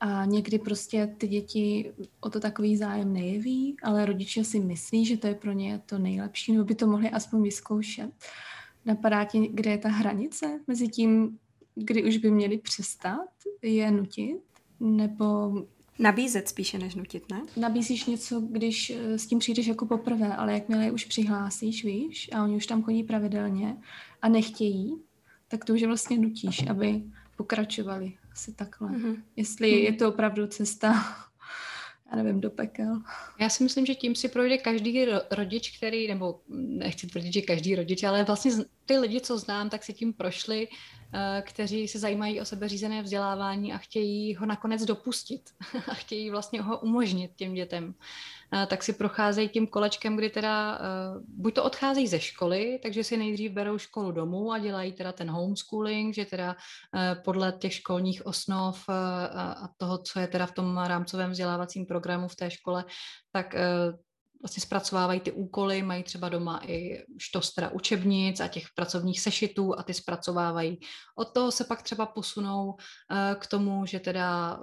A 0.00 0.24
někdy 0.24 0.58
prostě 0.58 1.14
ty 1.18 1.28
děti 1.28 1.92
o 2.20 2.30
to 2.30 2.40
takový 2.40 2.76
zájem 2.76 3.12
nejeví, 3.12 3.76
ale 3.82 4.06
rodiče 4.06 4.44
si 4.44 4.60
myslí, 4.60 5.04
že 5.04 5.16
to 5.16 5.26
je 5.26 5.34
pro 5.34 5.52
ně 5.52 5.82
to 5.86 5.98
nejlepší, 5.98 6.52
nebo 6.52 6.64
by 6.64 6.74
to 6.74 6.86
mohli 6.86 7.10
aspoň 7.10 7.42
vyzkoušet. 7.42 8.10
Napadá 8.84 9.24
ti, 9.24 9.48
kde 9.52 9.70
je 9.70 9.78
ta 9.78 9.88
hranice 9.88 10.60
mezi 10.66 10.88
tím, 10.88 11.38
kdy 11.74 12.04
už 12.04 12.16
by 12.16 12.30
měli 12.30 12.58
přestat 12.58 13.28
je 13.62 13.90
nutit, 13.90 14.40
nebo... 14.80 15.54
Nabízet 15.98 16.48
spíše 16.48 16.78
než 16.78 16.94
nutit, 16.94 17.30
ne? 17.30 17.42
Nabízíš 17.56 18.06
něco, 18.06 18.40
když 18.40 18.90
eh, 18.90 19.18
s 19.18 19.26
tím 19.26 19.38
přijdeš 19.38 19.66
jako 19.66 19.86
poprvé, 19.86 20.36
ale 20.36 20.52
jakmile 20.52 20.84
je 20.84 20.92
už 20.92 21.04
přihlásíš, 21.04 21.84
víš, 21.84 22.30
a 22.32 22.44
oni 22.44 22.56
už 22.56 22.66
tam 22.66 22.82
chodí 22.82 23.02
pravidelně 23.02 23.76
a 24.22 24.28
nechtějí, 24.28 24.94
tak 25.48 25.64
to 25.64 25.74
už 25.74 25.80
je 25.80 25.86
vlastně 25.86 26.18
nutíš, 26.18 26.66
aby 26.70 27.02
pokračovali 27.36 28.12
asi 28.38 28.52
takhle. 28.52 28.88
Mm-hmm. 28.88 29.22
Jestli 29.36 29.72
mm-hmm. 29.72 29.84
je 29.84 29.92
to 29.92 30.08
opravdu 30.08 30.46
cesta, 30.46 30.92
já 32.10 32.16
nevím, 32.22 32.40
do 32.40 32.50
pekel. 32.50 33.02
Já 33.40 33.48
si 33.48 33.64
myslím, 33.64 33.86
že 33.86 33.94
tím 33.94 34.14
si 34.14 34.28
projde 34.28 34.58
každý 34.58 35.06
rodič, 35.30 35.76
který, 35.76 36.08
nebo 36.08 36.40
nechci 36.48 37.06
tvrdit, 37.06 37.32
že 37.32 37.42
každý 37.42 37.74
rodič, 37.74 38.02
ale 38.04 38.24
vlastně 38.24 38.52
ty 38.86 38.98
lidi, 38.98 39.20
co 39.20 39.38
znám, 39.38 39.70
tak 39.70 39.84
si 39.84 39.92
tím 39.92 40.12
prošli, 40.12 40.68
kteří 41.42 41.88
se 41.88 41.98
zajímají 41.98 42.40
o 42.40 42.44
sebeřízené 42.44 43.02
vzdělávání 43.02 43.72
a 43.72 43.78
chtějí 43.78 44.34
ho 44.34 44.46
nakonec 44.46 44.84
dopustit 44.84 45.50
a 45.88 45.94
chtějí 45.94 46.30
vlastně 46.30 46.62
ho 46.62 46.78
umožnit 46.78 47.30
těm 47.36 47.54
dětem. 47.54 47.94
Eh, 48.54 48.66
tak 48.66 48.82
si 48.82 48.92
procházejí 48.92 49.48
tím 49.48 49.66
kolečkem, 49.66 50.16
kdy 50.16 50.30
teda 50.30 50.78
uh, 50.78 51.22
buď 51.28 51.54
to 51.54 51.64
odcházejí 51.64 52.06
ze 52.06 52.20
školy, 52.20 52.80
takže 52.82 53.04
si 53.04 53.16
nejdřív 53.16 53.52
berou 53.52 53.78
školu 53.78 54.12
domů 54.12 54.52
a 54.52 54.58
dělají 54.58 54.92
teda 54.92 55.12
ten 55.12 55.30
homeschooling, 55.30 56.14
že 56.14 56.24
teda 56.24 56.56
podle 57.24 57.52
těch 57.52 57.74
školních 57.74 58.26
osnov 58.26 58.88
a 58.88 59.68
toho, 59.76 59.98
co 59.98 60.20
je 60.20 60.26
teda 60.26 60.46
v 60.46 60.52
tom 60.52 60.78
rámcovém 60.78 61.30
vzdělávacím 61.30 61.86
programu 61.86 62.28
v 62.28 62.36
té 62.36 62.50
škole, 62.50 62.84
tak 63.32 63.54
vlastně 64.42 64.60
zpracovávají 64.60 65.20
ty 65.20 65.32
úkoly, 65.32 65.82
mají 65.82 66.02
třeba 66.02 66.28
doma 66.28 66.60
i 66.66 67.04
štos 67.18 67.54
teda 67.54 67.70
učebnic 67.70 68.40
a 68.40 68.48
těch 68.48 68.66
pracovních 68.74 69.20
sešitů 69.20 69.78
a 69.78 69.82
ty 69.82 69.94
zpracovávají. 69.94 70.80
Od 71.16 71.32
toho 71.32 71.50
se 71.50 71.64
pak 71.64 71.82
třeba 71.82 72.06
posunou 72.06 72.76
k 73.38 73.46
tomu, 73.46 73.86
že 73.86 74.00
teda 74.00 74.60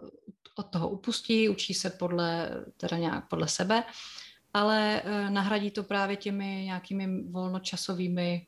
od 0.58 0.64
toho 0.64 0.90
upustí, 0.90 1.50
učí 1.50 1.74
se 1.74 1.90
podle, 1.90 2.52
teda 2.78 2.98
nějak 2.98 3.30
podle 3.30 3.48
sebe 3.48 3.84
ale 4.56 5.02
eh, 5.02 5.30
nahradí 5.30 5.72
to 5.72 5.84
právě 5.84 6.16
těmi 6.16 6.64
nějakými 6.66 7.24
volnočasovými, 7.24 8.48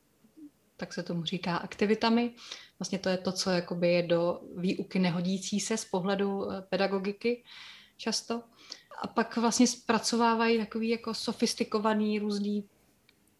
tak 0.77 0.93
se 0.93 1.03
tomu 1.03 1.23
říká, 1.23 1.57
aktivitami. 1.57 2.35
Vlastně 2.79 2.99
to 2.99 3.09
je 3.09 3.17
to, 3.17 3.31
co 3.31 3.49
jakoby 3.49 3.91
je 3.91 4.03
do 4.03 4.41
výuky 4.57 4.99
nehodící 4.99 5.59
se 5.59 5.77
z 5.77 5.85
pohledu 5.85 6.51
eh, 6.51 6.61
pedagogiky 6.61 7.43
často. 7.97 8.43
A 9.01 9.07
pak 9.07 9.37
vlastně 9.37 9.67
zpracovávají 9.67 10.57
takový 10.57 10.89
jako 10.89 11.13
sofistikovaný 11.13 12.19
různý 12.19 12.63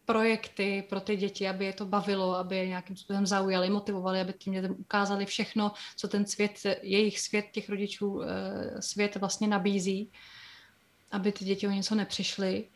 projekty 0.08 0.84
pro 0.88 1.00
ty 1.00 1.16
děti, 1.16 1.48
aby 1.48 1.64
je 1.64 1.72
to 1.72 1.86
bavilo, 1.86 2.36
aby 2.36 2.56
je 2.56 2.68
nějakým 2.68 2.96
způsobem 2.96 3.26
zaujali, 3.26 3.70
motivovali, 3.70 4.20
aby 4.20 4.32
tím 4.32 4.52
dětem 4.52 4.76
ukázali 4.78 5.26
všechno, 5.26 5.72
co 5.96 6.08
ten 6.08 6.26
svět, 6.26 6.52
jejich 6.82 7.20
svět, 7.20 7.44
těch 7.52 7.68
rodičů, 7.68 8.22
eh, 8.22 8.82
svět 8.82 9.16
vlastně 9.16 9.48
nabízí, 9.48 10.12
aby 11.10 11.32
ty 11.32 11.44
děti 11.44 11.68
o 11.68 11.70
něco 11.70 11.94
nepřišly. 11.94 12.68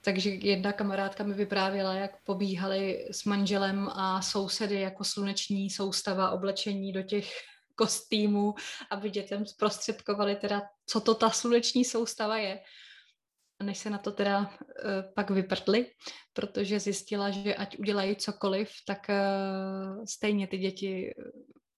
Takže 0.00 0.30
jedna 0.30 0.72
kamarádka 0.72 1.24
mi 1.24 1.34
vyprávěla, 1.34 1.94
jak 1.94 2.22
pobíhali 2.24 3.08
s 3.10 3.24
manželem 3.24 3.88
a 3.88 4.22
sousedy 4.22 4.80
jako 4.80 5.04
sluneční 5.04 5.70
soustava 5.70 6.30
oblečení 6.30 6.92
do 6.92 7.02
těch 7.02 7.42
kostýmů, 7.74 8.54
aby 8.90 9.10
dětem 9.10 9.46
zprostředkovali 9.46 10.36
teda, 10.36 10.62
co 10.86 11.00
to 11.00 11.14
ta 11.14 11.30
sluneční 11.30 11.84
soustava 11.84 12.36
je 12.36 12.60
než 13.62 13.78
se 13.78 13.90
na 13.90 13.98
to 13.98 14.12
teda 14.12 14.40
uh, 14.40 14.46
pak 15.14 15.30
vyprtli, 15.30 15.86
protože 16.32 16.80
zjistila, 16.80 17.30
že 17.30 17.54
ať 17.54 17.78
udělají 17.78 18.16
cokoliv, 18.16 18.70
tak 18.86 19.06
uh, 19.08 20.04
stejně 20.04 20.46
ty 20.46 20.58
děti 20.58 21.14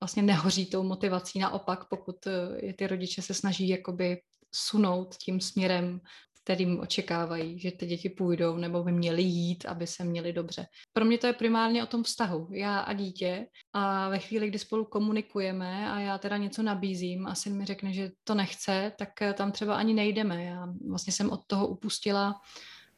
vlastně 0.01 0.23
nehoří 0.23 0.67
tou 0.67 0.83
motivací. 0.83 1.39
Naopak, 1.39 1.89
pokud 1.89 2.17
je 2.57 2.75
ty 2.75 2.87
rodiče 2.87 3.23
se 3.23 3.35
snaží 3.35 3.69
jakoby 3.69 4.21
sunout 4.55 5.17
tím 5.17 5.41
směrem, 5.41 6.01
kterým 6.47 6.81
očekávají, 6.81 7.59
že 7.59 7.71
ty 7.71 7.87
děti 7.87 8.09
půjdou 8.09 8.57
nebo 8.57 8.83
by 8.83 8.93
měly 8.93 9.23
jít, 9.23 9.65
aby 9.67 9.87
se 9.87 10.05
měli 10.05 10.33
dobře. 10.33 10.67
Pro 10.93 11.05
mě 11.05 11.19
to 11.19 11.27
je 11.27 11.33
primárně 11.33 11.83
o 11.83 11.87
tom 11.87 12.03
vztahu, 12.03 12.49
já 12.53 12.79
a 12.79 12.93
dítě 12.93 13.47
a 13.73 14.09
ve 14.09 14.19
chvíli, 14.19 14.49
kdy 14.49 14.59
spolu 14.59 14.85
komunikujeme 14.85 15.91
a 15.91 15.99
já 15.99 16.19
teda 16.19 16.37
něco 16.37 16.63
nabízím 16.63 17.27
a 17.27 17.35
syn 17.35 17.59
mi 17.59 17.65
řekne, 17.65 17.93
že 17.93 18.11
to 18.25 18.35
nechce, 18.35 18.93
tak 18.99 19.23
eh, 19.23 19.33
tam 19.33 19.53
třeba 19.53 19.77
ani 19.77 19.95
nejdeme. 19.95 20.45
Já 20.45 20.69
vlastně 20.89 21.13
jsem 21.13 21.31
od 21.31 21.41
toho 21.47 21.67
upustila 21.69 22.41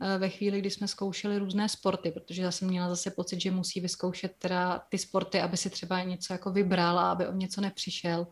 eh, 0.01 0.19
ve 0.19 0.29
chvíli, 0.29 0.61
kdy 0.61 0.71
jsme 0.71 0.89
zkoušeli 0.89 1.39
různé 1.39 1.69
sporty, 1.69 2.11
protože 2.11 2.43
já 2.43 2.51
jsem 2.51 2.69
měla 2.69 2.89
zase 2.89 3.11
pocit, 3.11 3.41
že 3.41 3.51
musí 3.51 3.81
vyzkoušet 3.81 4.33
teda 4.39 4.83
ty 4.89 4.99
sporty, 4.99 5.41
aby 5.41 5.57
si 5.57 5.71
třeba 5.71 6.03
něco 6.03 6.33
jako 6.33 6.51
vybral 6.51 6.99
a 6.99 7.11
aby 7.13 7.27
o 7.27 7.33
něco 7.33 7.61
nepřišel 7.61 8.27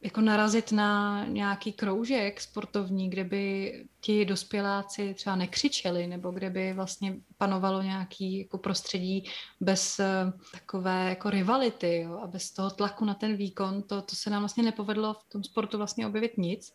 jako 0.00 0.20
narazit 0.20 0.72
na 0.72 1.24
nějaký 1.24 1.72
kroužek 1.72 2.40
sportovní, 2.40 3.10
kde 3.10 3.24
by 3.24 3.72
ti 4.00 4.24
dospěláci 4.24 5.14
třeba 5.14 5.36
nekřičeli, 5.36 6.06
nebo 6.06 6.30
kde 6.30 6.50
by 6.50 6.72
vlastně 6.72 7.16
panovalo 7.38 7.82
nějaký 7.82 8.38
jako 8.38 8.58
prostředí 8.58 9.24
bez 9.60 9.98
uh, 9.98 10.40
takové 10.52 11.08
jako 11.08 11.30
rivality 11.30 12.00
jo, 12.00 12.18
a 12.22 12.26
bez 12.26 12.50
toho 12.50 12.70
tlaku 12.70 13.04
na 13.04 13.14
ten 13.14 13.36
výkon, 13.36 13.82
to, 13.82 14.02
to 14.02 14.16
se 14.16 14.30
nám 14.30 14.42
vlastně 14.42 14.62
nepovedlo 14.62 15.14
v 15.14 15.24
tom 15.28 15.44
sportu 15.44 15.78
vlastně 15.78 16.06
objevit 16.06 16.38
nic. 16.38 16.72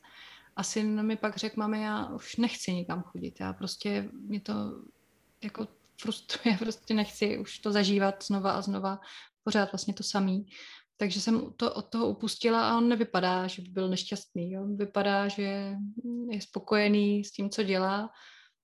A 0.55 0.63
syn 0.63 1.03
mi 1.05 1.17
pak 1.17 1.37
řekl, 1.37 1.55
mami, 1.59 1.81
já 1.81 2.05
už 2.05 2.35
nechci 2.35 2.73
nikam 2.73 3.01
chodit, 3.01 3.39
já 3.39 3.53
prostě, 3.53 4.09
mě 4.13 4.39
to 4.41 4.53
jako 5.43 5.67
frustruje, 6.01 6.57
prostě 6.59 6.93
nechci 6.93 7.37
už 7.37 7.59
to 7.59 7.71
zažívat 7.71 8.23
znova 8.23 8.51
a 8.51 8.61
znova, 8.61 8.99
pořád 9.43 9.71
vlastně 9.71 9.93
to 9.93 10.03
samý. 10.03 10.45
Takže 10.97 11.21
jsem 11.21 11.53
to 11.57 11.73
od 11.73 11.89
toho 11.89 12.07
upustila 12.07 12.69
a 12.69 12.77
on 12.77 12.89
nevypadá, 12.89 13.47
že 13.47 13.61
by 13.61 13.69
byl 13.69 13.89
nešťastný. 13.89 14.57
On 14.57 14.77
vypadá, 14.77 15.27
že 15.27 15.75
je 16.29 16.41
spokojený 16.41 17.23
s 17.23 17.31
tím, 17.31 17.49
co 17.49 17.63
dělá. 17.63 18.09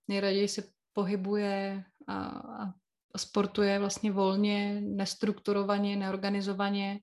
Nejraději 0.08 0.48
se 0.48 0.62
pohybuje 0.92 1.84
a, 2.08 2.14
a 2.24 2.74
sportuje 3.16 3.78
vlastně 3.78 4.12
volně, 4.12 4.80
nestrukturovaně, 4.80 5.96
neorganizovaně 5.96 6.98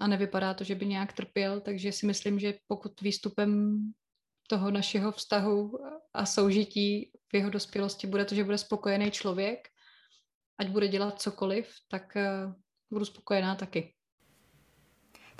a 0.00 0.06
nevypadá 0.06 0.54
to, 0.54 0.64
že 0.64 0.74
by 0.74 0.86
nějak 0.86 1.12
trpěl, 1.12 1.60
takže 1.60 1.92
si 1.92 2.06
myslím, 2.06 2.38
že 2.38 2.54
pokud 2.66 3.00
výstupem 3.00 3.78
toho 4.48 4.70
našeho 4.70 5.12
vztahu 5.12 5.72
a 6.14 6.26
soužití 6.26 7.10
v 7.32 7.34
jeho 7.34 7.50
dospělosti 7.50 8.06
bude 8.06 8.24
to, 8.24 8.34
že 8.34 8.44
bude 8.44 8.58
spokojený 8.58 9.10
člověk, 9.10 9.68
ať 10.58 10.68
bude 10.68 10.88
dělat 10.88 11.22
cokoliv, 11.22 11.74
tak 11.88 12.16
uh, 12.16 12.54
budu 12.90 13.04
spokojená 13.04 13.54
taky. 13.54 13.94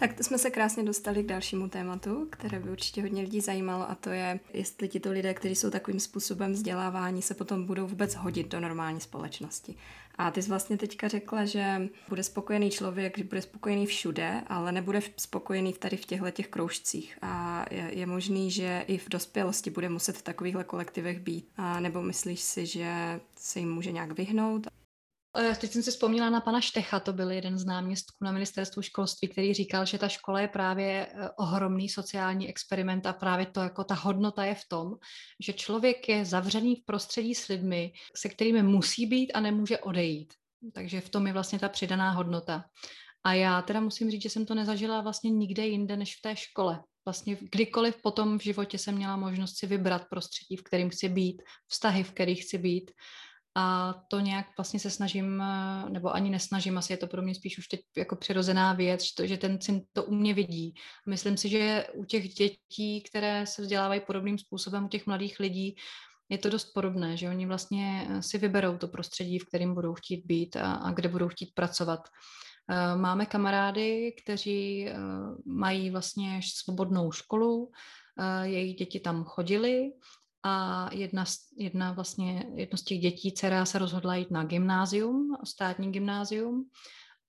Tak 0.00 0.12
to 0.12 0.24
jsme 0.24 0.38
se 0.38 0.50
krásně 0.50 0.82
dostali 0.82 1.22
k 1.22 1.26
dalšímu 1.26 1.68
tématu, 1.68 2.28
které 2.30 2.60
by 2.60 2.70
určitě 2.70 3.02
hodně 3.02 3.22
lidí 3.22 3.40
zajímalo 3.40 3.90
a 3.90 3.94
to 3.94 4.10
je, 4.10 4.40
jestli 4.52 4.88
tito 4.88 5.10
lidé, 5.10 5.34
kteří 5.34 5.54
jsou 5.54 5.70
takovým 5.70 6.00
způsobem 6.00 6.52
vzdělávání, 6.52 7.22
se 7.22 7.34
potom 7.34 7.66
budou 7.66 7.86
vůbec 7.86 8.14
hodit 8.14 8.48
do 8.48 8.60
normální 8.60 9.00
společnosti. 9.00 9.74
A 10.18 10.30
ty 10.30 10.42
jsi 10.42 10.48
vlastně 10.48 10.78
teďka 10.78 11.08
řekla, 11.08 11.44
že 11.44 11.88
bude 12.08 12.22
spokojený 12.22 12.70
člověk, 12.70 13.18
že 13.18 13.24
bude 13.24 13.42
spokojený 13.42 13.86
všude, 13.86 14.42
ale 14.46 14.72
nebude 14.72 15.00
spokojený 15.16 15.72
tady 15.72 15.96
v 15.96 16.04
těchto 16.04 16.30
těch 16.30 16.48
kroužcích. 16.48 17.18
A 17.22 17.64
je, 17.70 17.90
je 17.92 18.06
možný, 18.06 18.50
že 18.50 18.84
i 18.86 18.98
v 18.98 19.08
dospělosti 19.08 19.70
bude 19.70 19.88
muset 19.88 20.16
v 20.16 20.22
takovýchhle 20.22 20.64
kolektivech 20.64 21.20
být. 21.20 21.48
A 21.56 21.80
nebo 21.80 22.02
myslíš 22.02 22.40
si, 22.40 22.66
že 22.66 23.20
se 23.36 23.58
jim 23.58 23.72
může 23.72 23.92
nějak 23.92 24.12
vyhnout 24.12 24.66
teď 25.60 25.70
jsem 25.70 25.82
si 25.82 25.90
vzpomněla 25.90 26.30
na 26.30 26.40
pana 26.40 26.60
Štecha, 26.60 27.00
to 27.00 27.12
byl 27.12 27.30
jeden 27.30 27.58
z 27.58 27.64
náměstků 27.64 28.24
na 28.24 28.32
ministerstvu 28.32 28.82
školství, 28.82 29.28
který 29.28 29.54
říkal, 29.54 29.86
že 29.86 29.98
ta 29.98 30.08
škola 30.08 30.40
je 30.40 30.48
právě 30.48 31.06
eh, 31.06 31.30
ohromný 31.38 31.88
sociální 31.88 32.48
experiment 32.48 33.06
a 33.06 33.12
právě 33.12 33.46
to, 33.46 33.60
jako 33.60 33.84
ta 33.84 33.94
hodnota 33.94 34.44
je 34.44 34.54
v 34.54 34.68
tom, 34.68 34.94
že 35.46 35.52
člověk 35.52 36.08
je 36.08 36.24
zavřený 36.24 36.76
v 36.76 36.84
prostředí 36.84 37.34
s 37.34 37.48
lidmi, 37.48 37.92
se 38.16 38.28
kterými 38.28 38.62
musí 38.62 39.06
být 39.06 39.32
a 39.32 39.40
nemůže 39.40 39.78
odejít. 39.78 40.34
Takže 40.72 41.00
v 41.00 41.08
tom 41.08 41.26
je 41.26 41.32
vlastně 41.32 41.58
ta 41.58 41.68
přidaná 41.68 42.10
hodnota. 42.10 42.64
A 43.24 43.34
já 43.34 43.62
teda 43.62 43.80
musím 43.80 44.10
říct, 44.10 44.22
že 44.22 44.30
jsem 44.30 44.46
to 44.46 44.54
nezažila 44.54 45.00
vlastně 45.00 45.30
nikde 45.30 45.66
jinde 45.66 45.96
než 45.96 46.16
v 46.16 46.22
té 46.22 46.36
škole. 46.36 46.80
Vlastně 47.04 47.36
kdykoliv 47.40 48.02
potom 48.02 48.38
v 48.38 48.42
životě 48.42 48.78
jsem 48.78 48.94
měla 48.94 49.16
možnost 49.16 49.58
si 49.58 49.66
vybrat 49.66 50.08
prostředí, 50.10 50.56
v 50.56 50.62
kterém 50.62 50.90
chci 50.90 51.08
být, 51.08 51.42
vztahy, 51.66 52.02
v 52.02 52.12
kterých 52.12 52.42
chci 52.42 52.58
být, 52.58 52.90
a 53.54 53.94
to 54.08 54.20
nějak 54.20 54.46
vlastně 54.56 54.80
se 54.80 54.90
snažím, 54.90 55.42
eh, 55.42 55.90
nebo 55.90 56.14
ani 56.14 56.30
nesnažím, 56.30 56.78
asi 56.78 56.92
je 56.92 56.96
to 56.96 57.06
pro 57.06 57.22
mě 57.22 57.34
spíš 57.34 57.58
už 57.58 57.68
teď 57.68 57.80
jako 57.96 58.16
přirozená 58.16 58.72
věc, 58.72 59.04
že 59.22 59.36
ten 59.36 59.60
syn 59.60 59.82
to 59.92 60.04
u 60.04 60.14
mě 60.14 60.34
vidí. 60.34 60.74
Myslím 61.08 61.36
si, 61.36 61.48
že 61.48 61.86
u 61.94 62.04
těch 62.04 62.34
dětí, 62.34 63.02
které 63.10 63.46
se 63.46 63.62
vzdělávají 63.62 64.00
podobným 64.00 64.38
způsobem, 64.38 64.84
u 64.84 64.88
těch 64.88 65.06
mladých 65.06 65.40
lidí, 65.40 65.76
je 66.28 66.38
to 66.38 66.50
dost 66.50 66.64
podobné, 66.74 67.16
že 67.16 67.28
oni 67.28 67.46
vlastně 67.46 68.06
eh, 68.10 68.22
si 68.22 68.38
vyberou 68.38 68.78
to 68.78 68.88
prostředí, 68.88 69.38
v 69.38 69.46
kterém 69.46 69.74
budou 69.74 69.94
chtít 69.94 70.26
být 70.26 70.56
a, 70.56 70.72
a 70.72 70.92
kde 70.92 71.08
budou 71.08 71.28
chtít 71.28 71.54
pracovat. 71.54 72.00
Eh, 72.70 72.96
máme 72.96 73.26
kamarády, 73.26 74.14
kteří 74.22 74.88
mají 75.46 75.90
vlastně 75.90 76.40
svobodnou 76.54 77.12
školu, 77.12 77.70
jejich 78.42 78.76
děti 78.76 79.00
tam 79.00 79.24
chodili 79.24 79.92
a 80.42 80.88
jedna, 80.92 81.24
jedna 81.56 81.92
vlastně, 81.92 82.46
jedno 82.54 82.78
z 82.78 82.82
těch 82.82 82.98
dětí, 82.98 83.32
dcera 83.32 83.64
se 83.64 83.78
rozhodla 83.78 84.14
jít 84.14 84.30
na 84.30 84.44
gymnázium, 84.44 85.36
státní 85.44 85.92
gymnázium 85.92 86.70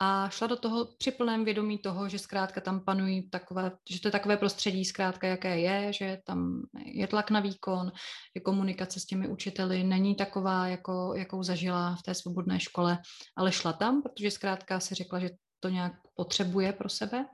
a 0.04 0.30
šla 0.30 0.48
do 0.48 0.56
toho 0.56 0.86
při 0.98 1.12
plném 1.12 1.46
vědomí 1.46 1.78
toho, 1.78 2.10
že 2.10 2.20
zkrátka 2.20 2.62
tam 2.62 2.86
panují 2.86 3.30
takové, 3.30 3.72
že 3.90 4.02
to 4.02 4.08
je 4.08 4.12
takové 4.12 4.38
prostředí 4.38 4.86
zkrátka, 4.86 5.28
jaké 5.28 5.60
je, 5.60 5.94
že 5.94 6.18
tam 6.26 6.62
je 6.86 7.08
tlak 7.08 7.32
na 7.32 7.40
výkon, 7.40 7.92
že 8.36 8.42
komunikace 8.42 9.00
s 9.00 9.06
těmi 9.06 9.28
učiteli 9.28 9.84
není 9.84 10.16
taková, 10.16 10.68
jako, 10.68 11.14
jakou 11.16 11.44
zažila 11.44 11.96
v 11.96 12.04
té 12.04 12.14
svobodné 12.14 12.60
škole, 12.60 12.98
ale 13.36 13.52
šla 13.52 13.74
tam, 13.74 14.02
protože 14.02 14.32
zkrátka 14.32 14.80
si 14.80 14.96
řekla, 14.96 15.20
že 15.20 15.30
to 15.60 15.70
nějak 15.70 15.94
potřebuje 16.16 16.74
pro 16.74 16.90
sebe. 16.90 17.26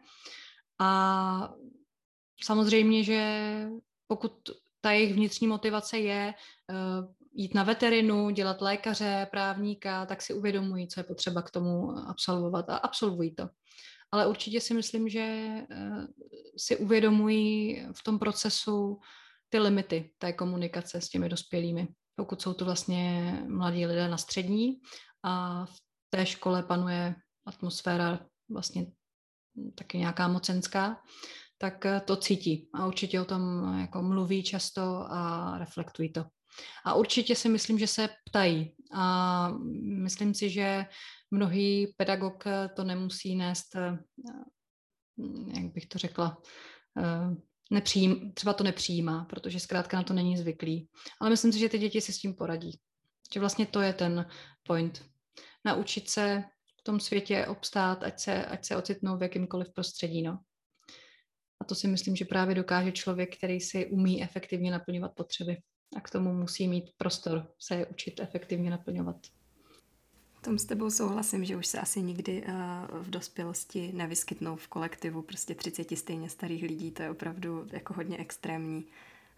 A 0.79 1.53
samozřejmě, 2.43 3.03
že 3.03 3.21
pokud 4.07 4.31
ta 4.87 4.91
jejich 4.91 5.13
vnitřní 5.13 5.47
motivace 5.47 5.97
je 5.97 6.33
uh, 6.71 7.13
jít 7.33 7.53
na 7.53 7.63
veterinu, 7.63 8.29
dělat 8.29 8.61
lékaře, 8.61 9.27
právníka, 9.31 10.05
tak 10.05 10.21
si 10.21 10.33
uvědomují, 10.33 10.87
co 10.87 10.99
je 10.99 11.03
potřeba 11.03 11.41
k 11.41 11.51
tomu 11.51 11.91
absolvovat 11.91 12.69
a 12.69 12.77
absolvují 12.77 13.35
to. 13.35 13.49
Ale 14.11 14.27
určitě 14.27 14.61
si 14.61 14.73
myslím, 14.73 15.09
že 15.09 15.47
uh, 15.71 16.05
si 16.57 16.77
uvědomují 16.77 17.81
v 17.93 18.03
tom 18.03 18.19
procesu 18.19 18.99
ty 19.49 19.59
limity 19.59 20.11
té 20.17 20.33
komunikace 20.33 21.01
s 21.01 21.09
těmi 21.09 21.29
dospělými. 21.29 21.87
Pokud 22.15 22.41
jsou 22.41 22.53
to 22.53 22.65
vlastně 22.65 23.33
mladí 23.47 23.85
lidé 23.85 24.07
na 24.07 24.17
střední 24.17 24.79
a 25.23 25.65
v 25.65 25.75
té 26.09 26.25
škole 26.25 26.63
panuje 26.63 27.15
atmosféra 27.45 28.19
vlastně 28.49 28.85
taky 29.75 29.97
nějaká 29.97 30.27
mocenská, 30.27 31.01
tak 31.57 31.85
eh, 31.85 32.01
to 32.05 32.15
cítí 32.15 32.69
a 32.73 32.87
určitě 32.87 33.21
o 33.21 33.25
tom 33.25 33.73
eh, 33.75 33.81
jako 33.81 34.01
mluví 34.01 34.43
často 34.43 34.81
a 35.09 35.53
reflektují 35.57 36.13
to. 36.13 36.25
A 36.85 36.93
určitě 36.93 37.35
si 37.35 37.49
myslím, 37.49 37.79
že 37.79 37.87
se 37.87 38.09
ptají 38.25 38.75
a 38.93 39.49
myslím 39.83 40.33
si, 40.33 40.49
že 40.49 40.85
mnohý 41.31 41.93
pedagog 41.97 42.47
eh, 42.47 42.69
to 42.75 42.83
nemusí 42.83 43.35
nést, 43.35 43.75
jak 45.53 45.73
bych 45.73 45.85
to 45.85 45.97
řekla, 45.97 46.37
nepřijím, 47.71 48.33
třeba 48.33 48.53
to 48.53 48.63
nepřijímá, 48.63 49.25
protože 49.25 49.59
zkrátka 49.59 49.97
na 49.97 50.03
to 50.03 50.13
není 50.13 50.37
zvyklý. 50.37 50.89
Ale 51.21 51.29
myslím 51.29 51.51
si, 51.53 51.59
že 51.59 51.69
ty 51.69 51.79
děti 51.79 52.01
si 52.01 52.13
s 52.13 52.19
tím 52.19 52.33
poradí. 52.33 52.79
Že 53.33 53.39
vlastně 53.39 53.65
to 53.65 53.81
je 53.81 53.93
ten 53.93 54.29
point. 54.63 55.05
Naučit 55.65 56.09
se 56.09 56.43
v 56.79 56.83
tom 56.83 56.99
světě 56.99 57.47
obstát, 57.47 58.03
ať 58.03 58.19
se, 58.19 58.45
ať 58.45 58.65
se 58.65 58.75
ocitnou 58.77 59.17
v 59.17 59.21
jakýmkoliv 59.21 59.73
prostředí. 59.73 60.21
No. 60.21 60.39
A 61.59 61.65
to 61.65 61.75
si 61.75 61.87
myslím, 61.87 62.15
že 62.15 62.25
právě 62.25 62.55
dokáže 62.55 62.91
člověk, 62.91 63.37
který 63.37 63.59
si 63.59 63.85
umí 63.85 64.23
efektivně 64.23 64.71
naplňovat 64.71 65.13
potřeby. 65.13 65.57
A 65.95 66.01
k 66.01 66.09
tomu 66.09 66.33
musí 66.33 66.67
mít 66.67 66.91
prostor 66.97 67.47
se 67.59 67.75
je 67.75 67.85
učit 67.85 68.19
efektivně 68.19 68.69
naplňovat. 68.69 69.17
Tom 70.41 70.59
s 70.59 70.65
tebou 70.65 70.89
souhlasím, 70.89 71.45
že 71.45 71.55
už 71.55 71.67
se 71.67 71.79
asi 71.79 72.01
nikdy 72.01 72.43
uh, 72.43 72.53
v 73.03 73.09
dospělosti 73.09 73.91
nevyskytnou 73.93 74.55
v 74.55 74.67
kolektivu 74.67 75.21
prostě 75.21 75.55
30 75.55 75.97
stejně 75.97 76.29
starých 76.29 76.63
lidí, 76.63 76.91
to 76.91 77.03
je 77.03 77.09
opravdu 77.09 77.67
jako 77.71 77.93
hodně 77.93 78.17
extrémní. 78.17 78.85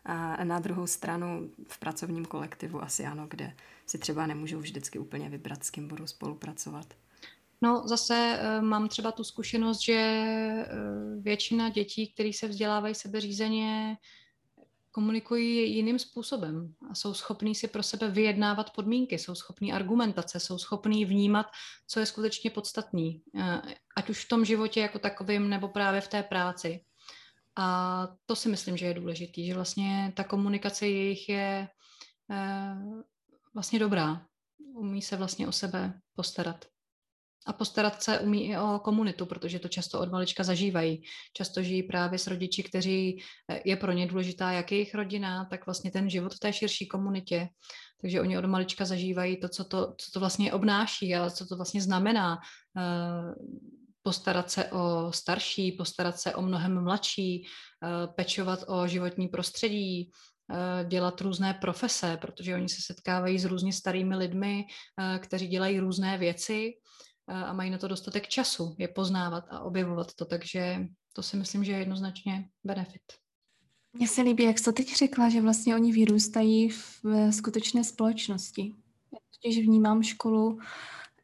A 0.05 0.43
na 0.43 0.59
druhou 0.59 0.87
stranu 0.87 1.51
v 1.67 1.79
pracovním 1.79 2.25
kolektivu 2.25 2.83
asi 2.83 3.05
ano, 3.05 3.27
kde 3.29 3.53
si 3.85 3.97
třeba 3.97 4.27
nemůžou 4.27 4.59
vždycky 4.59 4.99
úplně 4.99 5.29
vybrat, 5.29 5.63
s 5.63 5.69
kým 5.69 5.87
budou 5.87 6.07
spolupracovat. 6.07 6.93
No 7.61 7.87
zase 7.87 8.39
uh, 8.41 8.65
mám 8.65 8.87
třeba 8.87 9.11
tu 9.11 9.23
zkušenost, 9.23 9.81
že 9.81 10.25
uh, 10.33 11.23
většina 11.23 11.69
dětí, 11.69 12.13
které 12.13 12.31
se 12.33 12.47
vzdělávají 12.47 12.95
sebeřízeně, 12.95 13.97
komunikují 14.91 15.75
jiným 15.75 15.99
způsobem 15.99 16.73
a 16.91 16.95
jsou 16.95 17.13
schopní 17.13 17.55
si 17.55 17.67
pro 17.67 17.83
sebe 17.83 18.09
vyjednávat 18.09 18.73
podmínky, 18.73 19.19
jsou 19.19 19.35
schopní 19.35 19.73
argumentace, 19.73 20.39
jsou 20.39 20.57
schopní 20.57 21.05
vnímat, 21.05 21.45
co 21.87 21.99
je 21.99 22.05
skutečně 22.05 22.49
podstatný, 22.49 23.21
uh, 23.33 23.41
ať 23.95 24.09
už 24.09 24.25
v 24.25 24.27
tom 24.27 24.45
životě 24.45 24.79
jako 24.79 24.99
takovým, 24.99 25.49
nebo 25.49 25.67
právě 25.67 26.01
v 26.01 26.07
té 26.07 26.23
práci. 26.23 26.83
A 27.55 28.07
to 28.25 28.35
si 28.35 28.49
myslím, 28.49 28.77
že 28.77 28.85
je 28.85 28.93
důležitý, 28.93 29.47
že 29.47 29.53
vlastně 29.53 30.13
ta 30.15 30.23
komunikace 30.23 30.87
jejich 30.87 31.29
je 31.29 31.67
vlastně 33.53 33.79
dobrá. 33.79 34.25
Umí 34.75 35.01
se 35.01 35.17
vlastně 35.17 35.47
o 35.47 35.51
sebe 35.51 35.99
postarat. 36.15 36.65
A 37.49 37.53
postarat 37.53 38.03
se 38.03 38.19
umí 38.19 38.49
i 38.49 38.57
o 38.57 38.79
komunitu, 38.79 39.25
protože 39.25 39.59
to 39.59 39.67
často 39.67 39.99
od 39.99 40.11
malička 40.11 40.43
zažívají. 40.43 41.01
Často 41.33 41.63
žijí 41.63 41.83
právě 41.83 42.19
s 42.19 42.27
rodiči, 42.27 42.63
kteří 42.63 43.23
eh, 43.49 43.61
je 43.65 43.75
pro 43.75 43.91
ně 43.91 44.07
důležitá 44.07 44.51
jak 44.51 44.71
jejich 44.71 44.95
rodina, 44.95 45.45
tak 45.45 45.65
vlastně 45.65 45.91
ten 45.91 46.09
život 46.09 46.33
v 46.33 46.39
té 46.39 46.53
širší 46.53 46.87
komunitě. 46.87 47.49
Takže 48.01 48.21
oni 48.21 48.37
od 48.37 48.45
malička 48.45 48.85
zažívají 48.85 49.37
to, 49.37 49.49
co 49.49 49.63
to, 49.63 49.93
co 49.97 50.11
to 50.11 50.19
vlastně 50.19 50.53
obnáší 50.53 51.15
a 51.15 51.29
co 51.29 51.45
to 51.45 51.55
vlastně 51.55 51.81
znamená 51.81 52.37
eh, 52.77 53.33
postarat 54.01 54.51
se 54.51 54.65
o 54.65 55.11
starší, 55.13 55.71
postarat 55.71 56.19
se 56.19 56.35
o 56.35 56.41
mnohem 56.41 56.83
mladší, 56.83 57.45
eh, 57.45 58.07
pečovat 58.07 58.63
o 58.67 58.87
životní 58.87 59.27
prostředí, 59.27 60.11
dělat 60.87 61.21
různé 61.21 61.53
profese, 61.53 62.17
protože 62.21 62.55
oni 62.55 62.69
se 62.69 62.81
setkávají 62.81 63.39
s 63.39 63.45
různě 63.45 63.73
starými 63.73 64.15
lidmi, 64.15 64.65
kteří 65.19 65.47
dělají 65.47 65.79
různé 65.79 66.17
věci 66.17 66.73
a 67.29 67.53
mají 67.53 67.69
na 67.69 67.77
to 67.77 67.87
dostatek 67.87 68.27
času 68.27 68.75
je 68.77 68.87
poznávat 68.87 69.43
a 69.49 69.59
objevovat 69.59 70.13
to, 70.13 70.25
takže 70.25 70.87
to 71.13 71.23
si 71.23 71.37
myslím, 71.37 71.63
že 71.63 71.71
je 71.71 71.77
jednoznačně 71.77 72.49
benefit. 72.63 73.01
Mně 73.93 74.07
se 74.07 74.21
líbí, 74.21 74.43
jak 74.43 74.59
jsi 74.59 74.63
to 74.63 74.71
teď 74.71 74.95
řekla, 74.95 75.29
že 75.29 75.41
vlastně 75.41 75.75
oni 75.75 75.91
vyrůstají 75.91 76.69
v 76.69 77.05
skutečné 77.31 77.83
společnosti. 77.83 78.75
Já 79.13 79.19
totiž 79.33 79.65
vnímám 79.65 80.03
školu 80.03 80.59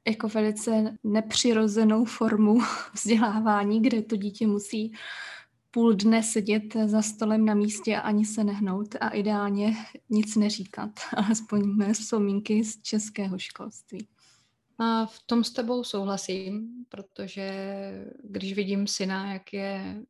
jako 0.08 0.28
velice 0.28 0.98
nepřirozenou 1.04 2.06
formu 2.06 2.60
vzdělávání, 2.94 3.82
kde 3.82 4.02
to 4.02 4.16
dítě 4.16 4.48
musí 4.48 4.94
půl 5.72 5.94
dne 5.94 6.24
sedět 6.24 6.64
za 6.86 7.02
stolem 7.02 7.46
na 7.46 7.54
místě 7.54 7.98
a 7.98 8.00
ani 8.00 8.26
se 8.26 8.44
nehnout 8.44 8.96
a 9.02 9.10
ideálně 9.10 9.76
nic 10.10 10.36
neříkat, 10.36 10.90
alespoň 11.18 11.62
mé 11.66 11.94
vzpomínky 11.94 12.64
z 12.64 12.82
českého 12.82 13.40
školství. 13.40 14.08
A 14.80 15.06
v 15.06 15.20
tom 15.26 15.44
s 15.44 15.52
tebou 15.52 15.84
souhlasím, 15.84 16.70
protože 16.90 17.50
když 18.24 18.54
vidím 18.54 18.88
syna, 18.88 19.34
jak 19.34 19.54
je 19.54 20.04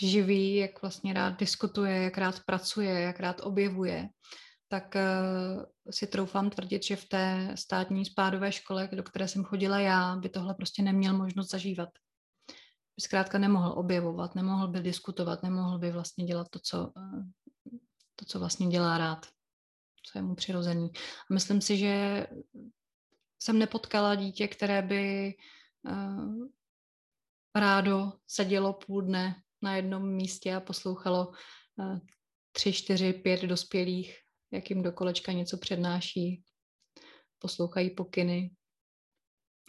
živý, 0.00 0.54
jak 0.54 0.82
vlastně 0.82 1.12
rád 1.12 1.38
diskutuje, 1.38 2.02
jak 2.02 2.18
rád 2.18 2.40
pracuje, 2.46 3.00
jak 3.00 3.20
rád 3.20 3.40
objevuje, 3.40 4.08
tak 4.68 4.94
uh, 4.94 5.64
si 5.90 6.06
troufám 6.06 6.50
tvrdit, 6.50 6.82
že 6.82 6.96
v 6.96 7.08
té 7.08 7.54
státní 7.54 8.04
spádové 8.04 8.52
škole, 8.52 8.88
do 8.92 9.02
které 9.02 9.28
jsem 9.28 9.44
chodila 9.44 9.78
já, 9.78 10.16
by 10.16 10.28
tohle 10.28 10.54
prostě 10.54 10.82
neměl 10.82 11.18
možnost 11.18 11.50
zažívat. 11.50 11.88
By 12.96 13.02
zkrátka 13.02 13.38
nemohl 13.38 13.72
objevovat, 13.76 14.34
nemohl 14.34 14.68
by 14.68 14.80
diskutovat, 14.80 15.42
nemohl 15.42 15.78
by 15.78 15.92
vlastně 15.92 16.24
dělat 16.24 16.48
to, 16.50 16.58
co, 16.58 16.92
uh, 16.96 17.24
to, 18.16 18.24
co 18.24 18.38
vlastně 18.38 18.66
dělá 18.66 18.98
rád, 18.98 19.26
co 20.06 20.18
je 20.18 20.22
mu 20.22 20.34
přirozený. 20.34 20.90
A 21.30 21.34
myslím 21.34 21.60
si, 21.60 21.76
že 21.76 22.26
jsem 23.42 23.58
nepotkala 23.58 24.14
dítě, 24.14 24.48
které 24.48 24.82
by 24.82 25.34
uh, 25.90 26.46
rádo 27.54 28.12
sedělo 28.26 28.72
půl 28.72 29.02
dne 29.02 29.42
na 29.62 29.76
jednom 29.76 30.08
místě 30.08 30.54
a 30.54 30.60
poslouchalo 30.60 31.28
uh, 31.28 31.98
tři, 32.52 32.72
čtyři, 32.72 33.12
pět 33.12 33.42
dospělých, 33.42 34.18
jak 34.50 34.70
jim 34.70 34.82
do 34.82 34.92
kolečka 34.92 35.32
něco 35.32 35.58
přednáší, 35.58 36.44
poslouchají 37.38 37.90
pokyny. 37.90 38.50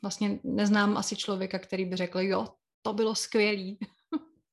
Vlastně 0.01 0.39
neznám 0.43 0.97
asi 0.97 1.15
člověka, 1.15 1.59
který 1.59 1.85
by 1.85 1.95
řekl, 1.95 2.19
jo, 2.19 2.47
to 2.81 2.93
bylo 2.93 3.15
skvělý. 3.15 3.79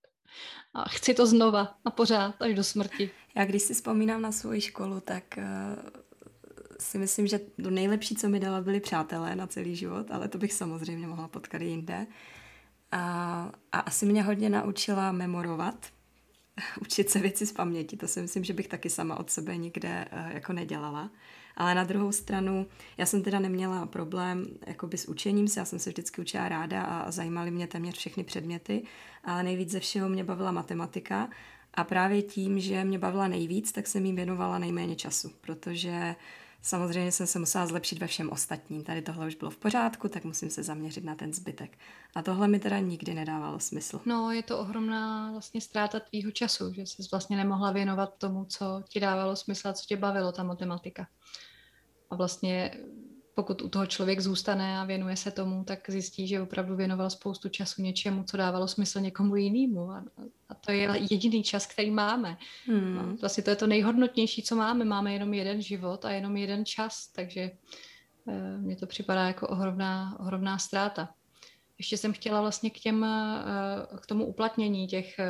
a 0.74 0.88
chci 0.88 1.14
to 1.14 1.26
znova 1.26 1.78
a 1.84 1.90
pořád 1.90 2.42
až 2.42 2.54
do 2.54 2.64
smrti. 2.64 3.10
Já 3.36 3.44
když 3.44 3.62
si 3.62 3.74
vzpomínám 3.74 4.22
na 4.22 4.32
svou 4.32 4.60
školu, 4.60 5.00
tak 5.00 5.24
uh 5.36 6.09
si 6.80 6.98
myslím, 6.98 7.26
že 7.26 7.40
to 7.62 7.70
nejlepší, 7.70 8.14
co 8.14 8.28
mi 8.28 8.40
dala, 8.40 8.60
byli 8.60 8.80
přátelé 8.80 9.36
na 9.36 9.46
celý 9.46 9.76
život, 9.76 10.10
ale 10.10 10.28
to 10.28 10.38
bych 10.38 10.52
samozřejmě 10.52 11.06
mohla 11.06 11.28
potkat 11.28 11.62
jinde. 11.62 12.06
A, 12.92 13.52
a 13.72 13.80
asi 13.80 14.06
mě 14.06 14.22
hodně 14.22 14.50
naučila 14.50 15.12
memorovat, 15.12 15.86
učit 16.80 17.10
se 17.10 17.18
věci 17.18 17.46
z 17.46 17.52
paměti. 17.52 17.96
To 17.96 18.08
si 18.08 18.22
myslím, 18.22 18.44
že 18.44 18.52
bych 18.52 18.68
taky 18.68 18.90
sama 18.90 19.20
od 19.20 19.30
sebe 19.30 19.56
nikde 19.56 20.08
uh, 20.12 20.34
jako 20.34 20.52
nedělala. 20.52 21.10
Ale 21.56 21.74
na 21.74 21.84
druhou 21.84 22.12
stranu, 22.12 22.66
já 22.98 23.06
jsem 23.06 23.22
teda 23.22 23.38
neměla 23.38 23.86
problém 23.86 24.46
jakoby 24.66 24.98
s 24.98 25.08
učením 25.08 25.48
se, 25.48 25.60
já 25.60 25.64
jsem 25.64 25.78
se 25.78 25.90
vždycky 25.90 26.20
učila 26.20 26.48
ráda 26.48 26.82
a 26.82 27.10
zajímaly 27.10 27.50
mě 27.50 27.66
téměř 27.66 27.96
všechny 27.96 28.24
předměty, 28.24 28.82
ale 29.24 29.42
nejvíc 29.42 29.70
ze 29.70 29.80
všeho 29.80 30.08
mě 30.08 30.24
bavila 30.24 30.52
matematika 30.52 31.28
a 31.74 31.84
právě 31.84 32.22
tím, 32.22 32.60
že 32.60 32.84
mě 32.84 32.98
bavila 32.98 33.28
nejvíc, 33.28 33.72
tak 33.72 33.86
jsem 33.86 34.06
jí 34.06 34.12
věnovala 34.12 34.58
nejméně 34.58 34.96
času, 34.96 35.30
protože 35.40 36.16
Samozřejmě 36.62 37.12
jsem 37.12 37.26
se 37.26 37.38
musela 37.38 37.66
zlepšit 37.66 37.98
ve 37.98 38.06
všem 38.06 38.30
ostatním. 38.30 38.84
Tady 38.84 39.02
tohle 39.02 39.26
už 39.26 39.34
bylo 39.34 39.50
v 39.50 39.56
pořádku, 39.56 40.08
tak 40.08 40.24
musím 40.24 40.50
se 40.50 40.62
zaměřit 40.62 41.04
na 41.04 41.14
ten 41.14 41.32
zbytek. 41.32 41.78
A 42.14 42.22
tohle 42.22 42.48
mi 42.48 42.58
teda 42.58 42.78
nikdy 42.78 43.14
nedávalo 43.14 43.60
smysl. 43.60 44.00
No, 44.04 44.30
je 44.30 44.42
to 44.42 44.58
ohromná 44.58 45.30
vlastně 45.32 45.60
ztráta 45.60 46.00
tvýho 46.00 46.30
času, 46.30 46.72
že 46.72 46.82
jsi 46.82 47.02
vlastně 47.10 47.36
nemohla 47.36 47.72
věnovat 47.72 48.14
tomu, 48.18 48.44
co 48.44 48.82
ti 48.88 49.00
dávalo 49.00 49.36
smysl 49.36 49.68
a 49.68 49.72
co 49.72 49.86
tě 49.86 49.96
bavilo, 49.96 50.32
ta 50.32 50.42
matematika. 50.42 51.06
A 52.10 52.16
vlastně 52.16 52.70
pokud 53.40 53.62
u 53.62 53.68
toho 53.68 53.86
člověk 53.86 54.20
zůstane 54.20 54.78
a 54.78 54.84
věnuje 54.84 55.16
se 55.16 55.30
tomu, 55.30 55.64
tak 55.64 55.90
zjistí, 55.90 56.28
že 56.28 56.40
opravdu 56.40 56.76
věnoval 56.76 57.10
spoustu 57.10 57.48
času 57.48 57.82
něčemu, 57.82 58.24
co 58.24 58.36
dávalo 58.36 58.68
smysl 58.68 59.00
někomu 59.00 59.36
jinému. 59.36 59.90
A, 59.90 60.04
a 60.48 60.54
to 60.54 60.72
je 60.72 60.88
jediný 61.10 61.42
čas, 61.42 61.66
který 61.66 61.90
máme. 61.90 62.36
Hmm. 62.66 63.16
Vlastně 63.20 63.42
to 63.42 63.50
je 63.50 63.56
to 63.56 63.66
nejhodnotnější, 63.66 64.42
co 64.42 64.56
máme. 64.56 64.84
Máme 64.84 65.12
jenom 65.12 65.34
jeden 65.34 65.62
život 65.62 66.04
a 66.04 66.10
jenom 66.10 66.36
jeden 66.36 66.64
čas, 66.64 67.08
takže 67.08 67.40
e, 67.40 68.58
mně 68.58 68.76
to 68.76 68.86
připadá 68.86 69.26
jako 69.26 69.48
ohromná, 69.48 70.20
ohromná 70.20 70.58
ztráta. 70.58 71.08
Ještě 71.78 71.96
jsem 71.96 72.12
chtěla 72.12 72.40
vlastně 72.40 72.70
k, 72.70 72.78
těm, 72.78 73.04
e, 73.04 73.08
k 74.00 74.06
tomu 74.06 74.26
uplatnění 74.26 74.86
těch 74.86 75.18
e, 75.18 75.28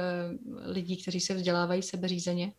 lidí, 0.65 1.03
kteří 1.03 1.21
se 1.21 1.35
vzdělávají 1.35 1.83
sebeřízeně 1.83 2.53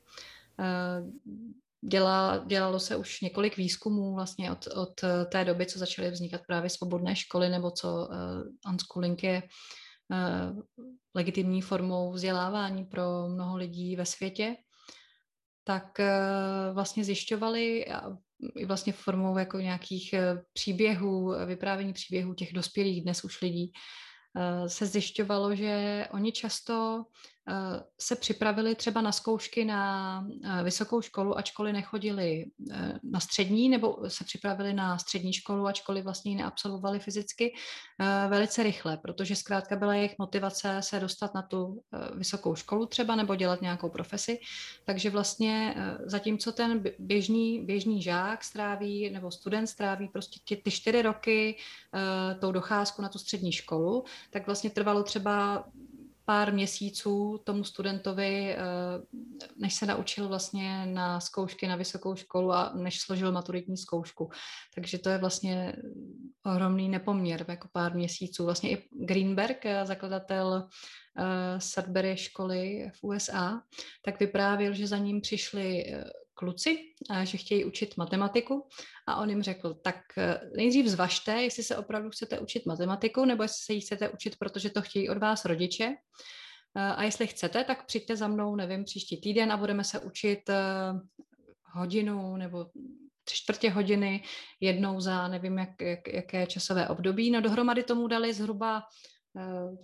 Dělá, 1.89 2.43
dělalo 2.47 2.79
se 2.79 2.95
už 2.95 3.21
několik 3.21 3.57
výzkumů 3.57 4.15
vlastně 4.15 4.51
od, 4.51 4.67
od 4.67 5.01
té 5.31 5.45
doby, 5.45 5.65
co 5.65 5.79
začaly 5.79 6.11
vznikat 6.11 6.41
právě 6.47 6.69
svobodné 6.69 7.15
školy, 7.15 7.49
nebo 7.49 7.71
co 7.71 7.87
uh, 7.93 8.71
unschooling 8.71 9.23
je 9.23 9.43
uh, 10.09 10.59
legitimní 11.15 11.61
formou 11.61 12.11
vzdělávání 12.11 12.85
pro 12.85 13.27
mnoho 13.27 13.57
lidí 13.57 13.95
ve 13.95 14.05
světě, 14.05 14.55
tak 15.63 15.85
uh, 15.99 16.75
vlastně 16.75 17.03
zjišťovali 17.03 17.85
i 18.55 18.65
vlastně 18.65 18.93
formou 18.93 19.37
jako 19.37 19.59
nějakých 19.59 20.15
příběhů, 20.53 21.33
vyprávění 21.45 21.93
příběhů 21.93 22.33
těch 22.33 22.53
dospělých 22.53 23.03
dnes 23.03 23.23
už 23.23 23.41
lidí, 23.41 23.71
se 24.67 24.85
zjišťovalo, 24.85 25.55
že 25.55 26.07
oni 26.11 26.31
často 26.31 27.03
Eh, 27.40 27.40
se 27.99 28.15
připravili 28.15 28.75
třeba 28.75 29.01
na 29.01 29.11
zkoušky 29.11 29.65
na 29.65 30.23
eh, 30.43 30.63
vysokou 30.63 31.01
školu, 31.01 31.37
ačkoliv 31.37 31.73
nechodili 31.73 32.45
eh, 32.71 32.99
na 33.03 33.19
střední, 33.19 33.69
nebo 33.69 33.97
se 34.07 34.23
připravili 34.23 34.73
na 34.73 34.97
střední 34.97 35.33
školu, 35.33 35.67
ačkoliv 35.67 36.03
vlastně 36.03 36.31
ji 36.31 36.37
neabsolvovali 36.37 36.99
fyzicky, 36.99 37.53
velice 38.29 38.63
rychle, 38.63 38.97
protože 38.97 39.35
zkrátka 39.35 39.75
byla 39.75 39.95
jejich 39.95 40.15
motivace 40.19 40.77
se 40.79 40.99
dostat 40.99 41.33
na 41.33 41.41
tu 41.41 41.81
vysokou 42.15 42.55
školu 42.55 42.85
třeba, 42.85 43.15
nebo 43.15 43.35
dělat 43.35 43.61
nějakou 43.61 43.89
profesi. 43.89 44.39
Takže 44.85 45.09
vlastně 45.09 45.75
zatímco 46.05 46.51
ten 46.51 46.83
běžný, 46.99 47.65
běžný 47.65 48.01
žák 48.01 48.43
stráví, 48.43 49.09
nebo 49.09 49.31
student 49.31 49.69
stráví 49.69 50.07
prostě 50.07 50.39
ty, 50.47 50.61
ty 50.61 50.71
čtyři 50.71 51.01
roky 51.01 51.57
tou 52.39 52.51
docházku 52.51 53.01
na 53.01 53.09
tu 53.09 53.19
střední 53.19 53.51
školu, 53.51 54.03
tak 54.29 54.45
vlastně 54.45 54.69
trvalo 54.69 55.03
třeba 55.03 55.65
pár 56.31 56.53
měsíců 56.53 57.41
tomu 57.43 57.63
studentovi, 57.63 58.55
eh, 58.55 58.57
než 59.57 59.73
se 59.73 59.85
naučil 59.85 60.27
vlastně 60.27 60.85
na 60.85 61.19
zkoušky 61.19 61.67
na 61.67 61.75
vysokou 61.75 62.15
školu 62.15 62.53
a 62.53 62.71
než 62.75 63.01
složil 63.01 63.31
maturitní 63.31 63.77
zkoušku. 63.77 64.29
Takže 64.75 64.97
to 64.97 65.09
je 65.09 65.17
vlastně 65.17 65.75
ohromný 66.45 66.89
nepoměr, 66.89 67.45
jako 67.47 67.67
pár 67.71 67.95
měsíců. 67.95 68.45
Vlastně 68.45 68.71
i 68.71 68.83
Greenberg, 68.91 69.65
eh, 69.65 69.85
zakladatel 69.85 70.67
eh, 71.17 71.59
Sudbury 71.59 72.17
školy 72.17 72.91
v 72.95 73.03
USA, 73.03 73.61
tak 74.05 74.19
vyprávěl, 74.19 74.73
že 74.73 74.87
za 74.87 74.97
ním 74.97 75.21
přišli 75.21 75.85
kluci, 76.41 76.77
že 77.23 77.37
chtějí 77.37 77.65
učit 77.65 77.97
matematiku 77.97 78.67
a 79.07 79.15
on 79.15 79.29
jim 79.29 79.43
řekl, 79.43 79.73
tak 79.73 79.97
nejdřív 80.57 80.85
zvažte, 80.87 81.43
jestli 81.43 81.63
se 81.63 81.77
opravdu 81.77 82.09
chcete 82.09 82.39
učit 82.39 82.65
matematiku 82.65 83.25
nebo 83.25 83.43
jestli 83.43 83.65
se 83.65 83.73
ji 83.73 83.81
chcete 83.81 84.09
učit, 84.09 84.35
protože 84.39 84.69
to 84.69 84.81
chtějí 84.81 85.09
od 85.09 85.17
vás 85.17 85.45
rodiče. 85.45 85.95
A 86.75 87.03
jestli 87.03 87.27
chcete, 87.27 87.63
tak 87.63 87.85
přijďte 87.85 88.15
za 88.15 88.27
mnou, 88.27 88.55
nevím, 88.55 88.83
příští 88.83 89.21
týden 89.21 89.51
a 89.51 89.57
budeme 89.57 89.83
se 89.83 89.99
učit 89.99 90.49
hodinu 91.73 92.37
nebo 92.37 92.65
tři 93.23 93.35
čtvrtě 93.35 93.69
hodiny 93.69 94.23
jednou 94.59 94.99
za 94.99 95.27
nevím, 95.27 95.57
jak, 95.57 95.81
jak, 95.81 96.07
jaké 96.07 96.47
časové 96.47 96.87
období. 96.87 97.31
No 97.31 97.41
dohromady 97.41 97.83
tomu 97.83 98.07
dali 98.07 98.33
zhruba 98.33 98.83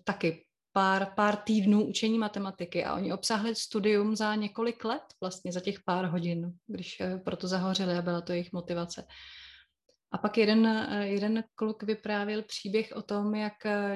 taky 0.03 0.46
pár, 0.77 1.13
pár 1.15 1.35
týdnů 1.35 1.85
učení 1.85 2.17
matematiky 2.17 2.85
a 2.85 2.95
oni 2.95 3.13
obsáhli 3.13 3.55
studium 3.55 4.15
za 4.15 4.35
několik 4.35 4.85
let, 4.85 5.03
vlastně 5.21 5.51
za 5.51 5.59
těch 5.59 5.79
pár 5.85 6.05
hodin, 6.05 6.53
když 6.67 6.99
uh, 6.99 7.19
proto 7.19 7.47
zahořili 7.47 7.97
a 7.97 8.01
byla 8.01 8.21
to 8.21 8.31
jejich 8.31 8.53
motivace. 8.53 9.07
A 10.11 10.17
pak 10.17 10.37
jeden, 10.37 10.59
uh, 10.59 11.01
jeden 11.01 11.43
kluk 11.55 11.83
vyprávěl 11.83 12.43
příběh 12.43 12.93
o 12.95 13.01
tom, 13.01 13.35
jak 13.35 13.53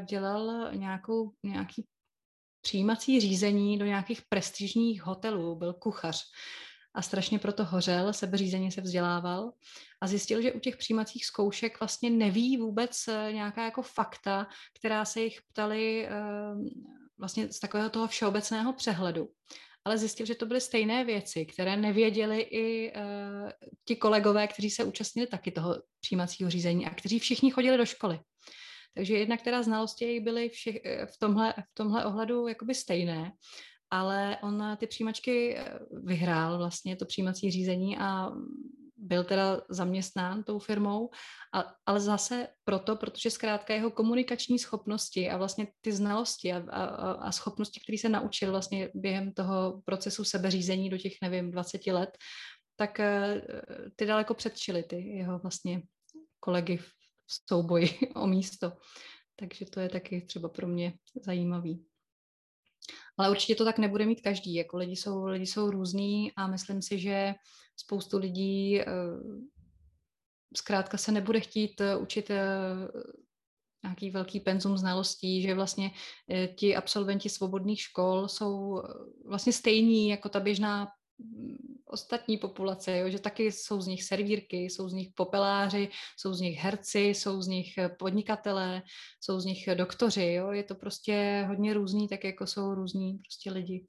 dělal 0.09 0.71
nějakou, 0.75 1.31
nějaký 1.43 1.85
přijímací 2.61 3.21
řízení 3.21 3.77
do 3.77 3.85
nějakých 3.85 4.21
prestižních 4.29 5.03
hotelů, 5.03 5.55
byl 5.55 5.73
kuchař 5.73 6.23
a 6.93 7.01
strašně 7.01 7.39
proto 7.39 7.65
hořel, 7.65 8.13
sebeřízeně 8.13 8.71
se 8.71 8.81
vzdělával 8.81 9.51
a 10.01 10.07
zjistil, 10.07 10.41
že 10.41 10.53
u 10.53 10.59
těch 10.59 10.77
přijímacích 10.77 11.25
zkoušek 11.25 11.79
vlastně 11.79 12.09
neví 12.09 12.57
vůbec 12.57 13.07
eh, 13.07 13.33
nějaká 13.33 13.65
jako 13.65 13.81
fakta, 13.81 14.47
která 14.79 15.05
se 15.05 15.21
jich 15.21 15.41
ptali 15.41 16.07
eh, 16.07 16.11
vlastně 17.19 17.51
z 17.51 17.59
takového 17.59 17.89
toho 17.89 18.07
všeobecného 18.07 18.73
přehledu. 18.73 19.29
Ale 19.85 19.97
zjistil, 19.97 20.25
že 20.25 20.35
to 20.35 20.45
byly 20.45 20.61
stejné 20.61 21.05
věci, 21.05 21.45
které 21.45 21.77
nevěděli 21.77 22.41
i 22.41 22.93
uh, 22.95 23.49
ti 23.85 23.95
kolegové, 23.95 24.47
kteří 24.47 24.69
se 24.69 24.83
účastnili 24.83 25.27
taky 25.27 25.51
toho 25.51 25.81
přijímacího 25.99 26.49
řízení 26.49 26.85
a 26.85 26.89
kteří 26.89 27.19
všichni 27.19 27.51
chodili 27.51 27.77
do 27.77 27.85
školy. 27.85 28.19
Takže 28.93 29.17
jednak 29.17 29.41
teda 29.41 29.63
znalosti 29.63 30.19
byly 30.19 30.49
všech, 30.49 30.75
v, 31.05 31.17
tomhle, 31.19 31.53
v 31.53 31.73
tomhle 31.73 32.05
ohledu 32.05 32.47
jakoby 32.47 32.75
stejné, 32.75 33.31
ale 33.91 34.37
on 34.43 34.77
ty 34.79 34.87
přijímačky 34.87 35.57
eh, 35.57 35.79
vyhrál 35.91 36.57
vlastně 36.57 36.95
to 36.95 37.05
přijímací 37.05 37.51
řízení 37.51 37.97
a 37.97 38.31
byl 39.01 39.23
teda 39.23 39.61
zaměstnán 39.69 40.43
tou 40.43 40.59
firmou, 40.59 41.09
a, 41.53 41.73
ale 41.85 41.99
zase 41.99 42.47
proto, 42.63 42.95
protože 42.95 43.29
zkrátka 43.29 43.73
jeho 43.73 43.91
komunikační 43.91 44.59
schopnosti 44.59 45.29
a 45.29 45.37
vlastně 45.37 45.67
ty 45.81 45.91
znalosti 45.91 46.53
a, 46.53 46.57
a, 46.69 47.11
a 47.11 47.31
schopnosti, 47.31 47.79
které 47.79 47.97
se 47.97 48.09
naučil 48.09 48.51
vlastně 48.51 48.89
během 48.95 49.33
toho 49.33 49.81
procesu 49.85 50.23
sebeřízení 50.23 50.89
do 50.89 50.97
těch, 50.97 51.13
nevím, 51.21 51.51
20 51.51 51.87
let, 51.87 52.17
tak 52.75 52.99
eh, 52.99 53.41
ty 53.95 54.05
daleko 54.05 54.33
předčily 54.33 54.83
ty 54.83 54.95
jeho 54.95 55.39
vlastně 55.39 55.81
kolegy 56.39 56.77
v 56.77 56.91
souboji 57.27 57.89
o 58.15 58.27
místo. 58.27 58.71
Takže 59.35 59.65
to 59.65 59.79
je 59.79 59.89
taky 59.89 60.21
třeba 60.21 60.49
pro 60.49 60.67
mě 60.67 60.93
zajímavý. 61.25 61.85
Ale 63.21 63.29
určitě 63.29 63.55
to 63.55 63.65
tak 63.65 63.77
nebude 63.77 64.05
mít 64.05 64.21
každý. 64.21 64.53
Jako 64.53 64.77
lidi 64.77 64.95
jsou, 64.95 65.25
lidi 65.25 65.45
jsou 65.45 65.71
různý 65.71 66.31
a 66.35 66.47
myslím 66.47 66.81
si, 66.81 66.99
že 66.99 67.33
spoustu 67.77 68.17
lidí 68.17 68.81
eh, 68.81 68.85
zkrátka 70.57 70.97
se 70.97 71.11
nebude 71.11 71.39
chtít 71.39 71.81
eh, 71.81 71.95
učit 71.95 72.29
eh, 72.29 72.41
nějaký 73.83 74.09
velký 74.09 74.39
penzum 74.39 74.77
znalostí, 74.77 75.41
že 75.41 75.53
vlastně 75.53 75.91
ti 76.55 76.75
absolventi 76.75 77.29
svobodných 77.29 77.81
škol 77.81 78.27
jsou 78.27 78.83
vlastně 79.25 79.53
stejní 79.53 80.09
jako 80.09 80.29
ta 80.29 80.39
běžná 80.39 80.87
ostatní 81.85 82.37
populace, 82.37 82.97
jo, 82.97 83.09
že 83.09 83.19
taky 83.19 83.51
jsou 83.51 83.81
z 83.81 83.87
nich 83.87 84.03
servírky, 84.03 84.57
jsou 84.57 84.89
z 84.89 84.93
nich 84.93 85.09
popeláři, 85.15 85.89
jsou 86.17 86.33
z 86.33 86.41
nich 86.41 86.59
herci, 86.59 86.99
jsou 86.99 87.41
z 87.41 87.47
nich 87.47 87.73
podnikatelé, 87.99 88.81
jsou 89.21 89.39
z 89.39 89.45
nich 89.45 89.69
doktoři, 89.75 90.33
jo, 90.33 90.51
je 90.51 90.63
to 90.63 90.75
prostě 90.75 91.45
hodně 91.47 91.73
různý, 91.73 92.07
tak 92.07 92.23
jako 92.23 92.47
jsou 92.47 92.73
různí 92.73 93.17
prostě 93.17 93.51
lidi. 93.51 93.87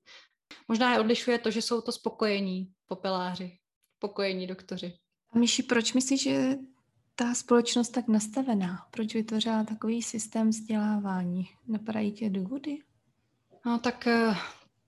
Možná 0.69 0.93
je 0.93 1.01
odlišuje 1.01 1.39
to, 1.39 1.51
že 1.51 1.63
jsou 1.63 1.81
to 1.81 1.93
spokojení 1.93 2.73
popeláři, 2.87 3.59
spokojení 3.97 4.47
doktoři. 4.47 4.99
A 5.31 5.39
Míši, 5.39 5.63
proč 5.63 5.93
myslíš, 5.93 6.23
že 6.23 6.57
ta 7.15 7.35
společnost 7.35 7.89
tak 7.89 8.09
nastavená? 8.09 8.87
Proč 8.91 9.15
vytvořila 9.15 9.65
takový 9.65 10.03
systém 10.03 10.49
vzdělávání? 10.49 11.45
Napadají 11.67 12.13
tě 12.13 12.31
důvody? 12.31 12.79
No 13.67 13.79
tak 13.79 14.07
eh, 14.07 14.35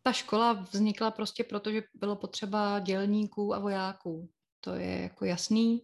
ta 0.07 0.13
škola 0.13 0.53
vznikla 0.53 1.11
prostě 1.11 1.45
proto, 1.45 1.73
že 1.73 1.83
bylo 1.95 2.17
potřeba 2.17 2.79
dělníků 2.79 3.55
a 3.55 3.59
vojáků. 3.59 4.31
To 4.61 4.75
je 4.75 5.03
jako 5.03 5.25
jasný. 5.25 5.83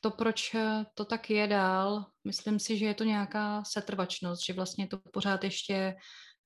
To, 0.00 0.10
proč 0.10 0.56
to 0.94 1.04
tak 1.04 1.30
je 1.30 1.46
dál, 1.46 2.06
myslím 2.24 2.58
si, 2.58 2.78
že 2.78 2.86
je 2.86 2.94
to 2.94 3.04
nějaká 3.04 3.64
setrvačnost, 3.64 4.44
že 4.46 4.52
vlastně 4.52 4.86
to 4.86 4.98
pořád 5.12 5.44
ještě 5.44 5.96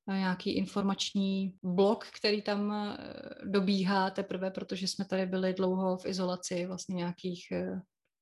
nějaký 0.07 0.51
informační 0.57 1.55
blok, 1.63 2.07
který 2.07 2.43
tam 2.43 2.73
e, 2.73 2.97
dobíhá 3.45 4.11
teprve, 4.11 4.51
protože 4.51 4.89
jsme 4.89 5.05
tady 5.05 5.27
byli 5.27 5.55
dlouho 5.55 5.97
v 5.97 6.07
izolaci, 6.07 6.67
vlastně 6.67 6.95
nějakých 6.95 7.53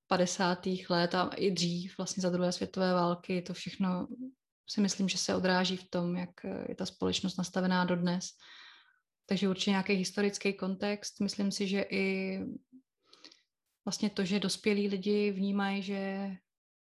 50. 0.07 0.67
E, 0.67 0.71
let 0.91 1.15
a 1.15 1.31
i 1.37 1.51
dřív, 1.51 1.95
vlastně 1.99 2.21
za 2.21 2.31
druhé 2.31 2.53
světové 2.53 2.93
války, 2.93 3.43
to 3.43 3.55
všechno 3.55 4.07
si 4.71 4.81
myslím, 4.81 5.09
že 5.09 5.19
se 5.19 5.35
odráží 5.35 5.77
v 5.77 5.91
tom, 5.91 6.17
jak 6.17 6.45
eh, 6.45 6.65
je 6.69 6.75
ta 6.75 6.87
společnost 6.87 7.37
nastavená 7.37 7.85
dodnes. 7.85 8.27
Takže 9.27 9.49
určitě 9.49 9.71
nějaký 9.71 9.93
historický 9.93 10.53
kontext. 10.53 11.21
Myslím 11.21 11.53
si, 11.53 11.69
že 11.69 11.81
i 11.91 12.39
vlastně 13.85 14.11
to, 14.11 14.25
že 14.25 14.41
dospělí 14.41 14.89
lidi 14.89 15.31
vnímají, 15.31 15.83
že 15.83 16.31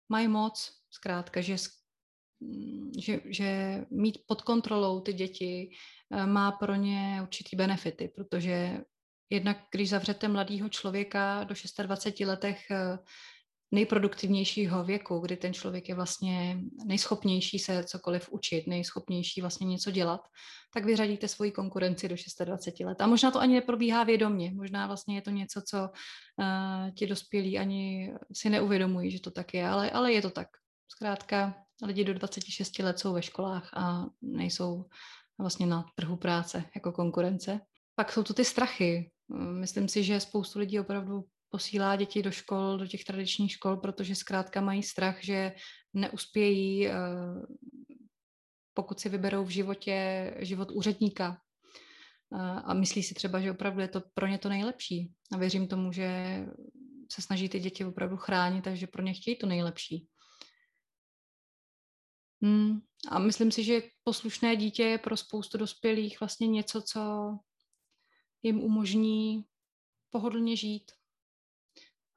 mají 0.10 0.28
moc, 0.28 0.72
zkrátka, 0.90 1.42
že, 1.42 1.56
mm, 2.40 2.92
že, 3.00 3.20
že 3.26 3.82
mít 3.92 4.18
pod 4.28 4.42
kontrolou 4.42 5.02
ty 5.02 5.14
děti 5.14 5.70
eh, 6.12 6.26
má 6.26 6.52
pro 6.52 6.76
ně 6.76 7.20
určitý 7.22 7.56
benefity, 7.56 8.08
protože 8.16 8.82
jednak, 9.30 9.58
když 9.72 9.90
zavřete 9.90 10.28
mladého 10.28 10.70
člověka 10.70 11.44
do 11.44 11.56
26 11.84 12.28
letech 12.28 12.72
eh, 12.72 12.98
nejproduktivnějšího 13.72 14.84
věku, 14.84 15.20
kdy 15.20 15.38
ten 15.38 15.54
člověk 15.54 15.90
je 15.90 15.96
vlastně 15.96 16.60
nejschopnější 16.86 17.60
se 17.60 17.84
cokoliv 17.84 18.30
učit, 18.32 18.68
nejschopnější 18.68 19.42
vlastně 19.42 19.68
něco 19.68 19.92
dělat, 19.92 20.22
tak 20.74 20.86
vyřadíte 20.86 21.28
svoji 21.28 21.52
konkurenci 21.52 22.10
do 22.10 22.16
26 22.46 22.86
let. 22.86 23.02
A 23.02 23.08
možná 23.08 23.32
to 23.32 23.40
ani 23.40 23.54
neprobíhá 23.54 24.04
vědomě, 24.04 24.52
možná 24.56 24.88
vlastně 24.88 25.16
je 25.16 25.22
to 25.22 25.30
něco, 25.30 25.62
co 25.62 25.78
uh, 25.80 26.92
ti 26.92 27.08
dospělí 27.08 27.60
ani 27.60 28.14
si 28.34 28.50
neuvědomují, 28.50 29.12
že 29.12 29.22
to 29.22 29.32
tak 29.32 29.54
je, 29.54 29.68
ale, 29.68 29.92
ale 29.92 30.14
je 30.14 30.22
to 30.22 30.30
tak. 30.30 30.48
Zkrátka 30.88 31.56
lidi 31.84 32.04
do 32.04 32.14
26 32.14 32.80
let 32.80 33.00
jsou 33.00 33.14
ve 33.14 33.22
školách 33.22 33.70
a 33.74 34.06
nejsou 34.22 34.86
vlastně 35.38 35.66
na 35.66 35.86
trhu 35.96 36.18
práce 36.18 36.64
jako 36.76 36.92
konkurence. 36.92 37.60
Pak 37.96 38.12
jsou 38.12 38.24
to 38.24 38.34
ty 38.34 38.46
strachy. 38.46 39.12
Myslím 39.60 39.88
si, 39.88 40.04
že 40.04 40.20
spoustu 40.20 40.60
lidí 40.60 40.80
opravdu 40.80 41.24
posílá 41.50 41.96
děti 41.96 42.24
do 42.24 42.32
škol, 42.32 42.78
do 42.78 42.88
těch 42.88 43.04
tradičních 43.04 43.52
škol, 43.52 43.78
protože 43.78 44.16
zkrátka 44.16 44.62
mají 44.62 44.84
strach, 44.84 45.24
že 45.24 45.52
neuspějí, 45.94 46.88
eh, 46.88 46.94
pokud 48.74 49.00
si 49.00 49.10
vyberou 49.10 49.46
v 49.46 49.50
životě 49.50 50.34
život 50.40 50.72
úředníka. 50.72 51.42
Eh, 52.34 52.62
a 52.66 52.74
myslí 52.74 53.04
si 53.04 53.14
třeba, 53.14 53.42
že 53.42 53.52
opravdu 53.52 53.82
je 53.82 53.88
to 53.88 54.02
pro 54.14 54.28
ně 54.28 54.38
to 54.38 54.50
nejlepší. 54.50 55.12
A 55.34 55.38
věřím 55.38 55.68
tomu, 55.68 55.92
že 55.92 56.40
se 57.12 57.22
snaží 57.22 57.50
ty 57.50 57.60
děti 57.60 57.86
opravdu 57.86 58.18
chránit, 58.18 58.64
takže 58.64 58.88
pro 58.88 59.04
ně 59.04 59.14
chtějí 59.14 59.38
to 59.38 59.48
nejlepší. 59.48 60.08
Hmm. 62.42 62.80
A 63.10 63.20
myslím 63.20 63.52
si, 63.52 63.64
že 63.64 63.82
poslušné 64.04 64.56
dítě 64.56 64.84
je 64.84 64.98
pro 64.98 65.18
spoustu 65.18 65.58
dospělých 65.58 66.20
vlastně 66.20 66.48
něco, 66.48 66.82
co 66.82 67.02
jim 68.44 68.60
umožní 68.60 69.44
pohodlně 70.10 70.56
žít 70.56 70.92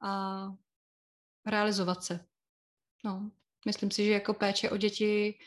a 0.01 0.47
realizovat 1.45 2.03
se. 2.03 2.25
No, 3.05 3.31
myslím 3.65 3.91
si, 3.91 4.05
že 4.05 4.11
jako 4.11 4.33
péče 4.33 4.69
o 4.69 4.77
děti, 4.77 5.39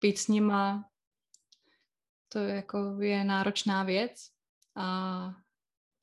být 0.00 0.18
s 0.18 0.28
nima, 0.28 0.90
to 2.28 2.38
je, 2.38 2.54
jako 2.54 3.00
je 3.00 3.24
náročná 3.24 3.82
věc 3.82 4.30
a 4.76 5.30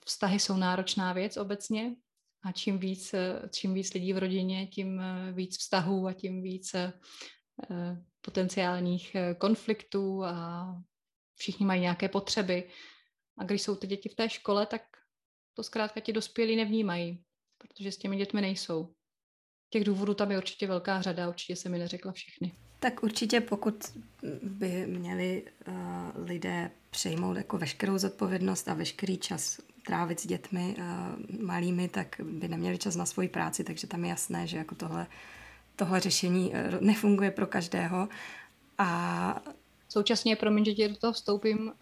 vztahy 0.05 0.39
jsou 0.39 0.58
náročná 0.58 1.14
věc 1.14 1.38
obecně 1.38 1.95
a 2.43 2.51
čím 2.51 2.80
víc, 2.80 3.16
čím 3.51 3.74
víc 3.74 3.93
lidí 3.93 4.14
v 4.14 4.18
rodině, 4.18 4.68
tím 4.68 5.01
víc 5.34 5.58
vztahů 5.58 6.08
a 6.08 6.14
tím 6.14 6.41
víc 6.41 6.74
eh, 6.74 6.93
potenciálních 8.22 9.16
eh, 9.16 9.34
konfliktů 9.34 10.24
a 10.24 10.68
všichni 11.36 11.66
mají 11.66 11.82
nějaké 11.82 12.10
potřeby. 12.10 12.70
A 13.38 13.43
když 13.43 13.62
jsou 13.62 13.76
ty 13.76 13.88
děti 13.88 14.10
v 14.10 14.16
té 14.16 14.30
škole, 14.30 14.66
tak 14.66 14.82
to 15.53 15.64
zkrátka 15.64 15.99
ti 15.99 16.14
dospělí 16.14 16.55
nevnímají, 16.55 17.24
protože 17.58 17.91
s 17.91 17.97
těmi 17.97 18.18
dětmi 18.18 18.41
nejsou. 18.41 18.89
Těch 19.70 19.84
důvodů 19.84 20.14
tam 20.14 20.32
je 20.32 20.38
určitě 20.38 20.68
velká 20.68 21.01
řada, 21.01 21.30
určitě 21.30 21.55
se 21.55 21.70
mi 21.70 21.80
neřekla 21.80 22.12
všechny. 22.12 22.51
Tak 22.80 23.03
určitě 23.03 23.41
pokud 23.41 23.97
by 24.43 24.88
měli 24.88 25.43
uh, 25.68 25.74
lidé 26.16 26.72
přejmout 26.89 27.38
jako 27.38 27.58
veškerou 27.58 27.97
zodpovědnost 27.97 28.68
a 28.68 28.74
veškerý 28.74 29.18
čas 29.18 29.60
trávit 29.86 30.20
s 30.20 30.28
dětmi 30.28 30.76
uh, 30.78 30.86
malými, 31.41 31.89
tak 31.89 32.22
by 32.24 32.47
neměli 32.47 32.78
čas 32.78 32.95
na 32.95 33.05
svoji 33.05 33.28
práci, 33.28 33.64
takže 33.64 33.88
tam 33.88 34.03
je 34.03 34.10
jasné, 34.10 34.47
že 34.47 34.58
jako 34.58 34.76
tohle, 34.76 35.08
tohle 35.76 35.99
řešení 35.99 36.49
uh, 36.49 36.82
nefunguje 36.82 37.32
pro 37.32 37.47
každého. 37.47 38.10
A 38.78 39.41
Současně, 39.89 40.36
promiň, 40.36 40.66
že 40.66 40.74
tě 40.74 40.89
do 40.89 40.95
toho 40.95 41.14
vstoupím, 41.14 41.74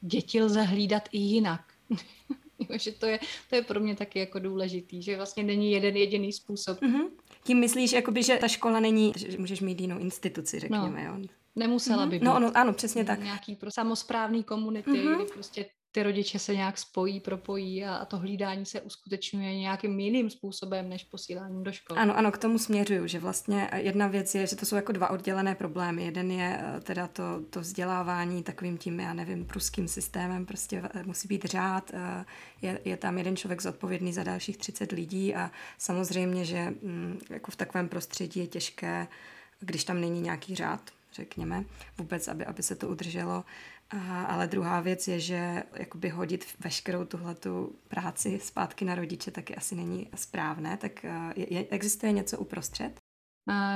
děti 0.00 0.42
lze 0.42 0.62
hlídat 0.62 1.08
i 1.12 1.18
jinak. 1.18 1.60
že 2.76 2.92
to 2.92 3.06
je, 3.06 3.18
to 3.50 3.56
je 3.56 3.62
pro 3.62 3.80
mě 3.80 3.96
taky 3.96 4.18
jako 4.18 4.38
důležitý, 4.38 5.02
že 5.02 5.16
vlastně 5.16 5.42
není 5.42 5.72
jeden 5.72 5.96
jediný 5.96 6.32
způsob. 6.32 6.82
Mm-hmm. 6.82 7.08
Tím 7.44 7.58
myslíš, 7.58 7.92
jakoby, 7.92 8.22
že 8.22 8.36
ta 8.36 8.48
škola 8.48 8.80
není, 8.80 9.12
že 9.16 9.38
můžeš 9.38 9.60
mít 9.60 9.80
jinou 9.80 9.98
instituci, 9.98 10.58
řekněme, 10.58 11.04
no. 11.04 11.10
jo? 11.10 11.28
Nemusela 11.56 12.06
mm-hmm. 12.06 12.08
by 12.08 12.14
no, 12.14 12.20
být. 12.20 12.24
No, 12.24 12.34
ano, 12.34 12.52
ano, 12.54 12.72
přesně 12.72 13.04
tak. 13.04 13.22
Nějaký 13.22 13.56
pro 13.56 13.70
samozprávný 13.70 14.44
komunity, 14.44 14.90
mm-hmm. 14.90 15.16
kdy 15.16 15.24
prostě 15.24 15.66
ty 15.94 16.02
rodiče 16.02 16.38
se 16.38 16.54
nějak 16.54 16.78
spojí, 16.78 17.20
propojí 17.20 17.84
a, 17.84 17.94
a 17.94 18.04
to 18.04 18.18
hlídání 18.18 18.66
se 18.66 18.80
uskutečňuje 18.80 19.58
nějakým 19.58 20.00
jiným 20.00 20.30
způsobem 20.30 20.88
než 20.88 21.04
posíláním 21.04 21.64
do 21.64 21.72
školy. 21.72 22.00
Ano, 22.00 22.18
ano, 22.18 22.32
k 22.32 22.38
tomu 22.38 22.58
směřuju, 22.58 23.06
že 23.06 23.18
vlastně 23.18 23.70
jedna 23.76 24.06
věc 24.06 24.34
je, 24.34 24.46
že 24.46 24.56
to 24.56 24.66
jsou 24.66 24.76
jako 24.76 24.92
dva 24.92 25.10
oddělené 25.10 25.54
problémy. 25.54 26.04
Jeden 26.04 26.30
je 26.30 26.60
eh, 26.60 26.80
teda 26.80 27.06
to, 27.06 27.22
to 27.50 27.60
vzdělávání 27.60 28.42
takovým 28.42 28.78
tím, 28.78 29.00
já 29.00 29.14
nevím, 29.14 29.44
pruským 29.44 29.88
systémem, 29.88 30.46
prostě 30.46 30.82
eh, 30.94 31.02
musí 31.02 31.28
být 31.28 31.44
řád, 31.44 31.90
eh, 31.94 32.24
je, 32.62 32.80
je 32.84 32.96
tam 32.96 33.18
jeden 33.18 33.36
člověk 33.36 33.62
zodpovědný 33.62 34.12
za 34.12 34.22
dalších 34.22 34.56
30 34.56 34.92
lidí 34.92 35.34
a 35.34 35.50
samozřejmě, 35.78 36.44
že 36.44 36.74
mm, 36.82 37.18
jako 37.30 37.50
v 37.50 37.56
takovém 37.56 37.88
prostředí 37.88 38.40
je 38.40 38.46
těžké, 38.46 39.06
když 39.60 39.84
tam 39.84 40.00
není 40.00 40.20
nějaký 40.20 40.54
řád, 40.54 40.80
řekněme, 41.12 41.64
vůbec, 41.98 42.28
aby, 42.28 42.44
aby 42.44 42.62
se 42.62 42.74
to 42.74 42.88
udrželo. 42.88 43.44
A, 43.94 44.24
ale 44.24 44.46
druhá 44.46 44.80
věc 44.80 45.08
je, 45.08 45.20
že 45.20 45.62
jakoby 45.74 46.08
hodit 46.08 46.46
veškerou 46.60 47.04
tuhletu 47.04 47.78
práci 47.88 48.40
zpátky 48.42 48.84
na 48.84 48.94
rodiče 48.94 49.30
taky 49.30 49.56
asi 49.56 49.74
není 49.74 50.10
správné, 50.14 50.76
tak 50.76 51.04
je, 51.36 51.54
je, 51.54 51.66
existuje 51.70 52.12
něco 52.12 52.38
uprostřed? 52.38 53.03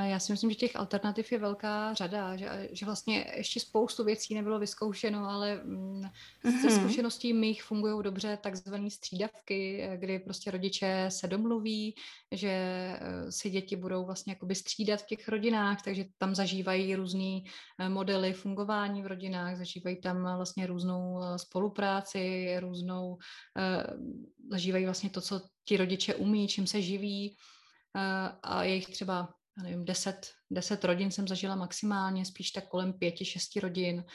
Já 0.03 0.19
si 0.19 0.31
myslím, 0.31 0.49
že 0.49 0.55
těch 0.55 0.75
alternativ 0.75 1.31
je 1.31 1.39
velká 1.39 1.93
řada, 1.93 2.35
že, 2.35 2.69
že 2.71 2.85
vlastně 2.85 3.33
ještě 3.35 3.59
spoustu 3.59 4.03
věcí 4.03 4.35
nebylo 4.35 4.59
vyzkoušeno, 4.59 5.29
ale 5.29 5.61
mm, 5.63 6.01
ze 6.43 6.69
mhm. 6.69 6.79
zkušeností 6.79 7.33
mých 7.33 7.63
fungují 7.63 8.03
dobře 8.03 8.37
takzvané 8.41 8.89
střídavky, 8.89 9.89
kdy 9.95 10.19
prostě 10.19 10.51
rodiče 10.51 11.05
se 11.09 11.27
domluví, 11.27 11.95
že 12.31 12.49
eh, 12.49 13.31
si 13.31 13.49
děti 13.49 13.75
budou 13.75 14.05
vlastně 14.05 14.33
jakoby 14.33 14.55
střídat 14.55 15.01
v 15.01 15.05
těch 15.05 15.27
rodinách, 15.27 15.81
takže 15.81 16.05
tam 16.17 16.35
zažívají 16.35 16.95
různé 16.95 17.39
eh, 17.79 17.89
modely 17.89 18.33
fungování 18.33 19.03
v 19.03 19.07
rodinách, 19.07 19.57
zažívají 19.57 20.01
tam 20.01 20.37
vlastně 20.37 20.67
různou 20.67 21.21
eh, 21.23 21.39
spolupráci, 21.39 22.55
různou, 22.59 23.17
zažívají 24.51 24.85
vlastně 24.85 25.09
to, 25.09 25.21
co 25.21 25.41
ti 25.65 25.77
rodiče 25.77 26.15
umí, 26.15 26.47
čím 26.47 26.67
se 26.67 26.81
živí 26.81 27.35
a 28.43 28.63
jejich 28.63 28.87
třeba 28.87 29.29
já 29.59 29.63
nevím, 29.63 29.85
deset, 29.85 30.31
deset 30.51 30.83
rodin 30.83 31.11
jsem 31.11 31.27
zažila 31.27 31.55
maximálně, 31.55 32.25
spíš 32.25 32.51
tak 32.51 32.67
kolem 32.67 32.93
pěti, 32.93 33.25
šesti 33.25 33.59
rodin 33.59 34.05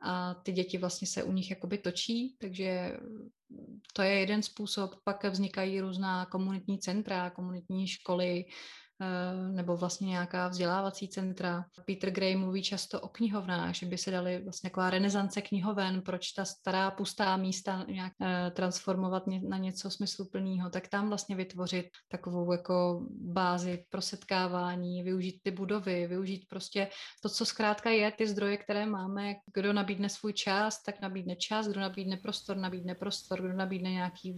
a 0.00 0.34
ty 0.34 0.52
děti 0.52 0.78
vlastně 0.78 1.08
se 1.08 1.22
u 1.22 1.32
nich 1.32 1.50
jakoby 1.50 1.78
točí, 1.78 2.36
takže 2.40 2.96
to 3.92 4.02
je 4.02 4.18
jeden 4.18 4.42
způsob. 4.42 4.94
Pak 5.04 5.24
vznikají 5.24 5.80
různá 5.80 6.26
komunitní 6.26 6.78
centra, 6.78 7.30
komunitní 7.30 7.88
školy, 7.88 8.44
nebo 9.52 9.76
vlastně 9.76 10.06
nějaká 10.06 10.48
vzdělávací 10.48 11.08
centra. 11.08 11.64
Peter 11.86 12.10
Gray 12.10 12.36
mluví 12.36 12.62
často 12.62 13.00
o 13.00 13.08
knihovnách, 13.08 13.74
že 13.74 13.86
by 13.86 13.98
se 13.98 14.10
dali 14.10 14.42
vlastně 14.42 14.70
taková 14.70 14.90
renesance 14.90 15.42
knihoven, 15.42 16.02
proč 16.02 16.32
ta 16.32 16.44
stará 16.44 16.90
pustá 16.90 17.36
místa 17.36 17.84
nějak 17.88 18.12
eh, 18.22 18.50
transformovat 18.50 19.22
na 19.48 19.58
něco 19.58 19.90
smysluplného, 19.90 20.70
tak 20.70 20.88
tam 20.88 21.08
vlastně 21.08 21.36
vytvořit 21.36 21.86
takovou 22.08 22.52
jako 22.52 23.06
bázi 23.10 23.84
pro 23.90 24.00
setkávání, 24.00 25.02
využít 25.02 25.40
ty 25.42 25.50
budovy, 25.50 26.06
využít 26.06 26.46
prostě 26.48 26.88
to, 27.22 27.28
co 27.28 27.44
zkrátka 27.44 27.90
je, 27.90 28.12
ty 28.12 28.26
zdroje, 28.26 28.56
které 28.56 28.86
máme. 28.86 29.34
Kdo 29.54 29.72
nabídne 29.72 30.08
svůj 30.08 30.32
čas, 30.32 30.82
tak 30.82 31.00
nabídne 31.00 31.36
čas, 31.36 31.68
kdo 31.68 31.80
nabídne 31.80 32.16
prostor, 32.16 32.56
nabídne 32.56 32.94
prostor, 32.94 33.42
kdo 33.42 33.52
nabídne 33.52 33.90
nějaký 33.90 34.36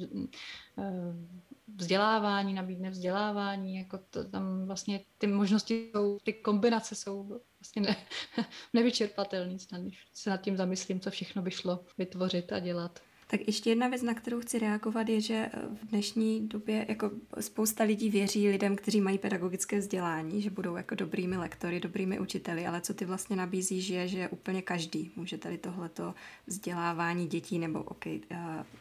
eh, 0.78 1.55
vzdělávání, 1.76 2.54
nabídne 2.54 2.90
vzdělávání, 2.90 3.76
jako 3.76 3.98
to, 4.10 4.24
tam 4.24 4.66
vlastně 4.66 5.00
ty 5.18 5.26
možnosti 5.26 5.90
jsou, 5.92 6.18
ty 6.24 6.32
kombinace 6.32 6.94
jsou 6.94 7.40
vlastně 7.60 7.82
ne, 7.82 7.96
nevyčerpatelné, 8.72 9.56
když 9.82 10.06
se 10.14 10.30
nad 10.30 10.40
tím 10.40 10.56
zamyslím, 10.56 11.00
co 11.00 11.10
všechno 11.10 11.42
by 11.42 11.50
šlo 11.50 11.84
vytvořit 11.98 12.52
a 12.52 12.58
dělat. 12.58 13.00
Tak 13.28 13.40
ještě 13.46 13.70
jedna 13.70 13.88
věc, 13.88 14.02
na 14.02 14.14
kterou 14.14 14.40
chci 14.40 14.58
reagovat, 14.58 15.08
je, 15.08 15.20
že 15.20 15.50
v 15.82 15.86
dnešní 15.86 16.48
době 16.48 16.86
jako 16.88 17.10
spousta 17.40 17.84
lidí 17.84 18.10
věří 18.10 18.48
lidem, 18.48 18.76
kteří 18.76 19.00
mají 19.00 19.18
pedagogické 19.18 19.78
vzdělání, 19.78 20.42
že 20.42 20.50
budou 20.50 20.76
jako 20.76 20.94
dobrými 20.94 21.36
lektory, 21.36 21.80
dobrými 21.80 22.20
učiteli, 22.20 22.66
ale 22.66 22.80
co 22.80 22.94
ty 22.94 23.04
vlastně 23.04 23.36
nabízíš 23.36 23.88
je, 23.88 24.08
že 24.08 24.28
úplně 24.28 24.62
každý 24.62 25.10
může 25.16 25.38
tady 25.38 25.58
tohleto 25.58 26.14
vzdělávání 26.46 27.26
dětí, 27.26 27.58
nebo 27.58 27.82
ok, 27.82 28.06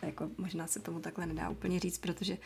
jako 0.01 0.29
možná 0.37 0.67
se 0.67 0.79
tomu 0.79 0.99
takhle 0.99 1.25
nedá 1.25 1.49
úplně 1.49 1.79
říct, 1.79 1.97
protože 1.97 2.37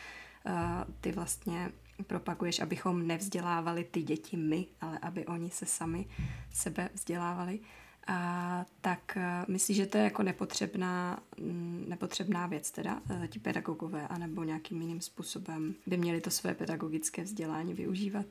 ty 1.00 1.12
vlastně 1.12 1.72
propaguješ, 2.06 2.60
abychom 2.60 3.06
nevzdělávali 3.06 3.84
ty 3.84 4.02
děti 4.02 4.36
my, 4.36 4.66
ale 4.80 4.98
aby 4.98 5.26
oni 5.26 5.50
se 5.50 5.66
sami 5.66 6.08
sebe 6.52 6.88
vzdělávali. 6.94 7.60
A, 8.06 8.64
tak 8.80 9.18
myslíš, 9.48 9.76
že 9.76 9.86
to 9.86 9.98
je 9.98 10.04
jako 10.04 10.22
nepotřebná, 10.22 11.22
mm, 11.40 11.84
nepotřebná 11.88 12.46
věc 12.46 12.70
teda, 12.70 13.02
e, 13.24 13.28
ti 13.28 13.38
pedagogové, 13.38 14.08
anebo 14.08 14.44
nějakým 14.44 14.80
jiným 14.80 15.00
způsobem 15.00 15.74
by 15.86 15.96
měli 15.96 16.20
to 16.20 16.30
své 16.30 16.54
pedagogické 16.54 17.22
vzdělání 17.22 17.74
využívat? 17.74 18.26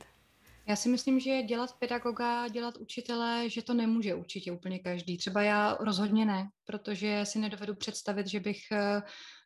Já 0.67 0.75
si 0.75 0.89
myslím, 0.89 1.19
že 1.19 1.43
dělat 1.43 1.75
pedagoga, 1.79 2.47
dělat 2.47 2.77
učitele, 2.77 3.49
že 3.49 3.61
to 3.61 3.73
nemůže 3.73 4.15
určitě 4.15 4.51
úplně 4.51 4.79
každý. 4.79 5.17
Třeba 5.17 5.41
já 5.41 5.77
rozhodně 5.79 6.25
ne, 6.25 6.49
protože 6.65 7.21
si 7.23 7.39
nedovedu 7.39 7.75
představit, 7.75 8.27
že 8.27 8.39
bych 8.39 8.59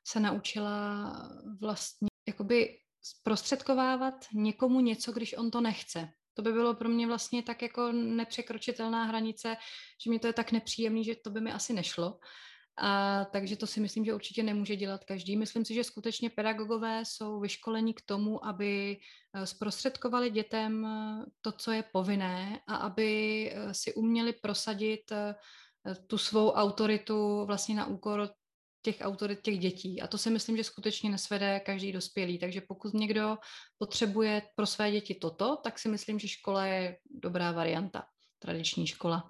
se 0.08 0.20
naučila 0.20 1.14
vlastně 1.62 2.13
jakoby 2.28 2.78
zprostředkovávat 3.02 4.26
někomu 4.34 4.80
něco, 4.80 5.12
když 5.12 5.38
on 5.38 5.52
to 5.52 5.62
nechce. 5.62 6.10
To 6.34 6.42
by 6.42 6.54
bylo 6.54 6.74
pro 6.74 6.90
mě 6.90 7.08
vlastně 7.08 7.44
tak 7.44 7.62
jako 7.62 7.92
nepřekročitelná 7.92 9.04
hranice, 9.04 9.56
že 10.04 10.10
mi 10.10 10.20
to 10.20 10.28
je 10.28 10.34
tak 10.34 10.52
nepříjemný, 10.52 11.04
že 11.04 11.16
to 11.16 11.30
by 11.30 11.42
mi 11.42 11.52
asi 11.52 11.74
nešlo. 11.74 12.20
A, 12.78 13.26
takže 13.26 13.58
to 13.58 13.68
si 13.68 13.80
myslím, 13.80 14.06
že 14.06 14.14
určitě 14.14 14.44
nemůže 14.44 14.76
dělat 14.76 15.04
každý. 15.04 15.38
Myslím 15.38 15.66
si, 15.66 15.74
že 15.74 15.84
skutečně 15.84 16.30
pedagogové 16.30 17.06
jsou 17.06 17.40
vyškoleni 17.40 17.94
k 17.94 18.02
tomu, 18.06 18.46
aby 18.46 18.98
eh, 19.34 19.48
zprostředkovali 19.48 20.30
dětem 20.30 20.86
eh, 20.86 21.26
to, 21.42 21.52
co 21.52 21.72
je 21.72 21.84
povinné 21.94 22.60
a 22.68 22.76
aby 22.76 23.52
eh, 23.52 23.74
si 23.74 23.94
uměli 23.94 24.34
prosadit 24.34 25.12
tu 26.08 26.18
svou 26.18 26.52
autoritu 26.52 27.46
vlastně 27.46 27.76
na 27.76 27.86
úkor 27.86 28.30
těch 28.84 28.98
autorit 29.02 29.42
těch 29.42 29.60
dětí. 29.60 30.02
A 30.02 30.08
to 30.08 30.18
si 30.18 30.30
myslím, 30.30 30.58
že 30.58 30.64
skutečně 30.64 31.10
nesvede 31.10 31.60
každý 31.60 31.92
dospělý. 31.92 32.40
Takže 32.40 32.62
pokud 32.62 32.94
někdo 32.94 33.38
potřebuje 33.78 34.42
pro 34.56 34.66
své 34.66 34.92
děti 34.92 35.16
toto, 35.16 35.56
tak 35.64 35.80
si 35.80 35.90
myslím, 35.90 36.20
že 36.20 36.28
škola 36.28 36.66
je 36.66 36.98
dobrá 37.10 37.52
varianta, 37.52 38.06
tradiční 38.40 38.88
škola. 38.88 39.30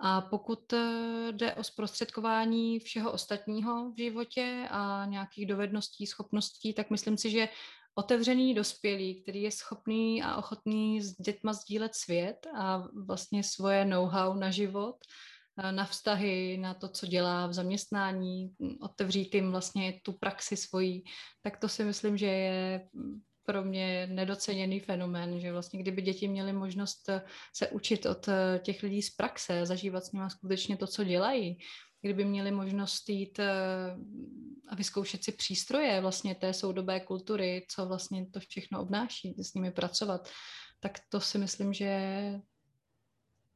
A 0.00 0.20
pokud 0.20 0.72
eh, 0.72 1.32
jde 1.32 1.54
o 1.54 1.64
zprostředkování 1.64 2.80
všeho 2.80 3.12
ostatního 3.12 3.90
v 3.92 3.96
životě 3.96 4.68
a 4.70 5.06
nějakých 5.06 5.46
dovedností, 5.46 6.06
schopností, 6.06 6.74
tak 6.74 6.90
myslím 6.90 7.18
si, 7.18 7.30
že 7.30 7.48
otevřený 7.94 8.54
dospělý, 8.54 9.22
který 9.22 9.42
je 9.42 9.50
schopný 9.50 10.22
a 10.22 10.36
ochotný 10.36 11.02
s 11.02 11.12
dětma 11.12 11.52
sdílet 11.52 11.94
svět 11.94 12.46
a 12.56 12.88
vlastně 13.06 13.42
svoje 13.42 13.84
know-how 13.84 14.34
na 14.34 14.50
život, 14.50 14.96
na 15.70 15.84
vztahy, 15.84 16.58
na 16.60 16.74
to, 16.74 16.88
co 16.88 17.06
dělá 17.06 17.46
v 17.46 17.52
zaměstnání, 17.52 18.50
otevřít 18.80 19.34
jim 19.34 19.50
vlastně 19.50 20.00
tu 20.04 20.12
praxi 20.12 20.56
svojí, 20.56 21.04
tak 21.42 21.56
to 21.56 21.68
si 21.68 21.84
myslím, 21.84 22.16
že 22.16 22.26
je 22.26 22.88
pro 23.46 23.64
mě 23.64 24.06
nedoceněný 24.06 24.80
fenomén, 24.80 25.40
že 25.40 25.52
vlastně 25.52 25.82
kdyby 25.82 26.02
děti 26.02 26.28
měly 26.28 26.52
možnost 26.52 27.10
se 27.56 27.68
učit 27.68 28.06
od 28.06 28.28
těch 28.62 28.82
lidí 28.82 29.02
z 29.02 29.10
praxe, 29.10 29.66
zažívat 29.66 30.04
s 30.04 30.12
nimi 30.12 30.30
skutečně 30.30 30.76
to, 30.76 30.86
co 30.86 31.04
dělají, 31.04 31.58
kdyby 32.02 32.24
měli 32.24 32.50
možnost 32.50 33.08
jít 33.08 33.38
eh, 33.38 33.50
a 34.68 34.74
vyzkoušet 34.74 35.24
si 35.24 35.32
přístroje 35.32 36.00
vlastně 36.00 36.34
té 36.34 36.52
soudobé 36.52 37.00
kultury, 37.00 37.66
co 37.70 37.86
vlastně 37.86 38.26
to 38.26 38.40
všechno 38.40 38.82
obnáší, 38.82 39.34
s 39.38 39.54
nimi 39.54 39.72
pracovat, 39.72 40.28
tak 40.80 40.98
to 41.08 41.20
si 41.20 41.38
myslím, 41.38 41.72
že 41.72 41.90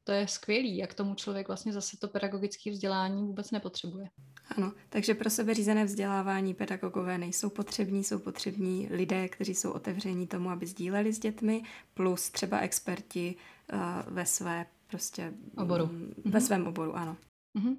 to 0.05 0.13
je 0.13 0.29
skvělý, 0.29 0.77
jak 0.77 0.95
tomu 0.95 1.15
člověk 1.15 1.49
vlastně 1.49 1.73
zase 1.73 1.97
to 1.97 2.09
pedagogické 2.09 2.71
vzdělání 2.71 3.23
vůbec 3.23 3.51
nepotřebuje. 3.51 4.11
Ano, 4.57 4.73
takže 4.89 5.15
pro 5.15 5.31
sebe 5.31 5.55
řízené 5.55 5.85
vzdělávání 5.85 6.55
pedagogové 6.55 7.19
nejsou 7.19 7.51
potřební, 7.51 8.05
jsou 8.05 8.19
potřební 8.19 8.89
lidé, 8.91 9.29
kteří 9.29 9.55
jsou 9.55 9.71
otevření 9.71 10.27
tomu, 10.27 10.51
aby 10.51 10.67
sdíleli 10.67 11.13
s 11.13 11.19
dětmi, 11.19 11.63
plus 11.95 12.31
třeba 12.31 12.59
experti 12.59 13.35
uh, 13.73 14.15
ve 14.15 14.27
své 14.27 14.67
prostě 14.87 15.33
oboru. 15.57 15.87
Mm, 15.87 16.15
ve 16.25 16.31
mm-hmm. 16.31 16.45
svém 16.45 16.67
oboru, 16.67 16.97
ano. 16.97 17.17
Mm-hmm. 17.59 17.77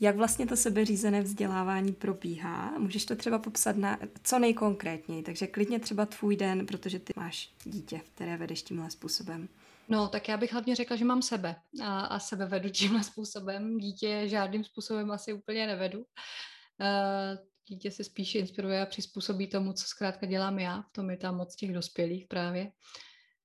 Jak 0.00 0.16
vlastně 0.16 0.46
to 0.46 0.56
sebeřízené 0.56 1.22
vzdělávání 1.22 1.92
probíhá? 1.92 2.78
Můžeš 2.78 3.04
to 3.04 3.16
třeba 3.16 3.38
popsat 3.38 3.76
na 3.76 3.98
co 4.22 4.38
nejkonkrétněji, 4.38 5.22
takže 5.22 5.46
klidně 5.46 5.78
třeba 5.80 6.06
tvůj 6.06 6.36
den, 6.36 6.66
protože 6.66 6.98
ty 6.98 7.12
máš 7.16 7.54
dítě, 7.64 8.00
které 8.14 8.36
vedeš 8.36 8.62
tímhle 8.62 8.90
způsobem. 8.90 9.48
No, 9.88 10.08
tak 10.08 10.28
já 10.28 10.36
bych 10.36 10.52
hlavně 10.52 10.74
řekla, 10.74 10.96
že 10.96 11.04
mám 11.04 11.22
sebe 11.22 11.56
a, 11.82 12.00
a 12.00 12.18
sebe 12.18 12.46
vedu 12.46 12.68
tímhle 12.72 13.04
způsobem. 13.04 13.78
Dítě 13.78 14.22
žádným 14.28 14.64
způsobem 14.64 15.10
asi 15.10 15.32
úplně 15.32 15.66
nevedu. 15.66 15.98
Uh, 15.98 17.38
dítě 17.68 17.90
se 17.90 18.04
spíš 18.04 18.34
inspiruje 18.34 18.82
a 18.82 18.86
přizpůsobí 18.86 19.46
tomu, 19.46 19.72
co 19.72 19.84
zkrátka 19.84 20.26
dělám 20.26 20.58
já. 20.58 20.82
V 20.82 20.92
tom 20.92 21.10
je 21.10 21.16
tam 21.16 21.36
moc 21.36 21.56
těch 21.56 21.72
dospělých 21.72 22.26
právě, 22.26 22.72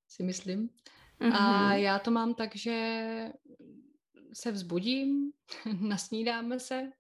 si 0.08 0.24
myslím. 0.24 0.70
Mm-hmm. 1.22 1.36
A 1.36 1.68
mhm. 1.68 1.78
já 1.78 2.00
to 2.00 2.12
mám 2.12 2.34
tak, 2.34 2.56
že 2.56 3.32
se 4.34 4.52
vzbudím, 4.52 5.32
nasnídáme 5.80 6.60
se 6.60 6.92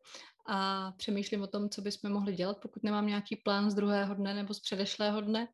a 0.46 0.92
přemýšlím 0.92 1.42
o 1.42 1.48
tom, 1.48 1.70
co 1.70 1.82
bychom 1.82 2.12
mohli 2.12 2.34
dělat, 2.34 2.58
pokud 2.62 2.84
nemám 2.84 3.08
nějaký 3.08 3.36
plán 3.36 3.72
z 3.72 3.76
druhého 3.76 4.14
dne 4.14 4.34
nebo 4.34 4.54
z 4.54 4.60
předešlého 4.60 5.22
dne. 5.22 5.48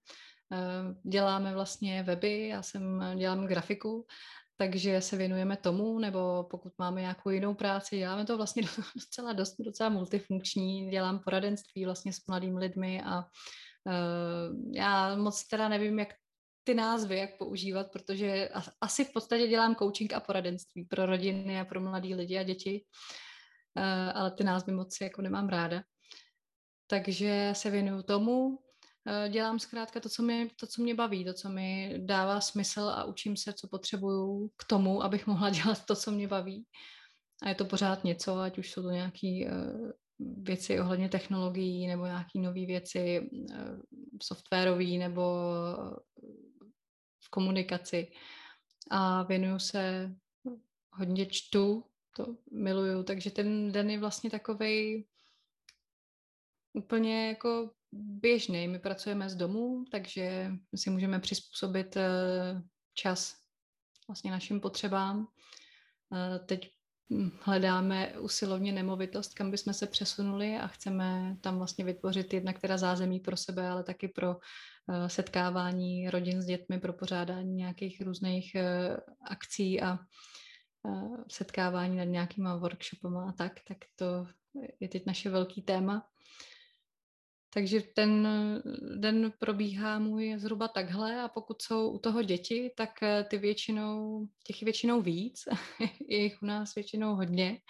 Eh, 0.51 0.95
děláme 1.03 1.53
vlastně 1.53 2.03
weby, 2.03 2.47
já 2.47 2.61
jsem 2.61 3.03
dělám 3.15 3.47
grafiku, 3.47 4.05
takže 4.57 5.01
se 5.01 5.17
věnujeme 5.17 5.57
tomu, 5.57 5.99
nebo 5.99 6.43
pokud 6.51 6.73
máme 6.77 7.01
nějakou 7.01 7.29
jinou 7.29 7.53
práci, 7.53 7.97
děláme 7.97 8.25
to 8.25 8.37
vlastně 8.37 8.63
docela 8.95 9.33
dost, 9.33 9.55
docela 9.59 9.89
multifunkční, 9.89 10.89
dělám 10.89 11.19
poradenství 11.19 11.85
vlastně 11.85 12.13
s 12.13 12.27
mladými 12.27 12.59
lidmi 12.59 13.01
a 13.05 13.17
uh, 13.19 14.73
já 14.75 15.15
moc 15.15 15.47
teda 15.47 15.69
nevím, 15.69 15.99
jak 15.99 16.09
ty 16.63 16.73
názvy, 16.73 17.17
jak 17.17 17.37
používat, 17.37 17.91
protože 17.91 18.49
asi 18.81 19.05
v 19.05 19.13
podstatě 19.13 19.47
dělám 19.47 19.75
coaching 19.75 20.13
a 20.13 20.19
poradenství 20.19 20.85
pro 20.85 21.05
rodiny 21.05 21.59
a 21.59 21.65
pro 21.65 21.81
mladé 21.81 22.15
lidi 22.15 22.37
a 22.37 22.43
děti, 22.43 22.85
ale 24.13 24.31
ty 24.31 24.43
názvy 24.43 24.71
moc 24.71 24.97
jako 25.01 25.21
nemám 25.21 25.49
ráda. 25.49 25.83
Takže 26.87 27.49
se 27.53 27.69
věnuju 27.69 28.03
tomu, 28.03 28.59
Eh, 28.59 28.68
dělám 29.29 29.59
zkrátka 29.59 29.99
to 29.99 30.09
co, 30.09 30.23
mě, 30.23 30.47
to, 30.59 30.67
co 30.67 30.81
mě 30.81 30.95
baví, 30.95 31.25
to, 31.25 31.33
co 31.33 31.49
mi 31.49 31.95
dává 31.97 32.41
smysl 32.41 32.81
a 32.81 33.03
učím 33.03 33.37
se, 33.37 33.53
co 33.53 33.67
potřebuju 33.67 34.51
k 34.57 34.63
tomu, 34.63 35.03
abych 35.03 35.27
mohla 35.27 35.49
dělat 35.63 35.85
to, 35.85 35.95
co 35.95 36.11
mě 36.11 36.27
baví. 36.27 36.65
A 37.43 37.49
je 37.49 37.55
to 37.55 37.65
pořád 37.65 38.03
něco, 38.03 38.39
ať 38.39 38.57
už 38.57 38.71
jsou 38.71 38.81
to 38.81 38.91
nějaké 38.91 39.45
uh, 39.51 39.91
věci 40.43 40.79
ohledně 40.79 41.09
technologií 41.09 41.87
nebo 41.87 42.05
nějaké 42.05 42.39
nové 42.39 42.65
věci 42.65 43.29
uh, 43.31 43.79
softwarové 44.23 44.97
nebo 44.97 45.21
v 47.25 47.29
komunikaci. 47.29 48.11
A 48.91 49.23
věnuju 49.23 49.59
se, 49.59 50.11
hodně 50.91 51.25
čtu, 51.25 51.83
to 52.15 52.35
miluju, 52.51 53.03
takže 53.03 53.31
ten 53.31 53.71
den 53.71 53.89
je 53.89 53.99
vlastně 53.99 54.29
takovej 54.29 55.05
úplně 56.73 57.27
jako 57.27 57.71
běžný. 57.91 58.67
My 58.67 58.79
pracujeme 58.79 59.29
z 59.29 59.35
domu, 59.35 59.85
takže 59.91 60.51
si 60.75 60.89
můžeme 60.89 61.19
přizpůsobit 61.19 61.97
eh, 61.97 62.09
čas 62.93 63.35
vlastně 64.07 64.31
našim 64.31 64.59
potřebám. 64.59 65.27
Eh, 66.15 66.39
teď 66.39 66.71
hledáme 67.41 68.19
usilovně 68.19 68.71
nemovitost, 68.71 69.33
kam 69.33 69.51
bychom 69.51 69.73
se 69.73 69.87
přesunuli 69.87 70.57
a 70.57 70.67
chceme 70.67 71.37
tam 71.41 71.57
vlastně 71.57 71.85
vytvořit 71.85 72.33
jednak 72.33 72.59
teda 72.59 72.77
zázemí 72.77 73.19
pro 73.19 73.37
sebe, 73.37 73.69
ale 73.69 73.83
taky 73.83 74.07
pro 74.07 74.35
eh, 74.35 75.09
setkávání 75.09 76.09
rodin 76.09 76.41
s 76.41 76.45
dětmi, 76.45 76.79
pro 76.79 76.93
pořádání 76.93 77.53
nějakých 77.53 78.01
různých 78.01 78.55
akcí 79.29 79.81
a 79.81 79.99
setkávání 81.31 81.97
nad 81.97 82.03
nějakýma 82.03 82.55
workshopama 82.55 83.29
a 83.29 83.31
tak, 83.31 83.53
tak 83.67 83.77
to 83.95 84.27
je 84.79 84.89
teď 84.89 85.05
naše 85.05 85.29
velký 85.29 85.61
téma. 85.61 86.07
Takže 87.53 87.81
ten 87.81 88.27
den 88.95 89.33
probíhá 89.39 89.99
můj 89.99 90.33
zhruba 90.37 90.67
takhle 90.67 91.21
a 91.21 91.27
pokud 91.27 91.61
jsou 91.61 91.89
u 91.89 91.99
toho 91.99 92.23
děti, 92.23 92.71
tak 92.77 93.03
eh, 93.03 93.23
ty 93.23 93.37
většinou, 93.37 94.21
těch 94.43 94.61
je 94.61 94.65
většinou 94.65 95.01
víc, 95.01 95.43
je 96.07 96.23
jich 96.23 96.41
u 96.41 96.45
nás 96.45 96.75
většinou 96.75 97.15
hodně 97.15 97.61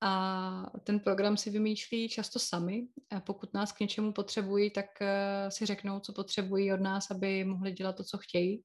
a 0.00 0.70
ten 0.84 1.00
program 1.00 1.36
si 1.36 1.50
vymýšlí 1.50 2.08
často 2.08 2.38
sami. 2.38 2.88
A 3.10 3.20
pokud 3.20 3.54
nás 3.54 3.72
k 3.72 3.80
něčemu 3.80 4.12
potřebují, 4.12 4.70
tak 4.70 4.86
eh, 5.00 5.50
si 5.50 5.66
řeknou, 5.66 6.00
co 6.00 6.12
potřebují 6.12 6.72
od 6.72 6.80
nás, 6.80 7.10
aby 7.10 7.44
mohli 7.44 7.72
dělat 7.72 7.96
to, 7.96 8.04
co 8.04 8.18
chtějí. 8.18 8.64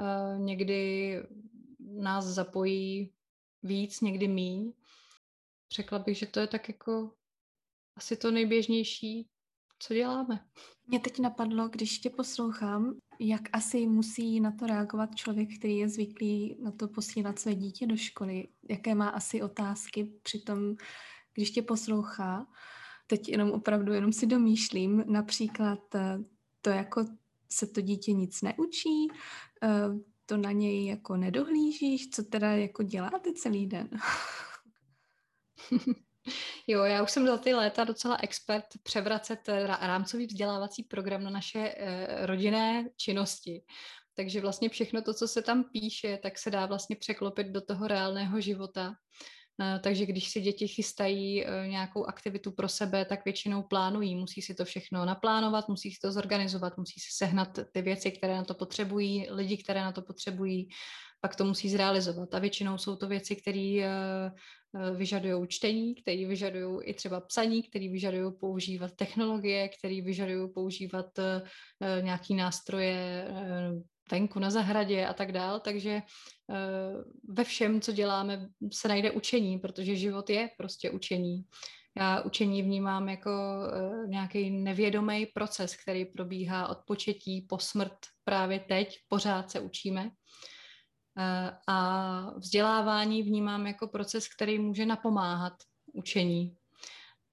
Eh, 0.00 0.38
někdy 0.38 1.14
nás 1.78 2.24
zapojí 2.24 3.12
víc, 3.62 4.00
někdy 4.00 4.28
míň. 4.28 4.72
Řekla 5.74 5.98
bych, 5.98 6.18
že 6.18 6.26
to 6.26 6.40
je 6.40 6.46
tak 6.46 6.68
jako 6.68 7.12
asi 7.96 8.16
to 8.16 8.30
nejběžnější, 8.30 9.28
co 9.78 9.94
děláme. 9.94 10.44
Mě 10.86 11.00
teď 11.00 11.18
napadlo, 11.18 11.68
když 11.68 11.98
tě 11.98 12.10
poslouchám, 12.10 12.94
jak 13.20 13.42
asi 13.52 13.86
musí 13.86 14.40
na 14.40 14.52
to 14.52 14.66
reagovat 14.66 15.14
člověk, 15.14 15.48
který 15.58 15.76
je 15.76 15.88
zvyklý 15.88 16.56
na 16.62 16.70
to 16.70 16.88
posílat 16.88 17.38
své 17.38 17.54
dítě 17.54 17.86
do 17.86 17.96
školy. 17.96 18.48
Jaké 18.70 18.94
má 18.94 19.08
asi 19.08 19.42
otázky 19.42 20.12
při 20.22 20.38
tom, 20.38 20.74
když 21.34 21.50
tě 21.50 21.62
poslouchá. 21.62 22.46
Teď 23.06 23.28
jenom 23.28 23.50
opravdu 23.50 23.92
jenom 23.92 24.12
si 24.12 24.26
domýšlím, 24.26 25.04
například 25.06 25.94
eh, 25.94 26.18
to 26.62 26.70
jako 26.70 27.04
se 27.50 27.66
to 27.66 27.80
dítě 27.80 28.12
nic 28.12 28.42
neučí, 28.42 29.08
eh, 29.62 29.68
to 30.26 30.36
na 30.36 30.52
něj 30.52 30.86
jako 30.86 31.16
nedohlížíš, 31.16 32.10
co 32.10 32.22
teda 32.24 32.50
jako 32.50 32.82
děláte 32.82 33.32
celý 33.32 33.66
den? 33.66 33.90
Jo, 36.70 36.84
já 36.84 37.02
už 37.02 37.10
jsem 37.10 37.26
za 37.26 37.38
ty 37.38 37.54
léta 37.54 37.84
docela 37.84 38.16
expert 38.22 38.64
převracet 38.82 39.48
rámcový 39.80 40.26
vzdělávací 40.26 40.82
program 40.82 41.24
na 41.24 41.30
naše 41.30 41.74
eh, 41.76 42.26
rodinné 42.26 42.84
činnosti. 42.96 43.62
Takže 44.14 44.40
vlastně 44.40 44.68
všechno 44.68 45.02
to, 45.02 45.14
co 45.14 45.28
se 45.28 45.42
tam 45.42 45.64
píše, 45.64 46.18
tak 46.22 46.38
se 46.38 46.50
dá 46.50 46.66
vlastně 46.66 46.96
překlopit 46.96 47.46
do 47.46 47.60
toho 47.60 47.88
reálného 47.88 48.40
života. 48.40 48.94
Eh, 49.60 49.78
takže 49.78 50.06
když 50.06 50.28
si 50.28 50.40
děti 50.40 50.68
chystají 50.68 51.44
eh, 51.44 51.68
nějakou 51.68 52.04
aktivitu 52.04 52.50
pro 52.50 52.68
sebe, 52.68 53.04
tak 53.04 53.24
většinou 53.24 53.62
plánují. 53.62 54.14
Musí 54.14 54.42
si 54.42 54.54
to 54.54 54.64
všechno 54.64 55.04
naplánovat, 55.04 55.68
musí 55.68 55.90
si 55.90 55.98
to 56.00 56.12
zorganizovat, 56.12 56.78
musí 56.78 57.00
si 57.00 57.08
sehnat 57.12 57.58
ty 57.72 57.82
věci, 57.82 58.10
které 58.10 58.36
na 58.36 58.44
to 58.44 58.54
potřebují, 58.54 59.26
lidi, 59.30 59.56
které 59.56 59.80
na 59.80 59.92
to 59.92 60.02
potřebují, 60.02 60.68
pak 61.20 61.36
to 61.36 61.44
musí 61.44 61.68
zrealizovat. 61.68 62.34
A 62.34 62.38
většinou 62.38 62.78
jsou 62.78 62.96
to 62.96 63.08
věci, 63.08 63.36
které 63.36 63.80
eh, 63.82 64.30
vyžadují 64.94 65.48
čtení, 65.48 65.94
které 65.94 66.26
vyžadují 66.26 66.84
i 66.84 66.94
třeba 66.94 67.20
psaní, 67.20 67.62
které 67.62 67.88
vyžadují 67.88 68.32
používat 68.40 68.92
technologie, 68.96 69.68
které 69.68 70.02
vyžadují 70.02 70.52
používat 70.54 71.06
nějaký 72.02 72.34
nástroje 72.34 73.28
venku 74.10 74.38
na 74.38 74.50
zahradě 74.50 75.06
a 75.06 75.14
tak 75.14 75.32
dál, 75.32 75.60
takže 75.60 76.02
uh, 76.46 77.34
ve 77.34 77.44
všem, 77.44 77.80
co 77.80 77.92
děláme, 77.92 78.48
se 78.72 78.88
najde 78.88 79.10
učení, 79.10 79.58
protože 79.58 79.96
život 79.96 80.30
je 80.30 80.50
prostě 80.56 80.90
učení. 80.90 81.44
Já 81.96 82.20
učení 82.20 82.62
vnímám 82.62 83.08
jako 83.08 83.30
uh, 83.30 84.08
nějaký 84.08 84.50
nevědomý 84.50 85.26
proces, 85.26 85.76
který 85.76 86.04
probíhá 86.04 86.68
od 86.68 86.78
početí 86.86 87.46
po 87.48 87.58
smrt 87.58 87.98
právě 88.24 88.60
teď, 88.60 88.98
pořád 89.08 89.50
se 89.50 89.60
učíme. 89.60 90.04
Uh, 90.04 90.10
a 91.66 92.38
vzdělávání 92.38 93.22
vnímám 93.22 93.66
jako 93.66 93.88
proces, 93.88 94.28
který 94.28 94.58
může 94.58 94.86
napomáhat 94.86 95.52
učení. 95.92 96.56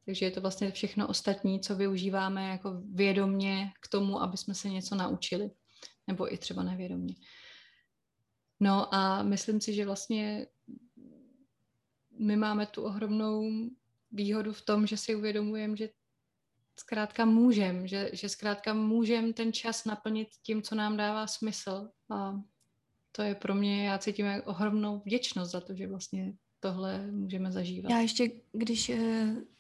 Takže 0.05 0.26
je 0.26 0.32
to 0.32 0.41
vlastně 0.41 0.71
všechno 0.71 1.07
ostatní, 1.07 1.59
co 1.59 1.76
využíváme 1.76 2.49
jako 2.49 2.82
vědomně 2.93 3.71
k 3.82 3.88
tomu, 3.88 4.21
aby 4.21 4.38
jsme 4.38 4.53
se 4.53 4.69
něco 4.69 4.95
naučili. 4.95 5.49
Nebo 6.08 6.34
i 6.34 6.38
třeba 6.38 6.64
nevědomně. 6.64 7.16
No 8.60 8.95
a 8.95 9.24
myslím 9.24 9.62
si, 9.62 9.74
že 9.74 9.86
vlastně 9.86 10.47
my 12.20 12.36
máme 12.36 12.66
tu 12.66 12.84
ohromnou 12.84 13.49
výhodu 14.12 14.53
v 14.53 14.62
tom, 14.62 14.88
že 14.88 14.97
si 14.97 15.16
uvědomujeme, 15.16 15.78
že 15.78 15.89
zkrátka 16.80 17.26
můžem, 17.26 17.88
že, 17.88 18.10
že 18.14 18.30
zkrátka 18.30 18.74
můžem 18.74 19.34
ten 19.34 19.53
čas 19.53 19.86
naplnit 19.86 20.28
tím, 20.41 20.62
co 20.62 20.76
nám 20.76 20.97
dává 20.97 21.28
smysl. 21.28 21.89
A 22.10 22.41
to 23.12 23.22
je 23.22 23.36
pro 23.36 23.56
mě, 23.56 23.88
já 23.88 23.97
cítím 23.97 24.26
ohromnou 24.45 25.01
vděčnost 25.06 25.51
za 25.51 25.62
to, 25.62 25.76
že 25.76 25.88
vlastně 25.88 26.34
tohle 26.60 27.12
můžeme 27.12 27.51
zažívat. 27.51 27.89
Já 27.89 27.99
ještě, 27.99 28.32
když 28.51 28.89
uh, 28.89 28.97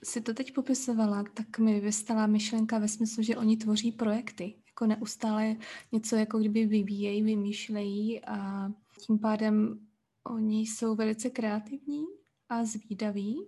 si 0.03 0.21
to 0.21 0.33
teď 0.33 0.53
popisovala, 0.53 1.23
tak 1.33 1.59
mi 1.59 1.79
vystala 1.79 2.27
myšlenka 2.27 2.79
ve 2.79 2.87
smyslu, 2.87 3.23
že 3.23 3.37
oni 3.37 3.57
tvoří 3.57 3.91
projekty. 3.91 4.53
Jako 4.75 4.87
neustále 4.87 5.55
něco 5.91 6.15
jako 6.15 6.39
kdyby 6.39 6.65
vyvíjejí, 6.65 7.23
vymýšlejí 7.23 8.25
a 8.25 8.69
tím 9.05 9.19
pádem 9.19 9.79
oni 10.23 10.61
jsou 10.61 10.95
velice 10.95 11.29
kreativní 11.29 12.05
a 12.49 12.65
zvídaví 12.65 13.47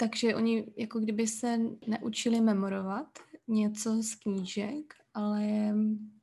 takže 0.00 0.34
oni 0.34 0.66
jako 0.76 1.00
kdyby 1.00 1.26
se 1.26 1.58
neučili 1.86 2.40
memorovat 2.40 3.18
něco 3.48 4.02
z 4.02 4.14
knížek, 4.14 4.94
ale 5.14 5.74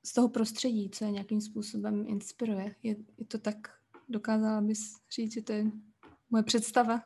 z 0.06 0.14
toho 0.14 0.30
prostředí, 0.30 0.90
co 0.90 1.06
je 1.06 1.12
nějakým 1.12 1.42
způsobem 1.42 2.06
inspiruje. 2.08 2.76
Je, 2.84 2.96
je 3.18 3.26
to 3.26 3.38
tak, 3.38 3.58
dokázala 4.10 4.62
bys 4.62 4.96
říct, 5.16 5.34
že 5.34 5.42
to 5.42 5.54
je 5.54 5.72
moje 6.30 6.44
představa? 6.44 7.04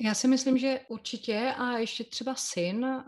Já 0.00 0.14
si 0.14 0.28
myslím, 0.28 0.58
že 0.58 0.80
určitě 0.88 1.54
a 1.58 1.78
ještě 1.78 2.04
třeba 2.04 2.34
syn 2.34 2.84
uh, 2.84 3.04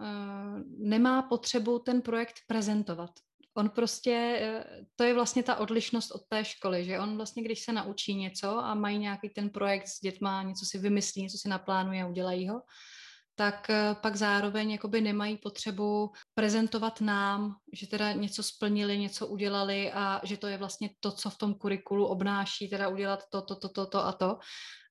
nemá 0.78 1.22
potřebu 1.22 1.78
ten 1.78 2.02
projekt 2.02 2.34
prezentovat. 2.46 3.10
On 3.56 3.70
prostě, 3.70 4.38
eh, 4.40 4.64
to 4.96 5.04
je 5.04 5.14
vlastně 5.14 5.42
ta 5.42 5.56
odlišnost 5.56 6.10
od 6.10 6.22
té 6.28 6.44
školy, 6.44 6.84
že 6.84 7.00
on 7.00 7.16
vlastně, 7.16 7.42
když 7.42 7.60
se 7.60 7.72
naučí 7.72 8.14
něco 8.14 8.58
a 8.58 8.74
mají 8.74 8.98
nějaký 8.98 9.28
ten 9.28 9.50
projekt 9.50 9.88
s 9.88 10.00
dětma, 10.00 10.42
něco 10.42 10.66
si 10.66 10.78
vymyslí, 10.78 11.22
něco 11.22 11.38
si 11.38 11.48
naplánuje 11.48 12.02
a 12.02 12.06
udělají 12.06 12.48
ho, 12.48 12.62
tak 13.34 13.70
eh, 13.70 13.96
pak 14.00 14.16
zároveň 14.16 14.70
jakoby 14.70 15.00
nemají 15.00 15.36
potřebu 15.36 16.12
prezentovat 16.34 17.00
nám, 17.00 17.56
že 17.72 17.86
teda 17.86 18.12
něco 18.12 18.42
splnili, 18.42 18.98
něco 18.98 19.26
udělali 19.26 19.92
a 19.92 20.20
že 20.24 20.36
to 20.36 20.46
je 20.46 20.56
vlastně 20.56 20.90
to, 21.00 21.12
co 21.12 21.30
v 21.30 21.38
tom 21.38 21.54
kurikulu 21.54 22.06
obnáší, 22.06 22.68
teda 22.68 22.88
udělat 22.88 23.24
to, 23.30 23.42
to, 23.42 23.56
to, 23.56 23.68
to, 23.68 23.86
to 23.86 24.06
a 24.06 24.12
to. 24.12 24.38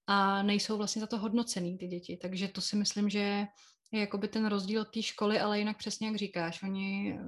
A 0.08 0.44
nejsou 0.44 0.78
vlastně 0.78 1.00
za 1.00 1.08
to 1.08 1.18
hodnocený 1.18 1.78
ty 1.78 1.88
děti. 1.88 2.18
Takže 2.22 2.48
to 2.48 2.62
si 2.62 2.76
myslím, 2.76 3.10
že 3.10 3.46
je 3.92 4.00
jakoby 4.00 4.28
ten 4.28 4.46
rozdíl 4.46 4.82
od 4.82 4.92
té 4.92 5.02
školy, 5.02 5.40
ale 5.40 5.60
jinak 5.60 5.78
přesně 5.78 6.08
jak 6.08 6.16
říkáš, 6.16 6.64
oni 6.64 7.18
eh, 7.20 7.26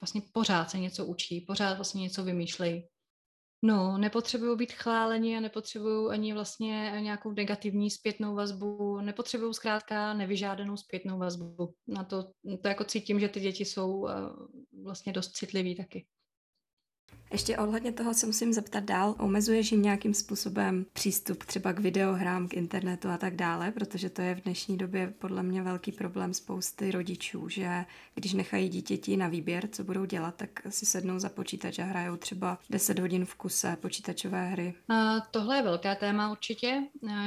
vlastně 0.00 0.22
pořád 0.32 0.70
se 0.70 0.78
něco 0.78 1.06
učí, 1.06 1.40
pořád 1.40 1.74
vlastně 1.74 2.02
něco 2.02 2.24
vymýšlejí. 2.24 2.86
No, 3.62 3.98
nepotřebují 3.98 4.56
být 4.56 4.72
chváleni 4.72 5.36
a 5.36 5.40
nepotřebují 5.40 6.10
ani 6.12 6.34
vlastně 6.34 6.92
nějakou 7.00 7.32
negativní 7.32 7.90
zpětnou 7.90 8.34
vazbu, 8.34 9.00
nepotřebují 9.00 9.54
zkrátka 9.54 10.14
nevyžádanou 10.14 10.76
zpětnou 10.76 11.18
vazbu. 11.18 11.74
Na 11.88 12.04
to, 12.04 12.22
to 12.62 12.68
jako 12.68 12.84
cítím, 12.84 13.20
že 13.20 13.28
ty 13.28 13.40
děti 13.40 13.64
jsou 13.64 14.08
eh, 14.08 14.12
vlastně 14.82 15.12
dost 15.12 15.30
citliví 15.30 15.76
taky. 15.76 16.06
Ještě 17.32 17.58
ohledně 17.58 17.92
toho 17.92 18.14
se 18.14 18.26
musím 18.26 18.52
zeptat 18.52 18.84
dál. 18.84 19.14
Omezuješ 19.18 19.72
jim 19.72 19.82
nějakým 19.82 20.14
způsobem 20.14 20.86
přístup 20.92 21.44
třeba 21.44 21.72
k 21.72 21.78
videohrám, 21.78 22.48
k 22.48 22.54
internetu 22.54 23.08
a 23.08 23.18
tak 23.18 23.36
dále, 23.36 23.70
protože 23.70 24.10
to 24.10 24.22
je 24.22 24.34
v 24.34 24.40
dnešní 24.40 24.76
době 24.76 25.14
podle 25.18 25.42
mě 25.42 25.62
velký 25.62 25.92
problém 25.92 26.34
spousty 26.34 26.90
rodičů, 26.90 27.48
že 27.48 27.84
když 28.14 28.32
nechají 28.32 28.68
dítěti 28.68 29.16
na 29.16 29.28
výběr, 29.28 29.68
co 29.72 29.84
budou 29.84 30.04
dělat, 30.04 30.34
tak 30.36 30.50
si 30.68 30.86
sednou 30.86 31.18
za 31.18 31.28
počítač 31.28 31.78
a 31.78 31.84
hrajou 31.84 32.16
třeba 32.16 32.58
10 32.70 32.98
hodin 32.98 33.24
v 33.24 33.34
kuse 33.34 33.76
počítačové 33.76 34.48
hry. 34.48 34.74
A 34.88 35.20
tohle 35.20 35.56
je 35.56 35.62
velké 35.62 35.96
téma 35.96 36.30
určitě. 36.30 36.82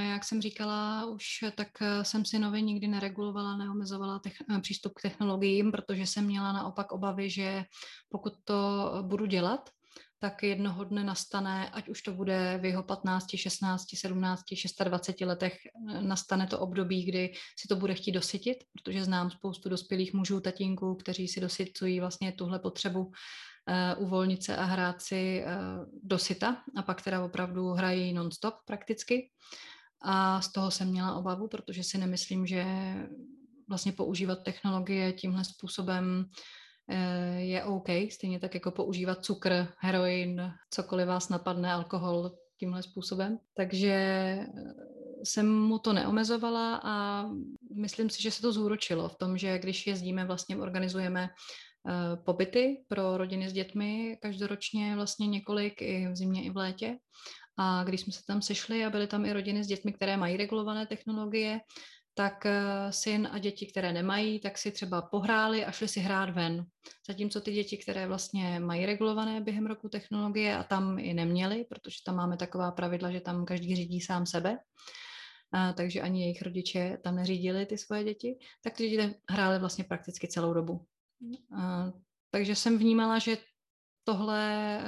Jak 0.10 0.24
jsem 0.24 0.42
říkala 0.42 1.06
už, 1.06 1.46
tak 1.56 1.68
jsem 2.02 2.26
si 2.26 2.40
nově 2.40 2.62
nikdy 2.62 2.88
neregulovala, 2.88 3.58
neomezovala 3.58 4.20
techn- 4.20 4.62
přístup 4.62 4.94
k 4.94 5.02
technologiím, 5.02 5.72
protože 5.72 6.08
jsem 6.08 6.26
měla 6.26 6.54
naopak 6.54 6.92
obavy, 6.92 7.30
že 7.30 7.64
pokud 8.10 8.34
to 8.44 8.90
budu 9.02 9.26
dělat, 9.26 9.70
tak 10.24 10.43
jednoho 10.43 10.84
dne 10.84 11.03
nastane, 11.03 11.67
ať 11.69 11.91
už 11.91 12.01
to 12.01 12.11
bude 12.15 12.55
v 12.61 12.65
jeho 12.65 12.84
15, 12.84 13.28
16, 13.36 13.84
17, 13.91 14.41
26 14.84 15.28
letech, 15.28 15.59
nastane 15.99 16.47
to 16.47 16.59
období, 16.59 17.03
kdy 17.03 17.34
si 17.59 17.67
to 17.67 17.76
bude 17.76 17.93
chtít 17.93 18.11
dosytit, 18.11 18.63
protože 18.71 19.03
znám 19.03 19.32
spoustu 19.32 19.69
dospělých 19.69 20.13
mužů, 20.13 20.39
tatínků, 20.39 20.95
kteří 20.95 21.28
si 21.28 21.39
dosycují 21.39 21.99
vlastně 21.99 22.32
tuhle 22.32 22.59
potřebu 22.59 23.03
uh, 23.03 23.11
uvolnit 23.97 24.43
se 24.43 24.55
a 24.55 24.63
hrát 24.63 25.01
si 25.01 25.43
uh, 25.43 25.51
dosyta 26.03 26.63
a 26.76 26.82
pak 26.82 27.01
teda 27.01 27.24
opravdu 27.24 27.76
hrají 27.76 28.13
non-stop 28.13 28.53
prakticky. 28.65 29.30
A 30.01 30.41
z 30.41 30.51
toho 30.51 30.71
jsem 30.71 30.88
měla 30.88 31.15
obavu, 31.15 31.47
protože 31.47 31.84
si 31.84 31.97
nemyslím, 31.97 32.47
že 32.47 32.65
vlastně 33.67 33.91
používat 33.91 34.43
technologie 34.43 35.13
tímhle 35.13 35.45
způsobem 35.45 36.26
Eh, 36.26 36.30
je 37.38 37.64
OK, 37.64 37.88
stejně 38.12 38.40
tak 38.40 38.54
jako 38.54 38.72
používat 38.72 39.26
cukr, 39.26 39.68
heroin, 39.78 40.54
cokoliv 40.70 41.08
vás 41.08 41.30
napadne, 41.30 41.74
alkohol 41.74 42.32
tímhle 42.64 42.84
způsobem. 42.84 43.40
Takže 43.58 43.92
eh, 43.92 44.48
jsem 45.24 45.60
mu 45.60 45.80
to 45.80 45.94
neomezovala 45.94 46.82
a 46.84 47.26
myslím 47.76 48.10
si, 48.10 48.22
že 48.22 48.32
se 48.32 48.42
to 48.42 48.52
zúročilo 48.52 49.10
v 49.10 49.16
tom, 49.16 49.38
že 49.38 49.60
když 49.60 49.88
jezdíme, 49.88 50.26
vlastně 50.26 50.58
organizujeme 50.58 51.30
eh, 51.30 52.18
pobyty 52.26 52.84
pro 52.88 53.18
rodiny 53.18 53.50
s 53.50 53.54
dětmi 53.54 54.18
každoročně 54.22 54.96
vlastně 54.96 55.28
několik 55.28 55.82
i 55.82 56.08
v 56.08 56.16
zimě 56.16 56.44
i 56.44 56.50
v 56.50 56.58
létě. 56.58 56.98
A 57.58 57.84
když 57.84 58.02
jsme 58.02 58.14
se 58.14 58.22
tam 58.28 58.42
sešli 58.42 58.86
a 58.86 58.90
byly 58.90 59.08
tam 59.08 59.26
i 59.26 59.34
rodiny 59.34 59.64
s 59.64 59.68
dětmi, 59.68 59.94
které 59.94 60.18
mají 60.18 60.38
regulované 60.38 60.88
technologie, 60.88 61.60
tak 62.14 62.45
eh, 62.45 62.91
syn 62.91 63.30
a 63.32 63.39
děti, 63.39 63.66
které 63.66 63.93
nemají, 63.93 64.39
tak 64.39 64.57
si 64.57 64.72
třeba 64.72 65.01
pohráli 65.01 65.66
a 65.66 65.72
šli 65.72 65.88
si 65.88 65.99
hrát 65.99 66.30
ven. 66.30 66.66
Zatímco 67.07 67.41
ty 67.41 67.53
děti, 67.53 67.78
které 67.78 68.07
vlastně 68.07 68.59
mají 68.59 68.86
regulované 68.86 69.41
během 69.41 69.66
roku 69.66 69.89
technologie 69.89 70.57
a 70.57 70.64
tam 70.64 70.99
i 70.99 71.14
neměli, 71.14 71.66
protože 71.70 71.97
tam 72.05 72.16
máme 72.16 72.38
taková 72.38 72.72
pravidla, 72.72 73.11
že 73.11 73.22
tam 73.22 73.45
každý 73.45 73.76
řídí 73.76 74.01
sám 74.01 74.26
sebe, 74.26 74.59
a, 75.51 75.74
takže 75.74 76.01
ani 76.01 76.22
jejich 76.22 76.41
rodiče 76.41 76.97
tam 77.03 77.16
neřídili 77.16 77.66
ty 77.66 77.78
svoje 77.78 78.03
děti, 78.03 78.39
tak 78.64 78.74
ty 78.74 78.89
děti 78.89 79.16
hráli 79.30 79.59
vlastně 79.59 79.84
prakticky 79.84 80.28
celou 80.28 80.53
dobu. 80.53 80.86
A, 81.57 81.91
takže 82.32 82.55
jsem 82.55 82.78
vnímala, 82.78 83.20
že 83.20 83.38
tohle 84.03 84.80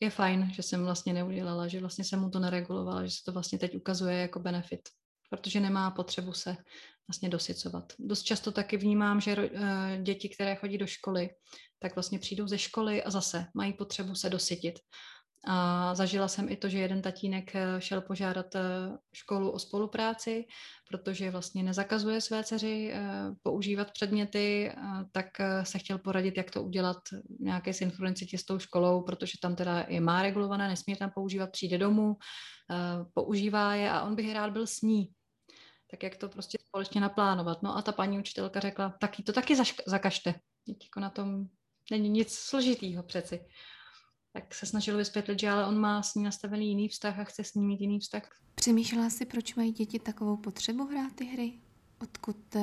je 0.00 0.10
fajn, 0.10 0.50
že 0.52 0.62
jsem 0.62 0.84
vlastně 0.84 1.12
neudělala, 1.12 1.68
že 1.68 1.80
vlastně 1.80 2.04
jsem 2.04 2.20
mu 2.20 2.30
to 2.30 2.38
neregulovala, 2.38 3.04
že 3.04 3.10
se 3.10 3.24
to 3.24 3.32
vlastně 3.32 3.58
teď 3.58 3.76
ukazuje 3.76 4.16
jako 4.16 4.40
benefit 4.40 4.88
protože 5.30 5.60
nemá 5.60 5.90
potřebu 5.90 6.32
se 6.32 6.56
vlastně 7.08 7.28
dosycovat. 7.28 7.92
Dost 7.98 8.22
často 8.22 8.52
taky 8.52 8.76
vnímám, 8.76 9.20
že 9.20 9.36
eh, 9.36 9.98
děti, 10.02 10.28
které 10.28 10.56
chodí 10.56 10.78
do 10.78 10.86
školy, 10.86 11.30
tak 11.78 11.94
vlastně 11.94 12.18
přijdou 12.18 12.46
ze 12.48 12.58
školy 12.58 13.02
a 13.02 13.10
zase 13.10 13.46
mají 13.54 13.72
potřebu 13.72 14.14
se 14.14 14.30
dosytit. 14.30 14.74
A 15.46 15.94
zažila 15.94 16.28
jsem 16.28 16.48
i 16.48 16.56
to, 16.56 16.68
že 16.68 16.78
jeden 16.78 17.02
tatínek 17.02 17.54
eh, 17.54 17.80
šel 17.80 18.00
požádat 18.00 18.54
eh, 18.54 18.60
školu 19.12 19.50
o 19.50 19.58
spolupráci, 19.58 20.44
protože 20.88 21.30
vlastně 21.30 21.62
nezakazuje 21.62 22.20
své 22.20 22.44
dceři 22.44 22.94
používat 23.42 23.90
předměty, 23.90 24.72
tak 25.12 25.26
se 25.62 25.78
chtěl 25.78 25.98
poradit, 25.98 26.36
jak 26.36 26.50
to 26.50 26.62
udělat 26.62 26.96
nějaké 27.40 27.72
synchronicitě 27.72 28.38
s 28.38 28.44
tou 28.44 28.58
školou, 28.58 29.02
protože 29.02 29.32
tam 29.42 29.56
teda 29.56 29.86
je 29.88 30.00
má 30.00 30.22
regulované, 30.22 30.68
nesmí 30.68 30.96
tam 30.96 31.10
používat, 31.10 31.50
přijde 31.50 31.78
domů, 31.78 32.16
používá 33.14 33.74
je 33.74 33.90
a 33.90 34.02
on 34.02 34.14
by 34.14 34.32
rád 34.32 34.50
byl 34.50 34.66
s 34.66 34.82
ní 34.82 35.08
tak 35.94 36.02
jak 36.02 36.16
to 36.16 36.28
prostě 36.28 36.58
společně 36.66 37.00
naplánovat. 37.00 37.62
No 37.62 37.76
a 37.76 37.82
ta 37.82 37.92
paní 37.92 38.18
učitelka 38.18 38.60
řekla, 38.60 38.94
taky 39.00 39.22
to 39.22 39.32
taky 39.32 39.56
zakažte. 39.86 40.34
Jako 40.84 41.00
na 41.00 41.10
tom 41.10 41.46
není 41.90 42.08
nic 42.08 42.34
složitýho 42.34 43.02
přeci. 43.02 43.46
Tak 44.36 44.54
se 44.54 44.66
snažil 44.66 44.96
vysvětlit, 44.96 45.40
že 45.40 45.50
ale 45.50 45.66
on 45.66 45.78
má 45.78 46.02
s 46.02 46.14
ní 46.14 46.24
nastavený 46.24 46.68
jiný 46.68 46.88
vztah 46.88 47.18
a 47.18 47.24
chce 47.24 47.44
s 47.44 47.54
ní 47.54 47.66
mít 47.66 47.80
jiný 47.80 48.00
vztah. 48.00 48.22
Přemýšlela 48.54 49.10
si, 49.10 49.26
proč 49.26 49.54
mají 49.54 49.72
děti 49.72 49.98
takovou 49.98 50.36
potřebu 50.36 50.86
hrát 50.86 51.12
ty 51.12 51.24
hry? 51.24 51.52
Odkud 52.02 52.54
uh, 52.54 52.62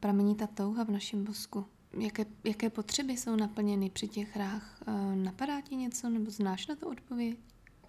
pramení 0.00 0.34
ta 0.34 0.46
touha 0.46 0.84
v 0.84 0.90
našem 0.90 1.24
mozku? 1.24 1.66
Jaké, 1.98 2.24
jaké 2.44 2.70
potřeby 2.70 3.16
jsou 3.16 3.36
naplněny 3.36 3.90
při 3.90 4.08
těch 4.08 4.36
hrách? 4.36 4.82
Uh, 4.88 5.14
napadá 5.14 5.60
ti 5.60 5.76
něco 5.76 6.08
nebo 6.08 6.30
znáš 6.30 6.66
na 6.66 6.76
to 6.76 6.88
odpověď? 6.88 7.38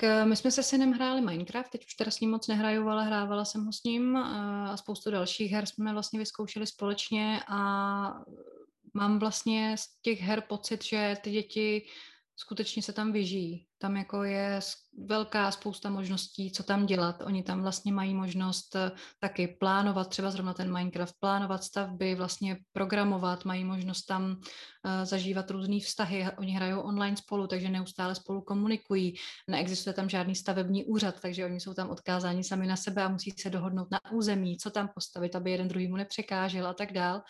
Eh, 0.01 0.25
my 0.25 0.35
jsme 0.35 0.51
se 0.51 0.63
synem 0.63 0.91
hráli 0.91 1.21
Minecraft, 1.21 1.71
teď 1.71 1.85
už 1.85 1.93
teda 1.93 2.11
s 2.11 2.19
ním 2.19 2.31
moc 2.31 2.47
nehraju, 2.47 2.87
ale 2.87 3.05
hrávala 3.05 3.45
jsem 3.45 3.65
ho 3.65 3.71
s 3.73 3.83
ním 3.83 4.17
eh, 4.17 4.21
a 4.69 4.77
spoustu 4.77 5.11
dalších 5.11 5.51
her 5.51 5.65
jsme 5.65 5.93
vlastně 5.93 6.19
vyzkoušeli 6.19 6.67
společně 6.67 7.39
a 7.47 7.59
mám 8.93 9.19
vlastně 9.19 9.75
z 9.77 10.01
těch 10.01 10.21
her 10.21 10.43
pocit, 10.49 10.83
že 10.83 11.17
ty 11.23 11.31
děti 11.31 11.85
skutečně 12.35 12.83
se 12.83 12.93
tam 12.93 13.11
vyžijí. 13.11 13.67
Tam 13.83 13.97
jako 13.97 14.23
je 14.23 14.59
velká 15.05 15.51
spousta 15.51 15.89
možností, 15.89 16.51
co 16.51 16.63
tam 16.63 16.85
dělat. 16.85 17.21
Oni 17.25 17.43
tam 17.43 17.61
vlastně 17.61 17.93
mají 17.93 18.13
možnost 18.13 18.75
eh, 18.75 18.91
taky 19.19 19.47
plánovat, 19.47 20.07
třeba 20.07 20.31
zrovna 20.31 20.53
ten 20.53 20.73
Minecraft, 20.73 21.15
plánovat 21.19 21.63
stavby, 21.63 22.15
vlastně 22.15 22.57
programovat, 22.71 23.45
mají 23.45 23.63
možnost 23.63 24.05
tam 24.05 24.23
uh, 24.23 24.39
zažívat 25.03 25.51
různé 25.51 25.79
vztahy. 25.79 26.25
Oni 26.37 26.51
hrajou 26.51 26.81
online 26.81 27.17
spolu, 27.17 27.47
takže 27.47 27.69
neustále 27.69 28.15
spolu 28.15 28.41
komunikují. 28.41 29.15
Neexistuje 29.49 29.93
tam 29.93 30.09
žádný 30.09 30.35
stavební 30.35 30.85
úřad, 30.85 31.21
takže 31.21 31.45
oni 31.45 31.59
jsou 31.59 31.73
tam 31.73 31.89
odkázáni 31.89 32.43
sami 32.43 32.67
na 32.67 32.75
sebe 32.75 33.03
a 33.03 33.09
musí 33.09 33.31
se 33.31 33.49
dohodnout 33.49 33.91
na 33.91 33.99
území, 34.11 34.57
co 34.57 34.71
tam 34.71 34.89
postavit, 34.95 35.35
aby 35.35 35.51
jeden 35.51 35.67
druhýmu 35.67 35.95
nepřekážel 35.95 36.67
a 36.67 36.73
tak 36.73 36.93
dál. 36.93 37.21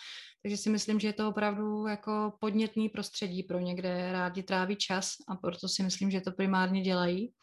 Takže 0.43 0.57
si 0.57 0.69
myslím, 0.69 0.99
že 0.99 1.07
je 1.07 1.13
to 1.13 1.29
opravdu 1.29 1.87
jako 1.87 2.33
podnětný 2.39 2.89
prostředí 2.89 3.43
pro 3.43 3.59
ně, 3.59 3.75
kde 3.75 4.11
rádi 4.11 4.43
tráví 4.43 4.75
čas 4.75 5.15
a 5.27 5.35
proto 5.35 5.67
si 5.67 5.83
myslím, 5.83 6.11
že 6.11 6.21
to 6.21 6.31
primárně 6.43 6.81
dělají. 6.81 7.33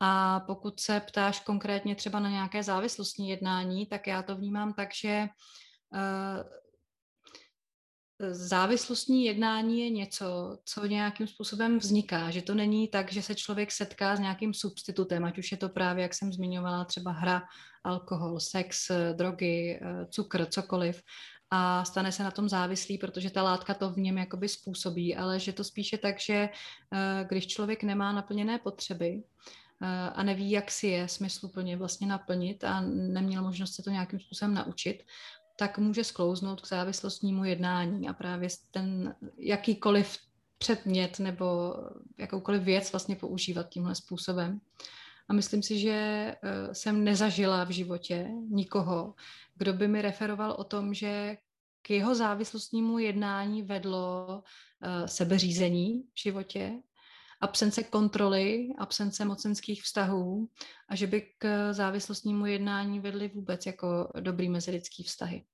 A 0.00 0.40
pokud 0.40 0.80
se 0.80 1.00
ptáš 1.00 1.40
konkrétně 1.40 1.94
třeba 1.94 2.20
na 2.20 2.30
nějaké 2.30 2.62
závislostní 2.62 3.28
jednání, 3.28 3.86
tak 3.86 4.06
já 4.06 4.22
to 4.22 4.36
vnímám 4.36 4.72
tak, 4.72 4.88
že 4.94 5.28
uh, 5.92 6.44
závislostní 8.30 9.24
jednání 9.24 9.80
je 9.80 9.90
něco, 9.90 10.58
co 10.64 10.86
nějakým 10.86 11.26
způsobem 11.26 11.78
vzniká, 11.78 12.30
že 12.30 12.42
to 12.42 12.54
není 12.54 12.88
tak, 12.88 13.12
že 13.12 13.22
se 13.22 13.34
člověk 13.34 13.72
setká 13.72 14.16
s 14.16 14.20
nějakým 14.20 14.54
substitutem, 14.54 15.24
ať 15.24 15.38
už 15.38 15.52
je 15.52 15.56
to 15.56 15.68
právě, 15.68 16.02
jak 16.02 16.14
jsem 16.14 16.32
zmiňovala, 16.32 16.84
třeba 16.84 17.12
hra, 17.12 17.42
alkohol, 17.84 18.40
sex, 18.40 18.90
drogy, 19.16 19.80
eh, 19.80 20.06
cukr, 20.12 20.46
cokoliv, 20.46 21.02
a 21.50 21.84
stane 21.84 22.12
se 22.12 22.22
na 22.22 22.30
tom 22.30 22.48
závislý, 22.48 22.98
protože 22.98 23.30
ta 23.30 23.42
látka 23.42 23.74
to 23.74 23.90
v 23.90 23.96
něm 23.96 24.18
jakoby 24.18 24.48
způsobí, 24.48 25.16
ale 25.16 25.40
že 25.40 25.52
to 25.52 25.64
spíše 25.64 25.98
tak, 25.98 26.20
že 26.20 26.34
eh, 26.34 27.26
když 27.28 27.46
člověk 27.46 27.82
nemá 27.82 28.12
naplněné 28.12 28.58
potřeby 28.58 29.22
eh, 29.82 29.86
a 30.14 30.22
neví, 30.22 30.50
jak 30.50 30.70
si 30.70 30.86
je 30.86 31.08
smysluplně 31.08 31.76
vlastně 31.76 32.06
naplnit 32.06 32.64
a 32.64 32.80
neměl 32.90 33.42
možnost 33.42 33.74
se 33.74 33.82
to 33.82 33.90
nějakým 33.90 34.20
způsobem 34.20 34.54
naučit, 34.54 35.02
tak 35.56 35.78
může 35.78 36.04
sklouznout 36.04 36.60
k 36.60 36.68
závislostnímu 36.68 37.44
jednání 37.44 38.08
a 38.08 38.12
právě 38.12 38.48
ten 38.70 39.14
jakýkoliv 39.38 40.18
předmět 40.58 41.18
nebo 41.18 41.74
jakoukoliv 42.18 42.62
věc 42.62 42.92
vlastně 42.92 43.16
používat 43.16 43.68
tímhle 43.68 43.94
způsobem. 43.94 44.60
A 45.30 45.32
myslím 45.32 45.62
si, 45.62 45.78
že 45.78 45.90
eh, 45.92 46.74
jsem 46.74 47.04
nezažila 47.04 47.64
v 47.64 47.70
životě 47.70 48.28
nikoho, 48.48 49.14
kdo 49.54 49.72
by 49.72 49.88
mi 49.88 50.02
referoval 50.02 50.52
o 50.58 50.64
tom, 50.64 50.94
že 50.94 51.36
k 51.82 51.90
jeho 51.90 52.14
závislostnímu 52.14 52.98
jednání 52.98 53.62
vedlo 53.62 54.26
uh, 54.38 55.06
sebeřízení 55.06 56.02
v 56.14 56.20
životě, 56.22 56.72
absence 57.40 57.82
kontroly, 57.82 58.68
absence 58.78 59.24
mocenských 59.24 59.82
vztahů 59.82 60.48
a 60.88 60.96
že 60.96 61.06
by 61.06 61.20
k 61.38 61.72
závislostnímu 61.72 62.46
jednání 62.46 63.00
vedly 63.00 63.28
vůbec 63.28 63.66
jako 63.66 64.12
dobrý 64.20 64.48
mezilidský 64.48 65.02
vztahy. 65.02 65.44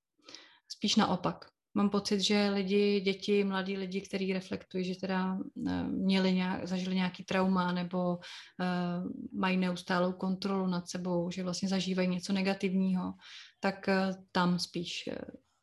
Spíš 0.67 0.95
naopak. 0.95 1.56
Mám 1.77 1.89
pocit, 1.89 2.19
že 2.19 2.49
lidi, 2.49 3.01
děti, 3.01 3.43
mladí 3.43 3.77
lidi, 3.77 4.01
kteří 4.01 4.33
reflektují, 4.33 4.85
že 4.85 4.95
teda 4.95 5.37
uh, 5.55 5.83
měli 5.83 6.33
nějak, 6.33 6.67
zažili 6.67 6.95
nějaký 6.95 7.23
trauma 7.23 7.71
nebo 7.71 8.17
uh, 8.17 9.11
mají 9.39 9.57
neustálou 9.57 10.11
kontrolu 10.11 10.67
nad 10.67 10.89
sebou, 10.89 11.31
že 11.31 11.43
vlastně 11.43 11.69
zažívají 11.69 12.07
něco 12.07 12.33
negativního, 12.33 13.13
tak 13.59 13.89
eh, 13.89 14.15
tam 14.31 14.59
spíš 14.59 15.07
eh, 15.07 15.17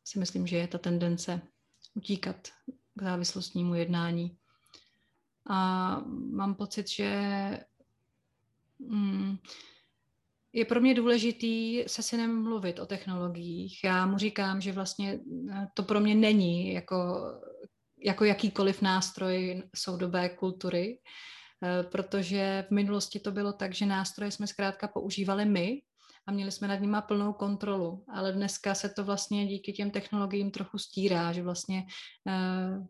si 0.05 0.19
myslím, 0.19 0.47
že 0.47 0.57
je 0.57 0.67
ta 0.67 0.77
tendence 0.77 1.41
utíkat 1.93 2.47
k 2.95 3.01
závislostnímu 3.01 3.75
jednání. 3.75 4.37
A 5.49 5.99
mám 6.31 6.55
pocit, 6.55 6.89
že 6.89 7.09
mm, 8.79 9.37
je 10.55 10.65
pro 10.65 10.81
mě 10.81 10.93
důležitý 10.93 11.83
se 11.87 12.03
synem 12.03 12.43
mluvit 12.43 12.79
o 12.79 12.85
technologiích. 12.85 13.83
Já 13.83 14.05
mu 14.05 14.17
říkám, 14.17 14.61
že 14.61 14.71
vlastně 14.71 15.19
eh, 15.51 15.67
to 15.73 15.83
pro 15.83 15.99
mě 15.99 16.15
není 16.15 16.73
jako, 16.73 17.25
jako 18.05 18.25
jakýkoliv 18.25 18.81
nástroj 18.81 19.63
soudobé 19.75 20.29
kultury, 20.29 20.99
protože 21.91 22.65
v 22.67 22.71
minulosti 22.71 23.19
to 23.19 23.31
bylo 23.31 23.53
tak, 23.53 23.73
že 23.73 23.85
nástroje 23.85 24.31
jsme 24.31 24.47
zkrátka 24.47 24.87
používali 24.87 25.45
my 25.45 25.81
a 26.27 26.31
měli 26.31 26.51
jsme 26.51 26.67
nad 26.67 26.79
nima 26.79 27.01
plnou 27.01 27.33
kontrolu. 27.33 28.03
Ale 28.13 28.31
dneska 28.31 28.75
se 28.75 28.89
to 28.89 29.03
vlastně 29.03 29.47
díky 29.47 29.73
těm 29.73 29.91
technologiím 29.91 30.51
trochu 30.51 30.77
stírá, 30.77 31.33
že 31.33 31.43
vlastně 31.43 31.85
eh, 32.27 32.85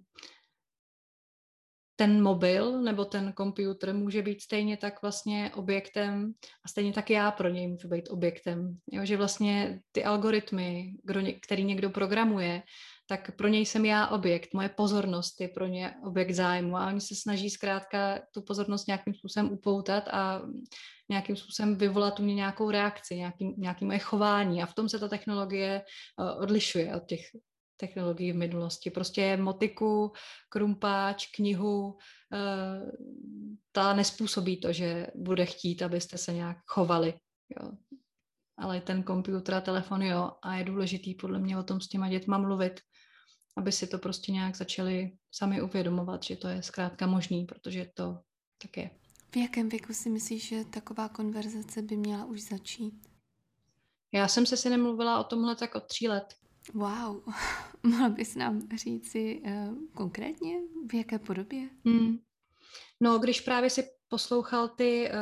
ten 1.96 2.24
mobil 2.24 2.82
nebo 2.82 3.06
ten 3.06 3.34
počítač 3.34 3.94
může 3.94 4.22
být 4.22 4.42
stejně 4.42 4.78
tak 4.78 5.02
vlastně 5.02 5.52
objektem 5.56 6.34
a 6.66 6.68
stejně 6.68 6.94
tak 6.94 7.10
já 7.10 7.32
pro 7.32 7.50
něj 7.50 7.68
můžu 7.68 7.88
být 7.88 8.10
objektem. 8.10 8.78
Jo, 8.92 9.06
že 9.06 9.18
vlastně 9.18 9.80
ty 9.92 10.04
algoritmy, 10.04 10.94
který 11.42 11.64
někdo 11.64 11.90
programuje, 11.90 12.62
tak 13.08 13.36
pro 13.36 13.48
něj 13.48 13.66
jsem 13.66 13.86
já 13.86 14.08
objekt, 14.08 14.54
moje 14.54 14.70
pozornost 14.70 15.42
je 15.42 15.48
pro 15.48 15.68
ně 15.68 15.94
objekt 16.04 16.32
zájmu 16.32 16.78
a 16.78 16.88
oni 16.88 17.02
se 17.02 17.16
snaží 17.16 17.50
zkrátka 17.50 18.20
tu 18.34 18.42
pozornost 18.42 18.88
nějakým 18.88 19.14
způsobem 19.14 19.52
upoutat 19.52 20.08
a 20.12 20.42
nějakým 21.10 21.36
způsobem 21.36 21.76
vyvolat 21.76 22.20
u 22.20 22.24
mě 22.24 22.36
nějakou 22.36 22.72
reakci, 22.72 23.16
nějaký, 23.16 23.54
nějaký 23.58 23.86
moje 23.86 24.00
chování 24.00 24.64
a 24.64 24.66
v 24.66 24.74
tom 24.74 24.90
se 24.90 25.00
ta 25.00 25.08
technologie 25.08 25.82
uh, 26.20 26.44
odlišuje 26.44 26.96
od 26.96 27.06
těch 27.06 27.22
technologií 27.78 28.32
v 28.32 28.36
minulosti. 28.36 28.90
Prostě 28.90 29.38
motiku, 29.38 30.12
krumpáč, 30.50 31.28
knihu, 31.28 31.88
uh, 31.88 32.92
ta 33.72 33.94
nespůsobí 33.94 34.60
to, 34.60 34.74
že 34.74 35.08
bude 35.16 35.46
chtít, 35.46 35.82
abyste 35.82 36.18
se 36.18 36.34
nějak 36.34 36.58
chovali. 36.68 37.14
Jo. 37.60 37.72
Ale 38.58 38.82
ten 38.82 39.04
počítač 39.04 39.50
a 39.56 39.62
telefon, 39.62 40.02
jo, 40.02 40.32
a 40.42 40.56
je 40.56 40.64
důležitý 40.64 41.16
podle 41.16 41.40
mě 41.40 41.58
o 41.58 41.64
tom 41.64 41.82
s 41.82 41.88
těma 41.88 42.10
dětma 42.10 42.38
mluvit, 42.38 42.80
aby 43.58 43.72
si 43.72 43.88
to 43.88 43.98
prostě 43.98 44.32
nějak 44.32 44.56
začali 44.56 45.18
sami 45.32 45.62
uvědomovat, 45.62 46.24
že 46.24 46.36
to 46.36 46.48
je 46.48 46.64
zkrátka 46.64 47.08
možný, 47.08 47.46
protože 47.46 47.92
to 47.94 48.20
tak 48.62 48.78
je. 48.78 48.90
V 49.32 49.38
jakém 49.38 49.70
věku 49.70 49.94
si 49.94 50.10
myslíš, 50.10 50.48
že 50.48 50.66
taková 50.66 51.10
konverzace 51.10 51.82
by 51.82 51.98
měla 51.98 52.26
už 52.26 52.42
začít? 52.42 52.94
Já 54.12 54.28
jsem 54.28 54.46
se 54.46 54.58
si 54.58 54.70
nemluvila 54.70 55.20
o 55.20 55.24
tomhle 55.24 55.56
tak 55.56 55.76
od 55.76 55.88
tří 55.88 56.08
let. 56.08 56.36
Wow, 56.74 57.22
mohla 57.84 58.10
bys 58.10 58.36
nám 58.36 58.62
říci 58.76 59.42
uh, 59.46 59.78
konkrétně, 59.94 60.56
v 60.92 60.94
jaké 60.94 61.20
podobě? 61.20 61.70
Hmm. 61.86 62.18
No, 63.00 63.20
když 63.20 63.42
právě 63.42 63.70
si 63.70 63.84
poslouchal 64.08 64.68
ty 64.68 65.10
uh, 65.12 65.16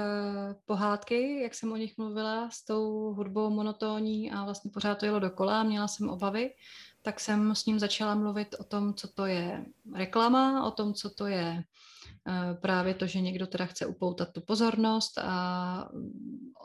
pohádky, 0.66 1.42
jak 1.42 1.56
jsem 1.56 1.72
o 1.72 1.76
nich 1.76 1.98
mluvila, 1.98 2.50
s 2.50 2.66
tou 2.66 3.14
hudbou 3.14 3.50
monotónní 3.50 4.32
a 4.32 4.44
vlastně 4.44 4.72
pořád 4.72 4.96
to 4.96 5.06
jelo 5.06 5.20
dokola, 5.20 5.64
měla 5.64 5.88
jsem 5.88 6.10
obavy, 6.10 6.54
tak 7.02 7.20
jsem 7.20 7.56
s 7.56 7.66
ním 7.66 7.80
začala 7.80 8.16
mluvit 8.16 8.56
o 8.60 8.64
tom, 8.64 8.94
co 8.94 9.08
to 9.08 9.26
je 9.26 9.66
reklama, 9.96 10.66
o 10.68 10.72
tom, 10.72 10.94
co 10.94 11.10
to 11.10 11.28
je 11.28 11.64
uh, 12.28 12.62
právě 12.62 12.94
to, 12.94 13.08
že 13.08 13.22
někdo 13.22 13.48
teda 13.48 13.66
chce 13.66 13.86
upoutat 13.86 14.32
tu 14.32 14.42
pozornost 14.42 15.18
a 15.18 15.90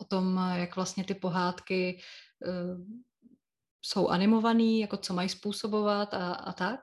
o 0.01 0.05
tom, 0.05 0.41
jak 0.55 0.77
vlastně 0.77 1.05
ty 1.05 1.15
pohádky 1.15 2.01
uh, 2.47 2.85
jsou 3.83 4.09
animovaný, 4.09 4.81
jako 4.81 4.97
co 4.97 5.15
mají 5.15 5.29
způsobovat 5.29 6.15
a, 6.15 6.33
a 6.33 6.53
tak. 6.53 6.81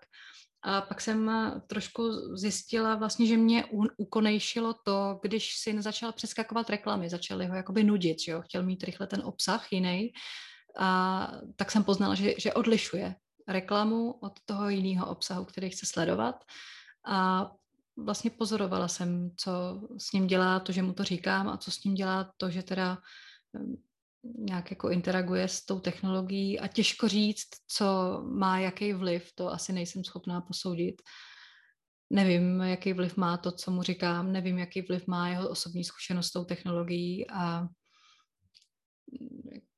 A 0.64 0.82
pak 0.82 1.02
jsem 1.02 1.32
trošku 1.68 2.12
zjistila 2.38 2.96
vlastně, 2.96 3.26
že 3.28 3.38
mě 3.38 3.66
ukonejšilo 3.98 4.74
to, 4.86 5.20
když 5.22 5.58
syn 5.58 5.82
začal 5.82 6.12
přeskakovat 6.12 6.70
reklamy, 6.70 7.10
začali 7.10 7.46
ho 7.46 7.56
jakoby 7.56 7.84
nudit, 7.84 8.20
že 8.20 8.32
jo? 8.32 8.42
chtěl 8.42 8.64
mít 8.64 8.84
rychle 8.84 9.08
ten 9.08 9.22
obsah 9.26 9.74
jiný. 9.74 10.12
A 10.78 11.32
tak 11.56 11.72
jsem 11.72 11.84
poznala, 11.84 12.16
že, 12.16 12.34
že 12.38 12.54
odlišuje 12.54 13.16
reklamu 13.48 14.12
od 14.12 14.40
toho 14.46 14.70
jiného 14.70 15.08
obsahu, 15.08 15.46
který 15.46 15.70
chce 15.70 15.86
sledovat. 15.86 16.36
A 17.08 17.52
vlastně 17.98 18.32
pozorovala 18.32 18.88
jsem, 18.88 19.32
co 19.38 19.52
s 19.98 20.12
ním 20.12 20.28
dělá 20.28 20.60
to, 20.60 20.72
že 20.72 20.82
mu 20.82 20.94
to 20.94 21.04
říkám 21.04 21.50
a 21.50 21.58
co 21.58 21.72
s 21.72 21.84
ním 21.84 21.94
dělá 21.94 22.32
to, 22.38 22.50
že 22.50 22.64
teda 22.64 22.98
nějak 24.38 24.72
jako 24.72 24.90
interaguje 24.90 25.48
s 25.48 25.66
tou 25.66 25.80
technologií 25.80 26.60
a 26.60 26.68
těžko 26.68 27.08
říct, 27.08 27.48
co 27.68 27.86
má 28.26 28.60
jaký 28.60 28.94
vliv, 28.94 29.32
to 29.36 29.52
asi 29.52 29.74
nejsem 29.74 30.04
schopná 30.04 30.42
posoudit. 30.42 31.02
Nevím, 32.10 32.62
jaký 32.62 32.94
vliv 32.94 33.18
má 33.18 33.38
to, 33.38 33.52
co 33.52 33.72
mu 33.72 33.84
říkám, 33.84 34.32
nevím, 34.32 34.58
jaký 34.58 34.82
vliv 34.82 35.08
má 35.08 35.30
jeho 35.30 35.50
osobní 35.50 35.84
zkušenost 35.84 36.28
s 36.28 36.32
tou 36.32 36.46
technologií 36.46 37.30
a 37.30 37.68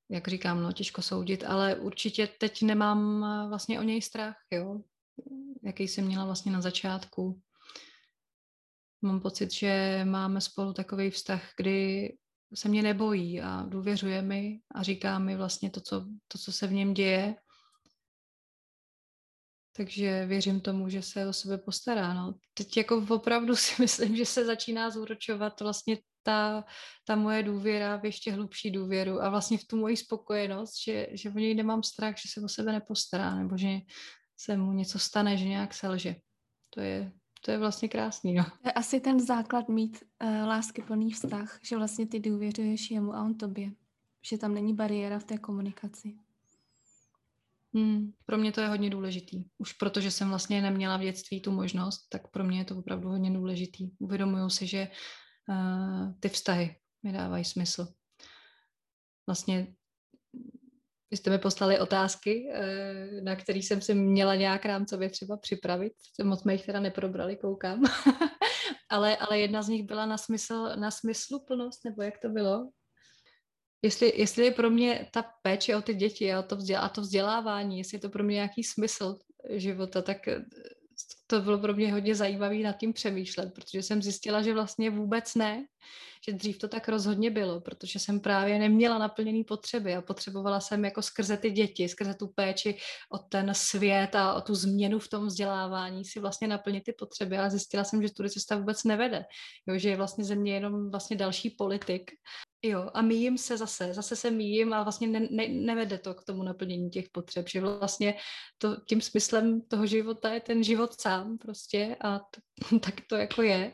jak 0.09 0.27
říkám, 0.27 0.63
no, 0.63 0.71
těžko 0.71 1.01
soudit, 1.01 1.43
ale 1.43 1.75
určitě 1.75 2.27
teď 2.39 2.61
nemám 2.61 3.25
vlastně 3.49 3.79
o 3.79 3.83
něj 3.83 4.01
strach, 4.01 4.35
jo, 4.51 4.81
jaký 5.63 5.87
jsem 5.87 6.05
měla 6.05 6.25
vlastně 6.25 6.51
na 6.51 6.61
začátku. 6.61 7.41
Mám 9.01 9.21
pocit, 9.21 9.53
že 9.53 10.01
máme 10.05 10.41
spolu 10.41 10.73
takový 10.73 11.09
vztah, 11.09 11.41
kdy 11.57 12.09
se 12.53 12.69
mě 12.69 12.83
nebojí 12.83 13.41
a 13.41 13.63
důvěřuje 13.63 14.21
mi 14.21 14.59
a 14.75 14.83
říká 14.83 15.19
mi 15.19 15.35
vlastně 15.35 15.69
to, 15.69 15.81
co, 15.81 16.05
to, 16.27 16.37
co 16.37 16.51
se 16.51 16.67
v 16.67 16.73
něm 16.73 16.93
děje. 16.93 17.35
takže 19.77 20.25
věřím 20.25 20.61
tomu, 20.61 20.89
že 20.89 21.01
se 21.01 21.27
o 21.27 21.33
sebe 21.33 21.57
postará. 21.57 22.13
No. 22.13 22.33
Teď 22.53 22.77
jako 22.77 23.05
opravdu 23.09 23.55
si 23.55 23.81
myslím, 23.81 24.15
že 24.15 24.25
se 24.25 24.45
začíná 24.45 24.89
zúročovat 24.89 25.61
vlastně 25.61 25.97
ta, 26.23 26.63
ta 27.05 27.15
moje 27.15 27.43
důvěra 27.43 27.97
v 27.97 28.05
ještě 28.05 28.31
hlubší 28.31 28.71
důvěru 28.71 29.21
a 29.21 29.29
vlastně 29.29 29.57
v 29.57 29.65
tu 29.65 29.77
moji 29.77 29.97
spokojenost, 29.97 30.83
že, 30.83 31.07
že 31.11 31.29
o 31.29 31.39
něj 31.39 31.55
nemám 31.55 31.83
strach, 31.83 32.15
že 32.17 32.29
se 32.29 32.41
o 32.41 32.49
sebe 32.49 32.71
nepostará 32.71 33.35
nebo 33.35 33.57
že 33.57 33.67
se 34.37 34.57
mu 34.57 34.73
něco 34.73 34.99
stane, 34.99 35.37
že 35.37 35.45
nějak 35.45 35.73
selže. 35.73 36.15
To 36.69 36.81
je, 36.81 37.11
to 37.47 37.51
je 37.51 37.57
vlastně 37.57 37.89
krásný. 37.89 38.33
No. 38.33 38.43
To 38.43 38.67
je 38.67 38.71
asi 38.71 38.99
ten 38.99 39.19
základ 39.19 39.69
mít 39.69 40.03
uh, 40.23 40.47
láskyplný 40.47 41.11
vztah, 41.11 41.59
že 41.63 41.77
vlastně 41.77 42.07
ty 42.07 42.19
důvěřuješ 42.19 42.91
jemu 42.91 43.13
a 43.13 43.23
on 43.23 43.35
tobě. 43.35 43.71
Že 44.29 44.37
tam 44.37 44.53
není 44.53 44.73
bariéra 44.73 45.19
v 45.19 45.23
té 45.23 45.37
komunikaci. 45.37 46.17
Hmm, 47.73 48.11
pro 48.25 48.37
mě 48.37 48.51
to 48.51 48.61
je 48.61 48.67
hodně 48.67 48.89
důležitý. 48.89 49.43
Už 49.57 49.73
protože 49.73 50.11
jsem 50.11 50.29
vlastně 50.29 50.61
neměla 50.61 50.97
v 50.97 51.01
dětství 51.01 51.41
tu 51.41 51.51
možnost, 51.51 52.09
tak 52.09 52.31
pro 52.31 52.43
mě 52.43 52.57
je 52.59 52.65
to 52.65 52.77
opravdu 52.77 53.09
hodně 53.09 53.31
důležitý. 53.31 53.91
Uvědomuju 53.99 54.49
si, 54.49 54.67
že 54.67 54.87
uh, 55.49 56.13
ty 56.19 56.29
vztahy 56.29 56.75
mi 57.03 57.11
dávají 57.11 57.45
smysl. 57.45 57.87
Vlastně 59.27 59.67
vy 61.11 61.17
jste 61.17 61.29
mi 61.29 61.38
poslali 61.38 61.79
otázky, 61.79 62.49
uh, 62.49 63.23
na 63.23 63.35
které 63.35 63.59
jsem 63.59 63.81
si 63.81 63.93
měla 63.93 64.35
nějak 64.35 64.65
rámcově 64.65 65.09
třeba 65.09 65.38
připravit. 65.38 65.93
Moc 66.23 66.41
jsme 66.41 66.53
jich 66.53 66.65
teda 66.65 66.79
neprobrali, 66.79 67.35
koukám. 67.35 67.84
ale, 68.89 69.17
ale 69.17 69.39
jedna 69.39 69.61
z 69.61 69.67
nich 69.67 69.84
byla 69.84 70.05
na 70.05 70.17
smysl, 70.17 70.69
na 70.75 70.91
smysluplnost, 70.91 71.85
nebo 71.85 72.01
jak 72.01 72.17
to 72.17 72.29
bylo? 72.29 72.69
jestli, 73.81 74.13
jestli 74.15 74.45
je 74.45 74.51
pro 74.51 74.69
mě 74.69 75.09
ta 75.13 75.25
péče 75.41 75.75
o 75.75 75.81
ty 75.81 75.93
děti 75.93 76.34
a 76.34 76.41
to, 76.41 76.55
vzdělá, 76.55 76.81
a 76.81 76.89
to 76.89 77.01
vzdělávání, 77.01 77.77
jestli 77.77 77.95
je 77.95 77.99
to 77.99 78.09
pro 78.09 78.23
mě 78.23 78.34
nějaký 78.34 78.63
smysl 78.63 79.17
života, 79.49 80.01
tak 80.01 80.27
eh, 80.27 80.45
to 81.27 81.41
bylo 81.41 81.57
pro 81.57 81.73
mě 81.73 81.93
hodně 81.93 82.15
zajímavé 82.15 82.57
nad 82.57 82.77
tím 82.77 82.93
přemýšlet, 82.93 83.53
protože 83.53 83.84
jsem 83.84 84.01
zjistila, 84.01 84.41
že 84.41 84.53
vlastně 84.53 84.89
vůbec 84.89 85.35
ne, 85.35 85.65
že 86.27 86.33
dřív 86.33 86.57
to 86.57 86.67
tak 86.67 86.89
rozhodně 86.89 87.31
bylo, 87.31 87.61
protože 87.61 87.99
jsem 87.99 88.19
právě 88.19 88.59
neměla 88.59 88.97
naplněný 88.97 89.43
potřeby 89.43 89.95
a 89.95 90.01
potřebovala 90.01 90.59
jsem 90.59 90.85
jako 90.85 91.01
skrze 91.01 91.37
ty 91.37 91.51
děti, 91.51 91.89
skrze 91.89 92.13
tu 92.13 92.27
péči 92.27 92.77
o 93.11 93.17
ten 93.17 93.53
svět 93.53 94.15
a 94.15 94.33
o 94.33 94.41
tu 94.41 94.55
změnu 94.55 94.99
v 94.99 95.07
tom 95.07 95.27
vzdělávání 95.27 96.05
si 96.05 96.19
vlastně 96.19 96.47
naplnit 96.47 96.83
ty 96.83 96.93
potřeby, 96.93 97.37
ale 97.37 97.49
zjistila 97.49 97.83
jsem, 97.83 98.01
že 98.01 98.13
tudy 98.13 98.29
cesta 98.29 98.57
vůbec 98.57 98.83
nevede, 98.83 99.25
jo, 99.67 99.77
že 99.77 99.89
je 99.89 99.97
vlastně 99.97 100.23
ze 100.23 100.35
mě 100.35 100.53
jenom 100.53 100.91
vlastně 100.91 101.17
další 101.17 101.49
politik 101.49 102.11
Jo, 102.63 102.89
a 102.93 103.01
míjím 103.01 103.37
se 103.37 103.57
zase, 103.57 103.93
zase 103.93 104.15
se 104.15 104.31
míjím 104.31 104.73
a 104.73 104.83
vlastně 104.83 105.07
ne, 105.07 105.27
ne, 105.31 105.47
nevede 105.47 105.97
to 105.97 106.13
k 106.13 106.23
tomu 106.23 106.43
naplnění 106.43 106.89
těch 106.89 107.09
potřeb, 107.09 107.49
že 107.49 107.61
vlastně 107.61 108.15
to, 108.57 108.77
tím 108.89 109.01
smyslem 109.01 109.61
toho 109.61 109.85
života 109.87 110.29
je 110.33 110.41
ten 110.41 110.63
život 110.63 111.01
sám 111.01 111.37
prostě 111.37 111.95
a 112.03 112.19
tak 112.81 112.93
to 113.09 113.15
jako 113.15 113.41
je. 113.41 113.73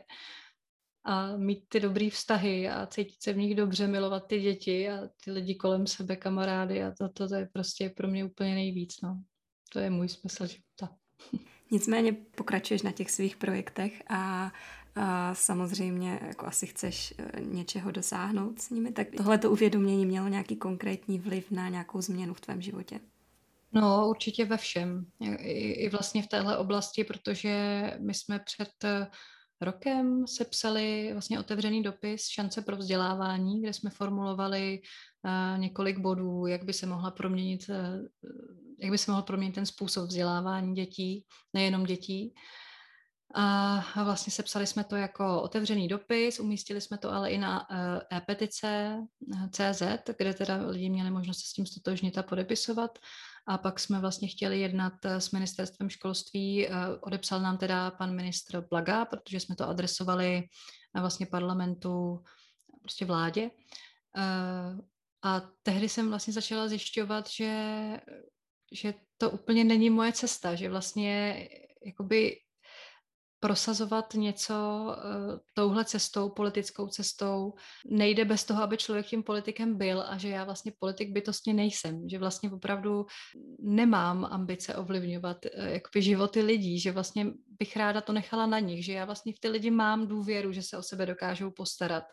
A 1.04 1.36
mít 1.36 1.64
ty 1.68 1.80
dobrý 1.80 2.10
vztahy 2.10 2.68
a 2.68 2.86
cítit 2.86 3.22
se 3.22 3.32
v 3.32 3.36
nich 3.36 3.54
dobře, 3.54 3.86
milovat 3.86 4.26
ty 4.26 4.40
děti 4.40 4.90
a 4.90 5.08
ty 5.24 5.30
lidi 5.30 5.54
kolem 5.54 5.86
sebe, 5.86 6.16
kamarády 6.16 6.84
a 6.84 6.90
to, 6.90 7.08
to, 7.08 7.28
to 7.28 7.34
je 7.34 7.48
prostě 7.52 7.90
pro 7.90 8.08
mě 8.08 8.24
úplně 8.24 8.54
nejvíc, 8.54 9.00
no. 9.02 9.22
To 9.72 9.78
je 9.78 9.90
můj 9.90 10.08
smysl 10.08 10.46
života. 10.46 10.96
Nicméně 11.70 12.12
pokračuješ 12.12 12.82
na 12.82 12.92
těch 12.92 13.10
svých 13.10 13.36
projektech 13.36 14.02
a 14.10 14.52
a 14.96 15.34
samozřejmě 15.34 16.20
jako 16.26 16.46
asi 16.46 16.66
chceš 16.66 17.14
eh, 17.18 17.40
něčeho 17.40 17.90
dosáhnout 17.90 18.60
s 18.60 18.70
nimi, 18.70 18.92
tak 18.92 19.08
tohleto 19.16 19.50
uvědomění 19.50 20.06
mělo 20.06 20.28
nějaký 20.28 20.56
konkrétní 20.56 21.18
vliv 21.18 21.50
na 21.50 21.68
nějakou 21.68 22.00
změnu 22.00 22.34
v 22.34 22.40
tvém 22.40 22.62
životě? 22.62 23.00
No, 23.72 24.08
určitě 24.08 24.44
ve 24.44 24.56
všem. 24.56 25.06
I, 25.20 25.70
i 25.70 25.88
vlastně 25.88 26.22
v 26.22 26.26
téhle 26.26 26.58
oblasti, 26.58 27.04
protože 27.04 27.82
my 28.00 28.14
jsme 28.14 28.38
před 28.38 28.70
rokem 29.60 30.26
sepsali 30.26 31.12
vlastně 31.12 31.40
otevřený 31.40 31.82
dopis 31.82 32.28
Šance 32.28 32.62
pro 32.62 32.76
vzdělávání, 32.76 33.62
kde 33.62 33.72
jsme 33.72 33.90
formulovali 33.90 34.80
uh, 35.24 35.58
několik 35.58 35.98
bodů, 35.98 36.46
jak 36.46 36.64
by 36.64 36.72
se 36.72 36.86
mohla 36.86 37.10
proměnit, 37.10 37.68
uh, 37.68 37.76
jak 38.78 38.90
by 38.90 38.98
se 38.98 39.10
mohl 39.10 39.22
proměnit 39.22 39.54
ten 39.54 39.66
způsob 39.66 40.08
vzdělávání 40.08 40.74
dětí, 40.74 41.24
nejenom 41.54 41.84
dětí. 41.84 42.34
A 43.36 44.04
vlastně 44.04 44.32
sepsali 44.32 44.66
jsme 44.66 44.84
to 44.84 44.96
jako 44.96 45.42
otevřený 45.42 45.88
dopis, 45.88 46.40
umístili 46.40 46.80
jsme 46.80 46.98
to 46.98 47.12
ale 47.12 47.30
i 47.30 47.38
na 47.38 47.66
eh, 47.70 48.16
e-petice 48.16 48.98
CZ, 49.50 49.82
kde 50.18 50.34
teda 50.34 50.66
lidi 50.66 50.90
měli 50.90 51.10
možnost 51.10 51.38
se 51.38 51.46
s 51.46 51.52
tím 51.52 51.66
stotožnit 51.66 52.18
a 52.18 52.22
podepisovat. 52.22 52.98
A 53.46 53.58
pak 53.58 53.80
jsme 53.80 54.00
vlastně 54.00 54.28
chtěli 54.28 54.60
jednat 54.60 54.92
eh, 55.04 55.20
s 55.20 55.30
ministerstvem 55.30 55.90
školství. 55.90 56.68
Odepsal 57.00 57.40
nám 57.40 57.58
teda 57.58 57.90
pan 57.90 58.14
ministr 58.14 58.60
Blaga, 58.70 59.04
protože 59.04 59.40
jsme 59.40 59.56
to 59.56 59.68
adresovali 59.68 60.42
vlastně 61.00 61.26
parlamentu, 61.26 62.24
prostě 62.80 63.04
vládě. 63.04 63.50
A 65.22 65.40
tehdy 65.62 65.88
jsem 65.88 66.08
vlastně 66.08 66.32
začala 66.32 66.68
zjišťovat, 66.68 67.30
že, 67.30 67.52
že 68.72 68.94
to 69.18 69.30
úplně 69.30 69.64
není 69.64 69.90
moje 69.90 70.12
cesta, 70.12 70.54
že 70.54 70.68
vlastně 70.68 71.48
jakoby 71.86 72.36
prosazovat 73.44 74.14
něco 74.14 74.54
uh, 74.54 75.38
touhle 75.54 75.84
cestou, 75.84 76.28
politickou 76.28 76.88
cestou, 76.88 77.52
nejde 77.86 78.24
bez 78.24 78.44
toho, 78.44 78.62
aby 78.62 78.76
člověk 78.76 79.06
tím 79.06 79.22
politikem 79.22 79.76
byl 79.78 80.04
a 80.08 80.18
že 80.18 80.28
já 80.28 80.44
vlastně 80.44 80.72
politik 80.78 81.12
bytostně 81.12 81.54
nejsem, 81.54 82.08
že 82.08 82.18
vlastně 82.18 82.50
opravdu 82.50 83.06
nemám 83.60 84.24
ambice 84.24 84.74
ovlivňovat 84.74 85.36
uh, 85.44 85.64
jakoby 85.64 86.02
životy 86.02 86.42
lidí, 86.42 86.80
že 86.80 86.92
vlastně 86.92 87.26
bych 87.58 87.76
ráda 87.76 88.00
to 88.00 88.12
nechala 88.12 88.46
na 88.46 88.58
nich, 88.58 88.84
že 88.84 88.92
já 88.92 89.04
vlastně 89.04 89.32
v 89.32 89.40
ty 89.40 89.48
lidi 89.48 89.70
mám 89.70 90.06
důvěru, 90.06 90.52
že 90.52 90.62
se 90.62 90.78
o 90.78 90.82
sebe 90.82 91.06
dokážou 91.06 91.50
postarat. 91.50 92.04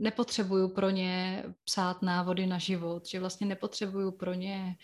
Nepotřebuju 0.00 0.68
pro 0.68 0.90
ně 0.90 1.44
psát 1.64 2.02
návody 2.02 2.46
na 2.46 2.58
život, 2.58 3.06
že 3.06 3.20
vlastně 3.20 3.46
nepotřebuju 3.46 4.12
pro 4.12 4.34
ně 4.34 4.76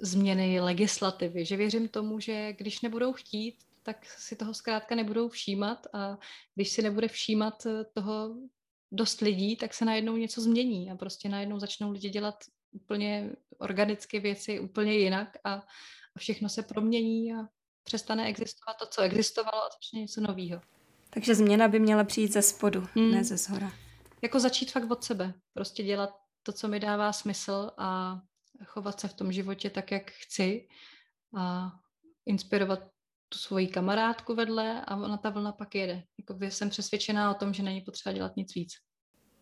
změny 0.00 0.60
legislativy, 0.60 1.44
že 1.44 1.56
věřím 1.56 1.88
tomu, 1.88 2.20
že 2.20 2.52
když 2.52 2.80
nebudou 2.80 3.12
chtít, 3.12 3.54
tak 3.86 4.06
si 4.06 4.36
toho 4.36 4.54
zkrátka 4.54 4.94
nebudou 4.94 5.28
všímat 5.28 5.86
a 5.92 6.18
když 6.54 6.68
si 6.68 6.82
nebude 6.82 7.08
všímat 7.08 7.66
eh, 7.66 7.84
toho 7.94 8.34
dost 8.92 9.20
lidí, 9.20 9.56
tak 9.56 9.74
se 9.74 9.84
najednou 9.84 10.16
něco 10.16 10.40
změní 10.40 10.90
a 10.90 10.96
prostě 10.96 11.28
najednou 11.28 11.58
začnou 11.58 11.90
lidi 11.90 12.10
dělat 12.10 12.34
úplně 12.72 13.32
organické 13.58 14.20
věci 14.20 14.60
úplně 14.60 14.94
jinak 14.94 15.28
a, 15.44 15.62
všechno 16.18 16.48
se 16.48 16.62
promění 16.62 17.34
a 17.34 17.36
přestane 17.84 18.26
existovat 18.26 18.76
to, 18.78 18.86
co 18.86 19.02
existovalo 19.02 19.64
a 19.64 19.68
začne 19.72 20.00
něco 20.00 20.20
nového. 20.20 20.60
Takže 21.10 21.34
změna 21.34 21.68
by 21.68 21.80
měla 21.80 22.04
přijít 22.04 22.32
ze 22.32 22.42
spodu, 22.42 22.86
hmm. 22.94 23.10
ne 23.10 23.24
ze 23.24 23.36
zhora. 23.36 23.72
Jako 24.22 24.40
začít 24.40 24.72
fakt 24.72 24.90
od 24.90 25.04
sebe. 25.04 25.34
Prostě 25.54 25.82
dělat 25.82 26.10
to, 26.42 26.52
co 26.52 26.68
mi 26.68 26.80
dává 26.80 27.12
smysl 27.12 27.70
a 27.78 28.20
chovat 28.64 29.00
se 29.00 29.08
v 29.08 29.14
tom 29.14 29.32
životě 29.32 29.70
tak, 29.70 29.90
jak 29.90 30.10
chci 30.10 30.68
a 31.36 31.72
inspirovat 32.26 32.93
tu 33.28 33.38
svoji 33.38 33.66
kamarádku 33.66 34.34
vedle 34.34 34.84
a 34.84 34.96
ona 34.96 35.16
ta 35.16 35.30
vlna 35.30 35.52
pak 35.52 35.74
jede. 35.74 36.02
Jako 36.18 36.38
jsem 36.48 36.70
přesvědčená 36.70 37.30
o 37.30 37.34
tom, 37.34 37.54
že 37.54 37.62
není 37.62 37.80
potřeba 37.80 38.12
dělat 38.12 38.36
nic 38.36 38.54
víc. 38.54 38.72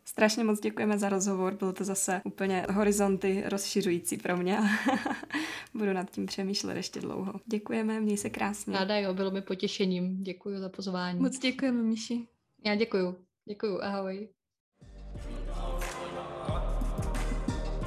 Strašně 0.05 0.45
moc 0.45 0.61
děkujeme 0.61 0.99
za 0.99 1.09
rozhovor, 1.09 1.55
bylo 1.55 1.73
to 1.73 1.85
zase 1.85 2.23
úplně 2.25 2.67
horizonty 2.71 3.43
rozšiřující 3.47 4.17
pro 4.17 4.37
mě. 4.37 4.59
Budu 5.75 5.93
nad 5.93 6.11
tím 6.11 6.27
přemýšlet 6.27 6.77
ještě 6.77 7.01
dlouho. 7.01 7.33
Děkujeme, 7.47 8.01
měj 8.01 8.17
se 8.17 8.31
krásně. 8.31 8.79
Ráda 8.79 8.97
jo, 8.97 9.15
bylo 9.15 9.31
mi 9.31 9.43
potěšením. 9.43 10.23
Děkuji 10.23 10.59
za 10.59 10.69
pozvání. 10.69 11.21
Moc 11.21 11.39
děkujeme, 11.39 11.83
Miši. 11.83 12.27
Já 12.65 12.75
děkuju. 12.75 13.17
Děkuju, 13.49 13.81
ahoj. 13.83 14.29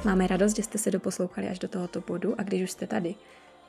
Máme 0.04 0.26
radost, 0.26 0.56
že 0.56 0.62
jste 0.62 0.78
se 0.78 0.90
doposlouchali 0.90 1.48
až 1.48 1.58
do 1.58 1.68
tohoto 1.68 2.00
bodu 2.00 2.40
a 2.40 2.42
když 2.42 2.62
už 2.62 2.70
jste 2.70 2.86
tady, 2.86 3.14